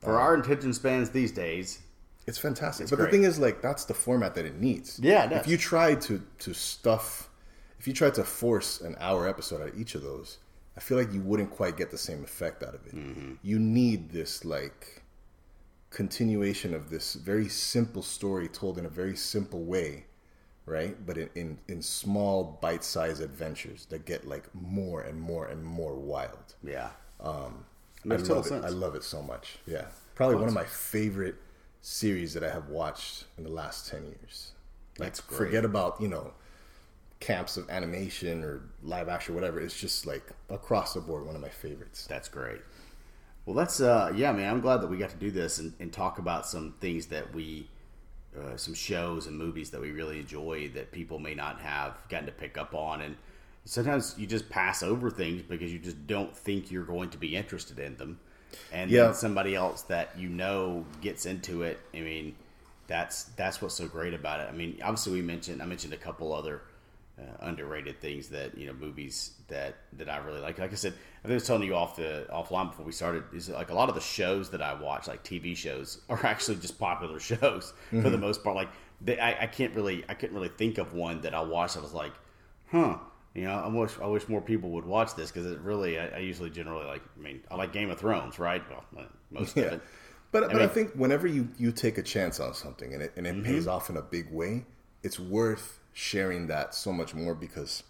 For 0.00 0.18
our 0.18 0.34
attention 0.34 0.72
spans 0.72 1.10
these 1.10 1.32
days, 1.32 1.80
it's 2.26 2.38
fantastic. 2.38 2.84
It's 2.84 2.90
but 2.90 2.96
great. 2.96 3.06
the 3.06 3.10
thing 3.12 3.24
is, 3.24 3.38
like 3.38 3.62
that's 3.62 3.84
the 3.84 3.94
format 3.94 4.34
that 4.34 4.44
it 4.44 4.60
needs. 4.60 4.98
Yeah, 5.02 5.24
it. 5.24 5.32
If 5.32 5.48
you 5.48 5.56
try 5.56 5.94
to 5.94 6.22
to 6.40 6.54
stuff, 6.54 7.28
if 7.78 7.86
you 7.88 7.92
try 7.94 8.10
to 8.10 8.24
force 8.24 8.80
an 8.80 8.96
hour 9.00 9.28
episode 9.28 9.62
out 9.62 9.68
of 9.68 9.78
each 9.80 9.94
of 9.94 10.02
those, 10.02 10.38
I 10.76 10.80
feel 10.80 10.96
like 10.98 11.12
you 11.12 11.20
wouldn't 11.20 11.50
quite 11.50 11.76
get 11.76 11.90
the 11.90 11.98
same 11.98 12.22
effect 12.24 12.62
out 12.62 12.74
of 12.74 12.86
it. 12.86 12.94
Mm-hmm. 12.94 13.34
You 13.42 13.58
need 13.58 14.10
this 14.10 14.44
like 14.44 15.02
continuation 15.90 16.72
of 16.72 16.88
this 16.90 17.14
very 17.14 17.48
simple 17.48 18.02
story 18.02 18.48
told 18.48 18.78
in 18.78 18.86
a 18.86 18.88
very 18.88 19.16
simple 19.16 19.64
way 19.64 20.04
right 20.70 20.94
but 21.06 21.16
in 21.18 21.28
in, 21.34 21.58
in 21.68 21.82
small 21.82 22.58
bite-sized 22.62 23.20
adventures 23.22 23.86
that 23.90 24.04
get 24.06 24.26
like 24.26 24.46
more 24.54 25.02
and 25.02 25.20
more 25.20 25.46
and 25.46 25.64
more 25.64 25.94
wild 25.96 26.54
yeah, 26.62 26.90
um 27.20 27.64
I 28.08 28.16
love 28.16 28.22
total 28.24 28.44
it. 28.44 28.46
sense. 28.46 28.64
I 28.64 28.68
love 28.70 28.94
it 28.94 29.04
so 29.04 29.22
much. 29.22 29.58
Yeah, 29.66 29.86
probably 30.14 30.36
one 30.36 30.48
of 30.48 30.54
my 30.54 30.64
favorite 30.64 31.36
series 31.82 32.34
that 32.34 32.42
I 32.44 32.50
have 32.50 32.68
watched 32.68 33.24
in 33.38 33.44
the 33.44 33.50
last 33.50 33.88
ten 33.88 34.04
years. 34.06 34.52
Like, 34.98 35.14
That's 35.14 35.20
great. 35.20 35.38
forget 35.38 35.64
about 35.64 36.00
you 36.00 36.08
know 36.08 36.32
camps 37.20 37.56
of 37.56 37.68
animation 37.70 38.42
or 38.44 38.62
live 38.82 39.08
action, 39.08 39.32
or 39.34 39.36
whatever. 39.36 39.60
It's 39.60 39.78
just 39.78 40.06
like 40.06 40.24
across 40.48 40.94
the 40.94 41.00
board, 41.00 41.26
one 41.26 41.34
of 41.36 41.42
my 41.42 41.48
favorites. 41.50 42.08
that's 42.08 42.28
great. 42.28 42.60
Well, 43.46 43.56
that's 43.56 43.80
uh, 43.80 44.12
yeah, 44.14 44.32
man. 44.32 44.50
I'm 44.50 44.60
glad 44.60 44.78
that 44.82 44.88
we 44.88 44.96
got 44.96 45.10
to 45.10 45.16
do 45.16 45.30
this 45.30 45.58
and, 45.58 45.72
and 45.80 45.92
talk 45.92 46.18
about 46.18 46.46
some 46.46 46.74
things 46.80 47.06
that 47.06 47.34
we, 47.34 47.68
uh, 48.38 48.56
some 48.56 48.74
shows 48.74 49.26
and 49.26 49.36
movies 49.36 49.70
that 49.70 49.80
we 49.80 49.90
really 49.90 50.20
enjoy 50.20 50.68
that 50.74 50.92
people 50.92 51.18
may 51.18 51.34
not 51.34 51.60
have 51.60 51.96
gotten 52.08 52.26
to 52.26 52.32
pick 52.32 52.56
up 52.58 52.74
on, 52.74 53.00
and 53.00 53.16
sometimes 53.64 54.14
you 54.18 54.26
just 54.26 54.48
pass 54.48 54.82
over 54.82 55.10
things 55.10 55.42
because 55.42 55.72
you 55.72 55.78
just 55.78 56.06
don't 56.06 56.36
think 56.36 56.70
you're 56.70 56.84
going 56.84 57.10
to 57.10 57.18
be 57.18 57.36
interested 57.36 57.78
in 57.78 57.96
them, 57.96 58.20
and 58.70 58.92
Yeah. 58.92 58.94
then 58.94 59.14
somebody 59.14 59.54
else 59.54 59.82
that 59.82 60.16
you 60.18 60.28
know 60.28 60.86
gets 61.00 61.26
into 61.26 61.62
it. 61.62 61.78
I 61.94 62.00
mean, 62.00 62.36
that's 62.86 63.24
that's 63.36 63.60
what's 63.62 63.74
so 63.74 63.88
great 63.88 64.14
about 64.14 64.40
it. 64.40 64.48
I 64.48 64.52
mean, 64.52 64.78
obviously 64.82 65.12
we 65.14 65.22
mentioned 65.22 65.62
I 65.62 65.66
mentioned 65.66 65.92
a 65.92 65.96
couple 65.98 66.32
other 66.32 66.62
uh, 67.18 67.22
underrated 67.40 68.00
things 68.00 68.28
that 68.30 68.56
you 68.56 68.66
know 68.66 68.72
movies 68.72 69.32
that 69.48 69.76
that 69.94 70.08
I 70.08 70.18
really 70.18 70.40
like. 70.40 70.58
Like 70.58 70.72
I 70.72 70.76
said, 70.76 70.94
I 71.24 71.28
was 71.28 71.46
telling 71.46 71.64
you 71.64 71.74
off 71.74 71.96
the 71.96 72.26
offline 72.32 72.70
before 72.70 72.86
we 72.86 72.92
started 72.92 73.24
is 73.34 73.50
like 73.50 73.70
a 73.70 73.74
lot 73.74 73.88
of 73.88 73.94
the 73.94 74.00
shows 74.00 74.50
that 74.50 74.62
I 74.62 74.74
watch, 74.74 75.06
like 75.06 75.22
TV 75.22 75.56
shows, 75.56 76.00
are 76.08 76.24
actually 76.24 76.56
just 76.56 76.78
popular 76.78 77.20
shows 77.30 77.72
mm-hmm. 77.86 78.02
for 78.02 78.10
the 78.10 78.18
most 78.18 78.42
part. 78.42 78.56
Like 78.56 78.70
they, 79.00 79.18
I, 79.18 79.42
I 79.42 79.46
can't 79.46 79.74
really 79.74 80.04
I 80.08 80.14
couldn't 80.14 80.34
really 80.34 80.48
think 80.48 80.78
of 80.78 80.94
one 80.94 81.20
that 81.22 81.34
I 81.34 81.42
watched. 81.42 81.76
I 81.76 81.80
was 81.80 81.94
like, 81.94 82.12
huh. 82.70 82.98
You 83.32 83.44
know, 83.44 83.54
I 83.54 83.68
wish 83.68 83.92
I 84.02 84.06
wish 84.06 84.28
more 84.28 84.40
people 84.40 84.70
would 84.70 84.84
watch 84.84 85.14
this 85.14 85.30
because 85.30 85.48
it 85.48 85.60
really. 85.60 86.00
I, 86.00 86.08
I, 86.08 86.18
usually 86.18 86.50
generally 86.50 86.84
like. 86.84 87.02
I 87.16 87.22
mean, 87.22 87.40
I 87.48 87.54
like 87.54 87.72
Game 87.72 87.88
of 87.88 87.96
Thrones, 87.96 88.40
right? 88.40 88.60
Well, 88.68 89.06
most 89.30 89.56
yeah. 89.56 89.66
of 89.66 89.72
it. 89.74 89.82
But 90.32 90.44
I 90.44 90.46
but 90.48 90.56
mean, 90.56 90.64
I 90.64 90.66
think 90.66 90.92
whenever 90.94 91.28
you 91.28 91.48
you 91.56 91.70
take 91.70 91.96
a 91.96 92.02
chance 92.02 92.40
on 92.40 92.54
something 92.54 92.92
and 92.92 93.02
it 93.02 93.12
and 93.16 93.28
it 93.28 93.34
mm-hmm. 93.36 93.44
pays 93.44 93.68
off 93.68 93.88
in 93.88 93.96
a 93.96 94.02
big 94.02 94.32
way, 94.32 94.64
it's 95.04 95.20
worth 95.20 95.78
sharing 95.92 96.46
that 96.48 96.74
so 96.74 96.92
much 96.92 97.14
more 97.14 97.34
because 97.34 97.82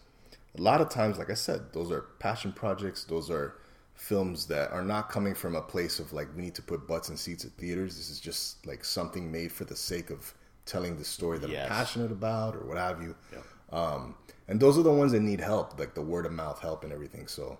a 0.58 0.62
lot 0.62 0.80
of 0.80 0.88
times, 0.88 1.18
like 1.18 1.30
I 1.30 1.34
said, 1.34 1.72
those 1.72 1.90
are 1.90 2.02
passion 2.18 2.52
projects. 2.52 3.04
Those 3.04 3.30
are 3.30 3.56
films 3.94 4.46
that 4.46 4.70
are 4.72 4.82
not 4.82 5.10
coming 5.10 5.34
from 5.34 5.54
a 5.54 5.60
place 5.60 5.98
of 5.98 6.12
like 6.12 6.28
we 6.34 6.42
need 6.42 6.54
to 6.54 6.62
put 6.62 6.88
butts 6.88 7.10
in 7.10 7.16
seats 7.16 7.44
at 7.44 7.52
theaters. 7.52 7.96
This 7.96 8.10
is 8.10 8.18
just 8.18 8.66
like 8.66 8.84
something 8.84 9.30
made 9.30 9.52
for 9.52 9.64
the 9.64 9.76
sake 9.76 10.10
of 10.10 10.34
telling 10.64 10.96
the 10.96 11.04
story 11.04 11.38
that 11.38 11.50
yes. 11.50 11.64
I'm 11.64 11.76
passionate 11.76 12.12
about 12.12 12.56
or 12.56 12.60
what 12.60 12.78
have 12.78 13.02
you. 13.02 13.14
Yep. 13.32 13.44
Um, 13.72 14.14
and 14.48 14.58
those 14.58 14.78
are 14.78 14.82
the 14.82 14.92
ones 14.92 15.12
that 15.12 15.20
need 15.20 15.40
help, 15.40 15.78
like 15.78 15.94
the 15.94 16.02
word 16.02 16.26
of 16.26 16.32
mouth 16.32 16.60
help 16.60 16.82
and 16.82 16.92
everything. 16.92 17.28
So, 17.28 17.58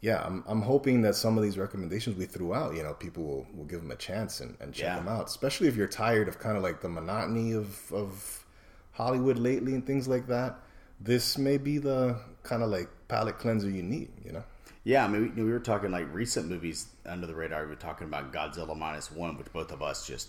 yeah, 0.00 0.22
I'm, 0.24 0.44
I'm 0.46 0.62
hoping 0.62 1.02
that 1.02 1.14
some 1.14 1.36
of 1.36 1.42
these 1.42 1.58
recommendations 1.58 2.16
we 2.16 2.26
threw 2.26 2.54
out, 2.54 2.74
you 2.74 2.82
know, 2.82 2.94
people 2.94 3.24
will, 3.24 3.46
will 3.54 3.64
give 3.64 3.82
them 3.82 3.90
a 3.90 3.96
chance 3.96 4.40
and, 4.40 4.56
and 4.60 4.72
check 4.72 4.84
yeah. 4.84 4.96
them 4.96 5.08
out, 5.08 5.26
especially 5.26 5.66
if 5.66 5.76
you're 5.76 5.88
tired 5.88 6.28
of 6.28 6.38
kind 6.38 6.56
of 6.56 6.62
like 6.62 6.80
the 6.80 6.88
monotony 6.88 7.52
of, 7.52 7.92
of 7.92 8.46
Hollywood 8.92 9.38
lately 9.38 9.74
and 9.74 9.86
things 9.86 10.06
like 10.06 10.26
that. 10.28 10.58
This 11.00 11.38
may 11.38 11.58
be 11.58 11.78
the 11.78 12.16
kind 12.42 12.62
of 12.62 12.70
like 12.70 12.88
palate 13.08 13.38
cleanser 13.38 13.70
you 13.70 13.82
need, 13.82 14.10
you 14.24 14.32
know? 14.32 14.44
Yeah, 14.84 15.04
I 15.04 15.08
mean, 15.08 15.32
we, 15.34 15.44
we 15.44 15.50
were 15.50 15.60
talking 15.60 15.90
like 15.90 16.12
recent 16.12 16.48
movies 16.48 16.86
under 17.06 17.26
the 17.26 17.34
radar. 17.34 17.62
We 17.62 17.68
were 17.68 17.74
talking 17.74 18.06
about 18.06 18.32
Godzilla 18.32 18.76
minus 18.76 19.10
one, 19.10 19.36
which 19.36 19.52
both 19.52 19.72
of 19.72 19.82
us 19.82 20.06
just 20.06 20.28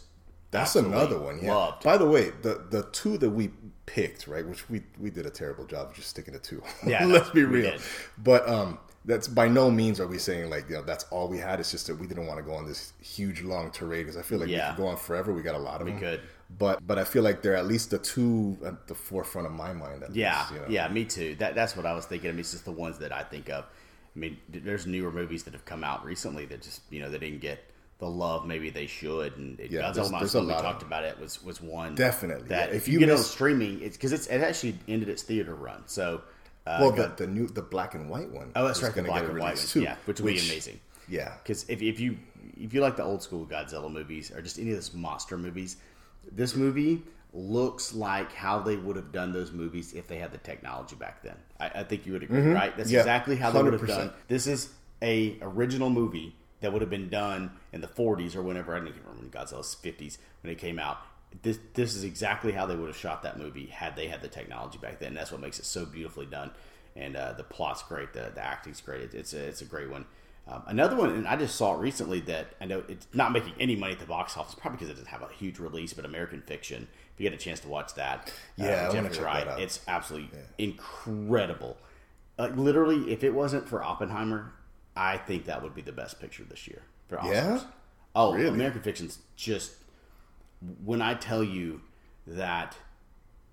that's 0.52 0.76
another 0.76 1.18
one. 1.18 1.40
Yeah. 1.42 1.56
Loved. 1.56 1.84
By 1.84 1.98
the 1.98 2.06
way, 2.06 2.32
the 2.42 2.66
the 2.70 2.84
two 2.92 3.18
that 3.18 3.30
we 3.30 3.52
picked, 3.86 4.28
right, 4.28 4.46
which 4.46 4.70
we 4.70 4.84
we 5.00 5.10
did 5.10 5.26
a 5.26 5.30
terrible 5.30 5.66
job 5.66 5.90
of 5.90 5.96
just 5.96 6.10
sticking 6.10 6.34
to 6.34 6.40
two. 6.40 6.62
Yeah, 6.86 7.06
let's 7.06 7.30
be 7.30 7.46
real. 7.46 7.78
But 8.18 8.48
um, 8.48 8.78
that's 9.06 9.30
by 9.30 9.48
no 9.48 9.72
means 9.72 10.00
are 10.00 10.08
we 10.08 10.18
saying 10.18 10.50
like 10.50 10.70
you 10.70 10.76
know 10.76 10.84
that's 10.84 11.06
all 11.06 11.30
we 11.30 11.38
had. 11.38 11.62
It's 11.62 11.72
just 11.72 11.88
that 11.88 11.96
we 11.96 12.06
didn't 12.06 12.28
want 12.28 12.38
to 12.38 12.44
go 12.44 12.54
on 12.54 12.66
this 12.66 12.92
huge 13.02 13.42
long 13.42 13.72
tirade 13.72 14.06
because 14.06 14.18
I 14.18 14.24
feel 14.24 14.40
like 14.40 14.50
yeah. 14.50 14.72
we 14.72 14.76
could 14.76 14.84
go 14.84 14.88
on 14.90 14.98
forever. 14.98 15.34
We 15.34 15.42
got 15.42 15.56
a 15.56 15.60
lot 15.60 15.80
of 15.80 15.86
we 15.86 15.92
them. 15.92 16.02
could. 16.02 16.22
But 16.58 16.86
but 16.86 16.98
I 16.98 17.04
feel 17.04 17.24
like 17.24 17.42
they're 17.42 17.56
at 17.56 17.66
least 17.66 17.92
the 17.92 17.98
two 17.98 18.58
at 18.66 18.88
the 18.88 18.96
forefront 18.96 19.48
of 19.48 19.54
my 19.54 19.74
mind. 19.74 20.04
yeah, 20.12 20.40
least, 20.40 20.52
you 20.52 20.60
know? 20.60 20.66
yeah, 20.70 20.88
me 20.88 21.06
too. 21.06 21.36
That 21.36 21.56
that's 21.56 21.76
what 21.76 21.86
I 21.86 21.94
was 21.94 22.06
thinking. 22.06 22.30
I 22.30 22.34
mean, 22.34 22.42
it's 22.42 22.52
just 22.52 22.66
the 22.66 22.72
ones 22.72 23.00
that 23.00 23.12
I 23.12 23.24
think 23.24 23.50
of. 23.50 23.66
I 24.16 24.20
mean, 24.20 24.38
there's 24.50 24.86
newer 24.86 25.12
movies 25.12 25.44
that 25.44 25.54
have 25.54 25.66
come 25.66 25.84
out 25.84 26.04
recently 26.04 26.46
that 26.46 26.62
just 26.62 26.82
you 26.90 27.00
know 27.00 27.10
they 27.10 27.20
didn't 27.20 27.42
get 27.42 27.64
the 28.02 28.10
love 28.10 28.46
maybe 28.46 28.70
they 28.70 28.88
should. 28.88 29.38
And 29.38 29.60
it, 29.60 29.72
yeah, 29.72 29.82
Godzilla 29.82 30.46
we 30.46 30.54
talked 30.54 30.84
about 30.84 31.06
it 31.06 31.18
was 31.20 31.42
was 31.44 31.62
one 31.62 31.96
definitely 31.96 32.50
that 32.50 32.70
yeah. 32.70 32.76
if, 32.76 32.88
you, 32.88 33.00
you 33.00 33.06
get 33.06 33.12
on 33.12 33.20
streaming, 33.20 33.82
it's 33.82 33.96
because 33.96 34.12
it's 34.12 34.28
it 34.28 34.42
actually 34.42 34.76
ended 34.88 35.08
its 35.08 35.24
theater 35.24 35.56
run. 35.56 35.84
So 35.86 36.22
uh, 36.66 36.78
well, 36.82 36.92
the, 36.92 37.14
the 37.16 37.28
new 37.28 37.48
the 37.48 37.62
black 37.62 37.96
and 37.96 38.10
white 38.10 38.30
one. 38.30 38.52
Oh, 38.56 38.66
that's 38.66 38.84
right, 38.84 38.94
the 38.94 39.04
black 39.04 39.24
and 39.24 39.40
white 39.40 39.56
one. 39.56 39.66
Too, 39.66 39.82
yeah, 39.82 39.96
which 40.06 40.20
would 40.20 40.34
be 40.34 40.40
amazing. 40.40 40.80
Yeah, 41.08 41.34
because 41.42 41.70
if 41.70 41.82
if 41.82 42.00
you 42.00 42.18
if 42.60 42.74
you 42.74 42.82
like 42.82 42.98
the 42.98 43.04
old 43.04 43.22
school 43.22 43.46
Godzilla 43.46 43.92
movies 43.92 44.32
or 44.32 44.42
just 44.42 44.60
any 44.60 44.72
of 44.72 44.76
those 44.76 44.94
monster 44.94 45.38
movies, 45.38 45.78
this 46.32 46.56
movie 46.56 47.04
looks 47.34 47.94
like 47.94 48.34
how 48.34 48.60
they 48.60 48.76
would 48.76 48.96
have 48.96 49.12
done 49.12 49.32
those 49.32 49.52
movies 49.52 49.94
if 49.94 50.08
they 50.08 50.18
had 50.18 50.32
the 50.32 50.38
technology 50.38 50.96
back 50.96 51.24
then. 51.24 51.36
I, 51.60 51.70
I 51.76 51.84
think 51.84 52.06
you 52.06 52.14
would 52.14 52.24
agree, 52.24 52.40
mm-hmm. 52.40 52.54
right? 52.54 52.76
That's 52.76 52.92
yeah, 52.92 53.00
exactly 53.00 53.36
how 53.36 53.52
they 53.52 53.60
100%. 53.60 53.64
would 53.64 53.80
have 53.80 53.88
done. 53.88 54.14
This 54.28 54.48
is 54.48 54.70
a 55.02 55.38
original 55.42 55.90
movie 55.90 56.36
that 56.60 56.72
would 56.72 56.82
have 56.82 56.90
been 56.90 57.10
done 57.10 57.52
in 57.74 57.82
the 57.82 57.88
40s 57.88 58.36
or 58.36 58.42
whenever 58.42 58.74
I 58.74 58.80
don't 58.80 58.88
even 58.88 59.02
remember 59.06 59.38
Godzilla's 59.38 59.76
50s 59.82 60.18
when 60.42 60.52
it 60.52 60.58
came 60.58 60.80
out. 60.80 60.98
This 61.44 61.60
this 61.76 61.96
is 61.96 62.04
exactly 62.04 62.52
how 62.52 62.66
they 62.66 62.76
would 62.76 62.88
have 62.88 62.98
shot 62.98 63.24
that 63.24 63.40
movie 63.40 63.68
had 63.68 63.96
they 63.96 64.08
had 64.08 64.22
the 64.22 64.28
technology 64.28 64.78
back 64.78 65.00
then. 65.00 65.14
That's 65.14 65.32
what 65.32 65.40
makes 65.40 65.60
it 65.60 65.66
so 65.66 65.86
beautifully 65.86 66.26
done, 66.26 66.52
and 66.98 67.16
uh, 67.16 67.32
the 67.34 67.44
plot's 67.44 67.82
great, 67.84 68.12
the 68.12 68.34
the 68.36 68.44
acting's 68.44 68.82
great. 68.82 69.02
It, 69.02 69.14
it's 69.14 69.34
a, 69.34 69.40
it's 69.40 69.62
a 69.62 69.66
great 69.66 69.90
one. 69.90 70.04
Um, 70.48 70.64
another 70.68 70.96
one, 70.96 71.12
and 71.12 71.28
I 71.28 71.36
just 71.38 71.56
saw 71.56 71.76
it 71.76 71.80
recently 71.80 72.20
that 72.22 72.56
I 72.60 72.66
know 72.66 72.84
it's 72.88 73.08
not 73.14 73.32
making 73.32 73.54
any 73.60 73.76
money 73.76 73.94
at 73.94 74.00
the 74.00 74.06
box 74.06 74.36
office, 74.36 74.56
probably 74.56 74.78
because 74.78 74.90
it 74.90 74.94
doesn't 74.94 75.08
have 75.08 75.22
a 75.22 75.32
huge 75.34 75.60
release. 75.60 75.94
But 75.94 76.04
American 76.04 76.42
Fiction, 76.42 76.88
if 77.14 77.20
you 77.20 77.30
get 77.30 77.40
a 77.40 77.42
chance 77.42 77.60
to 77.62 77.68
watch 77.68 77.94
that, 77.96 78.34
uh, 78.60 78.64
yeah, 78.64 78.88
uh, 78.90 78.92
Jeffrey 78.92 79.24
Wright, 79.24 79.48
it's 79.60 79.82
absolutely 79.88 80.30
yeah. 80.34 80.46
incredible. 80.58 81.78
Like 82.38 82.56
literally, 82.58 83.12
if 83.12 83.24
it 83.24 83.34
wasn't 83.34 83.70
for 83.70 83.84
Oppenheimer, 83.84 84.54
I 84.96 85.18
think 85.18 85.46
that 85.46 85.62
would 85.62 85.76
be 85.76 85.82
the 85.82 85.92
best 85.92 86.20
picture 86.20 86.44
this 86.44 86.68
year 86.68 86.82
for 87.08 87.18
Oscars. 87.18 87.32
Yeah. 87.32 87.62
Oh, 88.16 88.34
really? 88.34 88.50
American 88.50 88.82
Fiction's 88.82 89.20
just 89.36 89.74
when 90.84 91.02
I 91.02 91.14
tell 91.14 91.44
you 91.44 91.82
that 92.28 92.76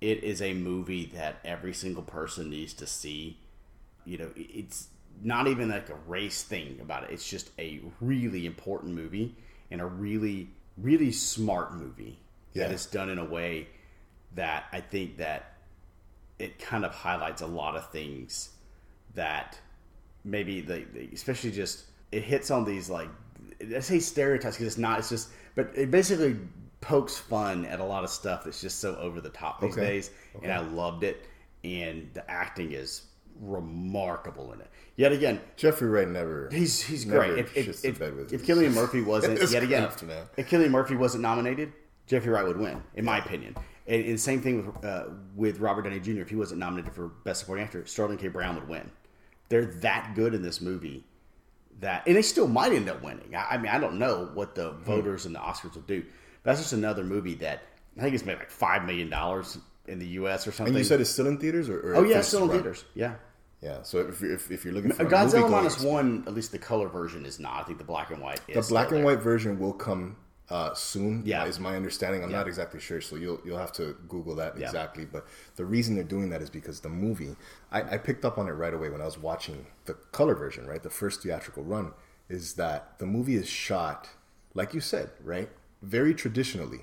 it 0.01 0.23
is 0.23 0.41
a 0.41 0.55
movie 0.55 1.07
that 1.15 1.37
every 1.45 1.75
single 1.75 2.03
person 2.03 2.51
needs 2.51 2.73
to 2.75 2.87
see. 2.87 3.39
You 4.05 4.19
know, 4.19 4.31
it's 4.37 4.89
not 5.23 5.47
even 5.47 5.69
like 5.69 5.89
a 5.89 5.97
race 6.07 6.43
thing 6.43 6.79
about 6.81 7.05
it. 7.05 7.11
It's 7.11 7.29
just 7.29 7.51
a 7.59 7.81
really 8.01 8.47
important 8.47 8.95
movie 8.95 9.35
and 9.71 9.81
a 9.81 9.87
really, 9.87 10.51
really 10.77 11.13
smart 11.13 11.75
movie 11.75 12.19
yeah. 12.53 12.65
that 12.65 12.75
is 12.75 12.87
done 12.87 13.11
in 13.11 13.19
a 13.19 13.25
way 13.25 13.69
that 14.35 14.65
I 14.73 14.81
think 14.81 15.19
that 15.19 15.55
it 16.39 16.59
kind 16.59 16.85
of 16.85 16.93
highlights 16.93 17.43
a 17.43 17.47
lot 17.47 17.77
of 17.77 17.91
things 17.91 18.51
that 19.15 19.59
maybe 20.25 20.61
the, 20.61 20.85
the 20.93 21.09
especially 21.13 21.51
just 21.51 21.85
it 22.13 22.23
hits 22.23 22.51
on 22.51 22.65
these 22.65 22.89
like 22.89 23.09
I 23.61 23.81
say 23.81 23.99
stereotypes 23.99 24.57
because 24.57 24.67
it's 24.67 24.79
not. 24.79 24.99
It's 24.99 25.09
just, 25.09 25.31
but 25.55 25.71
it 25.75 25.91
basically 25.91 26.37
pokes 26.81 27.19
fun 27.19 27.65
at 27.67 27.81
a 27.81 27.85
lot 27.85 28.05
of 28.05 28.11
stuff 28.11 28.45
that's 28.45 28.61
just 28.61 28.81
so 28.81 28.95
over 28.97 29.21
the 29.21 29.31
top 29.31 29.61
these 29.61 29.73
okay. 29.73 29.87
days, 29.87 30.11
okay. 30.37 30.47
and 30.47 30.53
I 30.53 30.61
loved 30.61 31.05
it. 31.05 31.27
And 31.65 32.09
the 32.15 32.29
acting 32.31 32.73
is 32.73 33.03
remarkable 33.41 34.53
in 34.53 34.61
it. 34.61 34.71
Yet 34.97 35.13
again, 35.13 35.41
Jeffrey 35.57 35.89
Wright 35.89 36.09
never. 36.09 36.49
He's 36.53 36.83
he's 36.83 37.07
never 37.07 37.21
great. 37.21 37.39
If 37.39 37.57
if, 37.57 37.85
if, 37.85 38.01
if 38.03 38.47
Cillian 38.47 38.75
Murphy 38.75 39.01
wasn't 39.01 39.39
yet 39.51 39.63
again, 39.63 39.85
if 40.37 40.49
Cillian 40.49 40.71
Murphy 40.71 40.97
wasn't 40.97 41.23
nominated, 41.23 41.73
Jeffrey 42.07 42.33
Wright 42.33 42.47
would 42.47 42.59
win, 42.59 42.83
in 42.95 43.05
my 43.05 43.19
opinion. 43.19 43.57
And, 43.87 44.05
and 44.05 44.21
same 44.21 44.41
thing 44.41 44.67
with 44.67 44.85
uh, 44.85 45.05
with 45.37 45.61
Robert 45.61 45.83
Downey 45.83 46.01
Jr. 46.01 46.21
If 46.21 46.31
he 46.31 46.37
wasn't 46.37 46.61
nominated 46.61 46.93
for 46.93 47.09
Best 47.09 47.41
Supporting 47.41 47.65
Actor, 47.65 47.87
Sterling 47.87 48.19
K. 48.19 48.29
Brown 48.29 48.57
would 48.57 48.69
win. 48.69 48.91
They're 49.49 49.67
that 49.67 50.13
good 50.15 50.35
in 50.35 50.43
this 50.43 50.61
movie 50.61 51.05
that, 51.81 52.03
and 52.07 52.17
they 52.17 52.23
still 52.23 52.49
might 52.49 52.73
end 52.73 52.89
up 52.89 53.03
winning. 53.03 53.35
I, 53.35 53.55
I 53.55 53.59
mean, 53.59 53.71
I 53.71 53.79
don't 53.79 53.99
know 53.99 54.31
what 54.35 54.55
the 54.55 54.71
hmm. 54.71 54.83
voters 54.85 55.27
and 55.27 55.35
the 55.35 55.39
Oscars 55.39 55.75
will 55.75 55.83
do. 55.83 56.05
But 56.43 56.51
that's 56.51 56.61
just 56.61 56.73
another 56.73 57.05
movie 57.05 57.35
that 57.37 57.63
I 57.97 58.03
think 58.03 58.15
it's 58.15 58.25
made 58.25 58.39
like 58.39 58.51
five 58.51 58.85
million 58.85 59.11
dollars 59.11 59.59
in 59.87 59.99
the 59.99 60.07
U.S. 60.07 60.47
or 60.47 60.53
something. 60.53 60.75
And 60.75 60.79
you 60.79 60.85
said 60.85 61.01
it's 61.01 61.11
still 61.11 61.27
in 61.27 61.39
theaters, 61.39 61.69
or, 61.69 61.81
or 61.81 61.97
oh 61.97 62.05
yeah, 62.05 62.21
still 62.21 62.45
in 62.45 62.51
theaters. 62.51 62.85
Yeah, 62.95 63.15
yeah. 63.61 63.83
So 63.83 63.99
if 63.99 64.21
you're, 64.21 64.35
if, 64.35 64.51
if 64.51 64.65
you're 64.65 64.75
looking 64.75 64.93
for 64.93 65.05
Godzilla 65.05 65.51
minus 65.51 65.81
one, 65.81 66.25
at 66.27 66.35
least 66.35 66.53
the 66.53 66.59
color 66.59 66.89
version 66.89 67.27
is 67.27 67.39
not. 67.39 67.63
I 67.63 67.63
think 67.65 67.79
the 67.79 67.85
black 67.85 68.11
and 68.11 68.21
white. 68.21 68.41
the 68.47 68.63
black 68.69 68.89
and 68.89 68.99
there. 68.99 69.05
white 69.05 69.21
version 69.21 69.59
will 69.59 69.73
come 69.73 70.17
uh, 70.51 70.75
soon. 70.75 71.23
Yeah, 71.25 71.45
is 71.45 71.59
my 71.59 71.77
understanding. 71.77 72.23
I'm 72.23 72.31
yeah. 72.31 72.39
not 72.39 72.49
exactly 72.49 72.81
sure, 72.81 73.01
so 73.01 73.17
you'll 73.17 73.41
you'll 73.45 73.59
have 73.59 73.73
to 73.73 73.97
Google 74.09 74.35
that 74.37 74.59
yeah. 74.59 74.67
exactly. 74.67 75.05
But 75.05 75.27
the 75.57 75.65
reason 75.65 75.95
they're 75.95 76.05
doing 76.05 76.31
that 76.31 76.43
is 76.43 76.51
because 76.51 76.81
the 76.81 76.89
movie. 76.89 77.37
I, 77.71 77.83
I 77.83 77.99
picked 77.99 78.25
up 78.25 78.39
on 78.39 78.49
it 78.49 78.53
right 78.53 78.73
away 78.73 78.91
when 78.91 79.01
I 79.01 79.05
was 79.05 79.19
watching 79.19 79.67
the 79.85 79.95
color 79.95 80.35
version, 80.35 80.67
right, 80.67 80.83
the 80.83 80.91
first 80.91 81.23
theatrical 81.23 81.65
run. 81.65 81.93
Is 82.29 82.55
that 82.55 82.99
the 82.99 83.07
movie 83.07 83.37
is 83.37 83.49
shot 83.49 84.09
like 84.55 84.75
you 84.75 84.81
said, 84.81 85.11
right, 85.23 85.49
very 85.83 86.15
traditionally, 86.15 86.81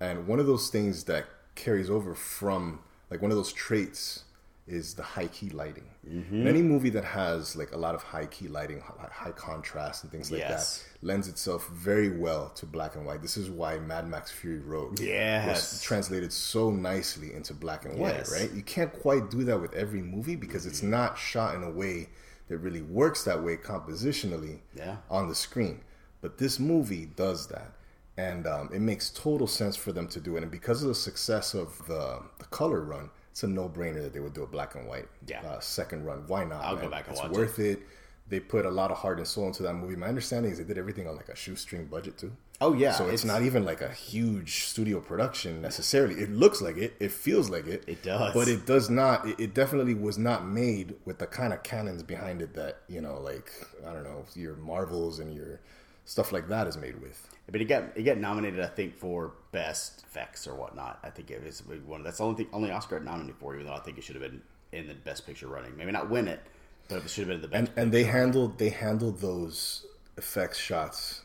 and 0.00 0.26
one 0.26 0.38
of 0.38 0.46
those 0.46 0.68
things 0.68 1.04
that 1.04 1.26
carries 1.54 1.88
over 1.88 2.14
from 2.14 2.80
like 3.10 3.22
one 3.22 3.30
of 3.30 3.36
those 3.36 3.52
traits 3.52 4.24
is 4.66 4.94
the 4.94 5.02
high 5.02 5.28
key 5.28 5.50
lighting. 5.50 5.88
Mm-hmm. 6.08 6.46
Any 6.46 6.62
movie 6.62 6.90
that 6.90 7.04
has 7.04 7.54
like 7.54 7.72
a 7.72 7.76
lot 7.76 7.94
of 7.94 8.02
high 8.02 8.26
key 8.26 8.48
lighting, 8.48 8.82
high 9.10 9.30
contrast, 9.30 10.02
and 10.02 10.10
things 10.10 10.30
like 10.30 10.40
yes. 10.40 10.82
that 10.82 11.06
lends 11.06 11.28
itself 11.28 11.68
very 11.68 12.18
well 12.18 12.50
to 12.56 12.66
black 12.66 12.96
and 12.96 13.06
white. 13.06 13.22
This 13.22 13.36
is 13.36 13.48
why 13.48 13.78
Mad 13.78 14.08
Max 14.08 14.30
Fury 14.32 14.58
Road 14.58 14.98
yes. 14.98 15.46
was 15.46 15.82
translated 15.82 16.32
so 16.32 16.70
nicely 16.70 17.32
into 17.32 17.54
black 17.54 17.84
and 17.84 17.98
white, 17.98 18.16
yes. 18.16 18.32
right? 18.32 18.52
You 18.52 18.62
can't 18.62 18.92
quite 18.92 19.30
do 19.30 19.44
that 19.44 19.60
with 19.60 19.72
every 19.74 20.02
movie 20.02 20.36
because 20.36 20.62
mm-hmm. 20.62 20.70
it's 20.70 20.82
not 20.82 21.16
shot 21.16 21.54
in 21.54 21.62
a 21.62 21.70
way 21.70 22.08
that 22.48 22.58
really 22.58 22.82
works 22.82 23.24
that 23.24 23.42
way 23.42 23.56
compositionally 23.56 24.60
yeah. 24.74 24.96
on 25.10 25.28
the 25.28 25.34
screen. 25.34 25.80
But 26.20 26.38
this 26.38 26.58
movie 26.58 27.06
does 27.06 27.46
that 27.48 27.72
and 28.16 28.46
um, 28.46 28.70
it 28.72 28.80
makes 28.80 29.10
total 29.10 29.46
sense 29.46 29.76
for 29.76 29.92
them 29.92 30.08
to 30.08 30.20
do 30.20 30.36
it. 30.36 30.42
And 30.42 30.50
because 30.50 30.82
of 30.82 30.88
the 30.88 30.94
success 30.94 31.54
of 31.54 31.86
the 31.86 32.22
the 32.38 32.44
color 32.46 32.80
run, 32.80 33.10
it's 33.36 33.42
a 33.42 33.46
no 33.46 33.68
brainer 33.68 34.00
that 34.00 34.14
they 34.14 34.20
would 34.20 34.32
do 34.32 34.44
a 34.44 34.46
black 34.46 34.76
and 34.76 34.88
white 34.88 35.08
yeah. 35.26 35.42
uh, 35.42 35.60
second 35.60 36.06
run. 36.06 36.24
Why 36.26 36.44
not? 36.44 36.64
I'll 36.64 36.76
man? 36.76 36.84
go 36.84 36.90
back 36.90 37.06
and 37.06 37.12
it's 37.12 37.22
watch 37.22 37.32
worth 37.32 37.58
it. 37.58 37.80
it. 37.80 37.86
they 38.30 38.40
put 38.40 38.64
a 38.64 38.70
lot 38.70 38.90
of 38.90 38.96
heart 38.96 39.18
and 39.18 39.26
soul 39.26 39.46
into 39.46 39.62
that 39.64 39.74
movie. 39.74 39.94
My 39.94 40.06
understanding 40.06 40.50
is 40.50 40.56
they 40.56 40.64
did 40.64 40.78
everything 40.78 41.06
on 41.06 41.16
like 41.16 41.28
a 41.28 41.36
shoestring 41.36 41.84
budget 41.84 42.16
too. 42.16 42.32
Oh 42.62 42.72
yeah, 42.72 42.92
So 42.92 43.10
it's, 43.10 43.26
not 43.26 43.42
even 43.42 43.66
like 43.66 43.82
a 43.82 43.92
huge 43.92 44.64
studio 44.64 45.00
production 45.00 45.60
necessarily. 45.60 46.14
It 46.14 46.30
looks 46.30 46.62
like 46.62 46.78
it. 46.78 46.94
It 46.98 47.12
feels 47.12 47.50
like 47.50 47.66
it. 47.66 47.84
It 47.86 48.02
does. 48.02 48.32
But 48.32 48.48
it 48.48 48.64
does 48.64 48.88
not. 48.88 49.28
It, 49.28 49.38
it 49.38 49.52
definitely 49.52 49.92
was 49.92 50.16
not 50.16 50.46
made 50.46 50.94
with 51.04 51.18
the 51.18 51.26
kind 51.26 51.52
of 51.52 51.62
cannons 51.62 52.02
behind 52.02 52.40
it 52.40 52.54
that 52.54 52.84
you 52.88 53.02
know, 53.02 53.20
like 53.20 53.52
I 53.86 53.92
don't 53.92 54.04
know, 54.04 54.24
your 54.34 54.56
Marvels 54.56 55.18
and 55.18 55.34
your 55.34 55.60
stuff 56.06 56.32
like 56.32 56.48
that 56.48 56.66
is 56.66 56.78
made 56.78 57.00
with. 57.02 57.28
But 57.50 57.60
it 57.60 57.66
got 57.66 57.84
it 57.94 58.04
got 58.04 58.16
nominated, 58.16 58.60
I 58.60 58.68
think, 58.68 58.96
for 58.96 59.34
best 59.52 60.04
effects 60.08 60.46
or 60.46 60.54
whatnot. 60.54 60.98
I 61.02 61.10
think 61.10 61.30
it 61.30 61.44
was 61.44 61.62
one. 61.84 62.02
That's 62.02 62.18
the 62.18 62.24
only 62.24 62.44
thing, 62.44 62.52
only 62.54 62.70
Oscar 62.70 62.96
it 62.96 63.04
nominated 63.04 63.36
for, 63.36 63.54
even 63.54 63.66
though 63.66 63.74
I 63.74 63.80
think 63.80 63.98
it 63.98 64.04
should 64.04 64.16
have 64.16 64.22
been 64.22 64.40
in 64.72 64.88
the 64.88 64.94
best 64.94 65.26
picture 65.26 65.46
running. 65.46 65.76
Maybe 65.76 65.92
not 65.92 66.08
win 66.08 66.26
it, 66.26 66.40
but 66.88 67.04
it 67.04 67.10
should 67.10 67.28
have 67.28 67.28
been 67.28 67.42
the 67.42 67.48
best. 67.48 67.70
and 67.70 67.78
and 67.78 67.92
they 67.92 68.04
handled 68.04 68.58
they 68.58 68.70
handled 68.70 69.20
those 69.20 69.86
effects 70.16 70.58
shots 70.58 71.22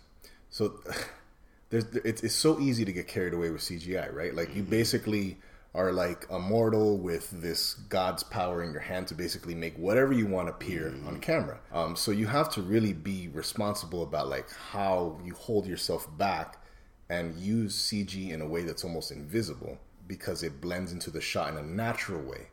so 0.50 0.80
there's 1.70 1.86
it's, 2.04 2.24
it's 2.24 2.36
so 2.36 2.60
easy 2.60 2.84
to 2.86 2.92
get 2.92 3.08
carried 3.08 3.34
away 3.34 3.50
with 3.50 3.62
cgi 3.62 4.14
right 4.14 4.36
like 4.36 4.54
you 4.56 4.62
mm-hmm. 4.62 4.72
basically 4.72 5.38
are 5.74 5.92
like 5.92 6.26
immortal 6.30 6.98
with 6.98 7.30
this 7.32 7.74
god's 7.74 8.24
power 8.24 8.64
in 8.64 8.72
your 8.72 8.82
hand 8.82 9.08
to 9.08 9.16
basically 9.16 9.56
make 9.56 9.78
whatever 9.78 10.12
you 10.12 10.28
want 10.28 10.50
appear 10.50 10.94
on 11.08 11.20
camera 11.20 11.60
um, 11.72 11.96
so 11.96 12.12
you 12.12 12.28
have 12.28 12.50
to 12.50 12.62
really 12.62 12.94
be 12.94 13.30
responsible 13.30 14.04
about 14.04 14.28
like 14.28 14.50
how 14.72 15.18
you 15.24 15.34
hold 15.34 15.66
yourself 15.66 16.08
back 16.18 16.62
and 17.10 17.38
use 17.38 17.76
cg 17.90 18.32
in 18.32 18.42
a 18.42 18.48
way 18.48 18.64
that's 18.64 18.84
almost 18.84 19.12
invisible 19.12 19.78
because 20.08 20.44
it 20.44 20.60
blends 20.60 20.92
into 20.92 21.10
the 21.10 21.22
shot 21.22 21.50
in 21.50 21.58
a 21.58 21.64
natural 21.64 22.22
way 22.22 22.48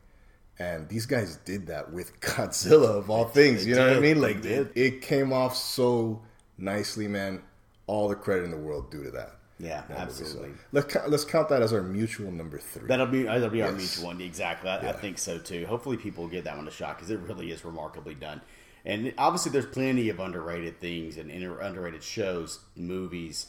and 0.58 0.88
these 0.88 1.06
guys 1.06 1.36
did 1.36 1.68
that 1.68 1.92
with 1.92 2.20
Godzilla 2.20 2.98
of 2.98 3.10
all 3.10 3.26
things. 3.26 3.64
You 3.64 3.76
know 3.76 3.86
what 3.86 3.96
I 3.96 4.00
mean? 4.00 4.20
Like 4.20 4.44
it, 4.44 4.72
it 4.74 5.02
came 5.02 5.32
off 5.32 5.56
so 5.56 6.22
nicely, 6.56 7.08
man. 7.08 7.42
All 7.86 8.08
the 8.08 8.16
credit 8.16 8.44
in 8.44 8.50
the 8.50 8.58
world 8.58 8.90
due 8.90 9.04
to 9.04 9.10
that. 9.12 9.37
Yeah, 9.60 9.82
That 9.88 9.98
movie. 10.06 10.12
So 10.12 10.24
absolutely. 10.24 10.50
let's 10.72 10.96
let's 11.08 11.24
count 11.24 11.48
that 11.48 11.62
as 11.62 11.72
our 11.72 11.82
mutual 11.82 12.30
number 12.30 12.58
three. 12.58 12.86
That'll 12.86 13.06
be 13.06 13.24
that'll 13.24 13.48
be 13.50 13.62
our 13.62 13.72
mutual 13.72 14.06
one. 14.06 14.20
Exactly. 14.20 14.70
I, 14.70 14.90
I 14.90 14.92
think 14.92 15.18
so 15.18 15.38
too. 15.38 15.66
Hopefully, 15.66 15.96
people 15.96 16.24
will 16.24 16.30
get 16.30 16.44
that 16.44 16.56
one 16.56 16.68
a 16.68 16.70
shot 16.70 16.96
because 16.96 17.10
it 17.10 17.18
really 17.20 17.50
is 17.50 17.64
remarkably 17.64 18.14
done. 18.14 18.40
And 18.84 19.12
obviously, 19.18 19.50
there's 19.50 19.66
plenty 19.66 20.08
of 20.10 20.20
underrated 20.20 20.80
things 20.80 21.16
and 21.16 21.30
inter- 21.30 21.58
underrated 21.60 22.02
shows, 22.04 22.60
movies, 22.76 23.48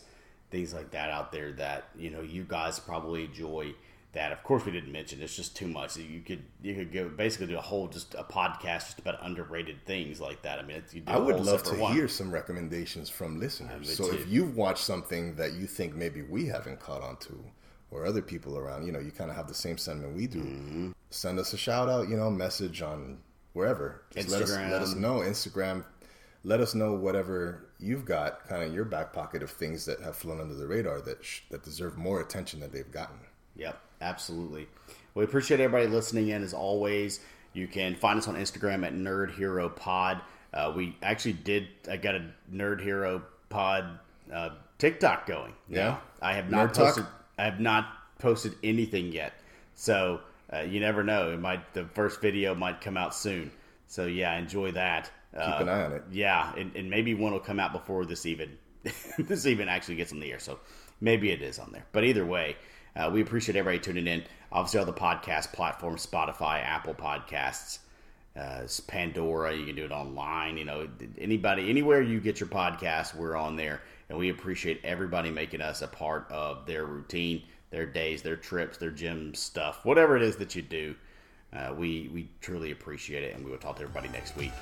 things 0.49 0.73
like 0.73 0.91
that 0.91 1.11
out 1.11 1.31
there 1.31 1.51
that 1.53 1.85
you 1.95 2.09
know 2.09 2.21
you 2.21 2.43
guys 2.43 2.79
probably 2.79 3.25
enjoy. 3.25 3.73
That 4.13 4.31
of 4.31 4.41
course 4.43 4.65
we 4.65 4.71
didn't 4.71 4.91
mention. 4.91 5.21
It's 5.21 5.35
just 5.35 5.55
too 5.55 5.67
much. 5.67 5.95
You 5.97 6.21
could 6.21 6.43
you 6.61 6.73
could 6.73 6.91
go 6.91 7.09
basically 7.09 7.47
do 7.47 7.57
a 7.57 7.61
whole 7.61 7.87
just 7.87 8.15
a 8.15 8.23
podcast 8.23 8.85
just 8.85 8.99
about 8.99 9.19
underrated 9.21 9.85
things 9.85 10.19
like 10.19 10.41
that. 10.41 10.57
I 10.57 10.63
mean, 10.63 10.77
it's, 10.77 10.93
you 10.93 11.01
do 11.01 11.11
I 11.11 11.17
would 11.17 11.39
love 11.39 11.61
to 11.63 11.75
one. 11.75 11.93
hear 11.93 12.07
some 12.07 12.31
recommendations 12.31 13.09
from 13.09 13.39
listeners. 13.39 13.95
So 13.95 14.09
too. 14.09 14.15
if 14.15 14.27
you've 14.27 14.55
watched 14.55 14.83
something 14.83 15.35
that 15.35 15.53
you 15.53 15.67
think 15.67 15.95
maybe 15.95 16.23
we 16.23 16.47
haven't 16.47 16.79
caught 16.79 17.03
on 17.03 17.17
to, 17.17 17.43
or 17.91 18.05
other 18.05 18.21
people 18.21 18.57
around, 18.57 18.85
you 18.85 18.91
know, 18.91 18.99
you 18.99 19.11
kind 19.11 19.29
of 19.29 19.35
have 19.35 19.47
the 19.47 19.53
same 19.53 19.77
sentiment 19.77 20.15
we 20.15 20.27
do. 20.27 20.41
Mm-hmm. 20.41 20.91
Send 21.09 21.39
us 21.39 21.53
a 21.53 21.57
shout 21.57 21.89
out, 21.89 22.09
you 22.09 22.17
know, 22.17 22.29
message 22.29 22.81
on 22.81 23.19
wherever. 23.53 24.03
Just 24.13 24.29
let 24.29 24.41
us 24.41 24.51
let 24.51 24.81
us 24.81 24.95
know 24.95 25.19
Instagram. 25.19 25.83
Let 26.43 26.61
us 26.61 26.73
know 26.73 26.93
whatever 26.93 27.69
you've 27.79 28.05
got, 28.05 28.47
kind 28.47 28.63
of 28.63 28.73
your 28.73 28.85
back 28.85 29.11
pocket 29.11 29.43
of 29.43 29.51
things 29.51 29.85
that 29.85 29.99
have 30.01 30.15
flown 30.15 30.39
under 30.39 30.55
the 30.55 30.67
radar 30.67 31.01
that 31.01 31.23
sh- 31.23 31.41
that 31.49 31.63
deserve 31.63 31.97
more 31.97 32.21
attention 32.21 32.61
than 32.61 32.71
they've 32.71 32.91
gotten. 32.91 33.17
Yep, 33.55 33.77
absolutely. 34.01 34.67
We 35.15 35.23
appreciate 35.23 35.59
everybody 35.59 35.87
listening 35.89 36.29
in 36.29 36.43
as 36.43 36.53
always. 36.53 37.19
You 37.53 37.67
can 37.67 37.95
find 37.95 38.17
us 38.19 38.27
on 38.27 38.35
Instagram 38.35 38.85
at 38.85 38.93
Nerd 38.93 39.31
Hero 39.35 39.69
Pod. 39.69 40.21
Uh, 40.53 40.71
we 40.75 40.95
actually 41.01 41.33
did. 41.33 41.67
I 41.89 41.97
got 41.97 42.15
a 42.15 42.25
Nerd 42.51 42.81
Hero 42.81 43.23
Pod 43.49 43.99
uh, 44.31 44.49
TikTok 44.77 45.25
going. 45.25 45.53
Yeah? 45.67 45.85
Now, 45.89 46.01
I 46.21 46.33
have 46.33 46.49
not 46.49 46.69
Nerd 46.69 46.73
Talk? 46.73 46.85
posted. 46.85 47.05
I 47.37 47.43
have 47.45 47.59
not 47.59 47.87
posted 48.19 48.53
anything 48.63 49.11
yet. 49.11 49.33
So 49.75 50.21
uh, 50.53 50.59
you 50.61 50.79
never 50.79 51.03
know. 51.03 51.31
It 51.31 51.39
might. 51.39 51.73
The 51.73 51.85
first 51.93 52.21
video 52.21 52.53
might 52.55 52.81
come 52.81 52.97
out 52.97 53.15
soon. 53.15 53.51
So 53.87 54.05
yeah, 54.05 54.37
enjoy 54.37 54.71
that. 54.73 55.09
Keep 55.33 55.41
Uh, 55.41 55.57
an 55.61 55.69
eye 55.69 55.83
on 55.85 55.91
it. 55.93 56.03
yeah, 56.11 56.53
and, 56.55 56.75
and 56.75 56.89
maybe 56.89 57.13
one 57.13 57.31
will 57.33 57.39
come 57.39 57.59
out 57.59 57.71
before 57.71 58.03
this 58.05 58.25
even 58.25 58.57
this 59.19 59.45
even 59.45 59.67
actually 59.69 59.95
gets 59.95 60.11
on 60.11 60.19
the 60.19 60.31
air. 60.31 60.39
So 60.39 60.59
maybe 61.01 61.31
it 61.31 61.41
is 61.41 61.59
on 61.59 61.71
there. 61.71 61.85
But 61.91 62.03
either 62.03 62.25
way, 62.25 62.55
uh, 62.95 63.09
we 63.11 63.21
appreciate 63.21 63.55
everybody 63.55 63.79
tuning 63.79 64.07
in. 64.07 64.23
Obviously, 64.51 64.79
all 64.79 64.85
the 64.85 64.93
podcast 64.93 65.53
platforms: 65.53 66.05
Spotify, 66.05 66.63
Apple 66.63 66.93
Podcasts, 66.93 67.79
uh, 68.35 68.61
Pandora. 68.87 69.55
You 69.55 69.65
can 69.65 69.75
do 69.75 69.85
it 69.85 69.91
online. 69.91 70.57
You 70.57 70.65
know, 70.65 70.89
anybody, 71.17 71.69
anywhere 71.69 72.01
you 72.01 72.19
get 72.19 72.39
your 72.39 72.49
podcast, 72.49 73.15
we're 73.15 73.35
on 73.35 73.55
there, 73.55 73.81
and 74.09 74.17
we 74.17 74.29
appreciate 74.29 74.81
everybody 74.83 75.29
making 75.31 75.61
us 75.61 75.81
a 75.81 75.87
part 75.87 76.27
of 76.31 76.65
their 76.65 76.85
routine, 76.85 77.43
their 77.69 77.85
days, 77.85 78.21
their 78.21 78.37
trips, 78.37 78.77
their 78.77 78.91
gym 78.91 79.33
stuff, 79.33 79.85
whatever 79.85 80.15
it 80.15 80.23
is 80.23 80.35
that 80.37 80.55
you 80.55 80.61
do. 80.61 80.95
Uh, 81.51 81.73
we 81.75 82.09
we 82.13 82.29
truly 82.41 82.71
appreciate 82.71 83.23
it, 83.23 83.35
and 83.35 83.43
we 83.43 83.51
will 83.51 83.57
talk 83.57 83.75
to 83.77 83.83
everybody 83.83 84.09
next 84.09 84.35
week. 84.35 84.53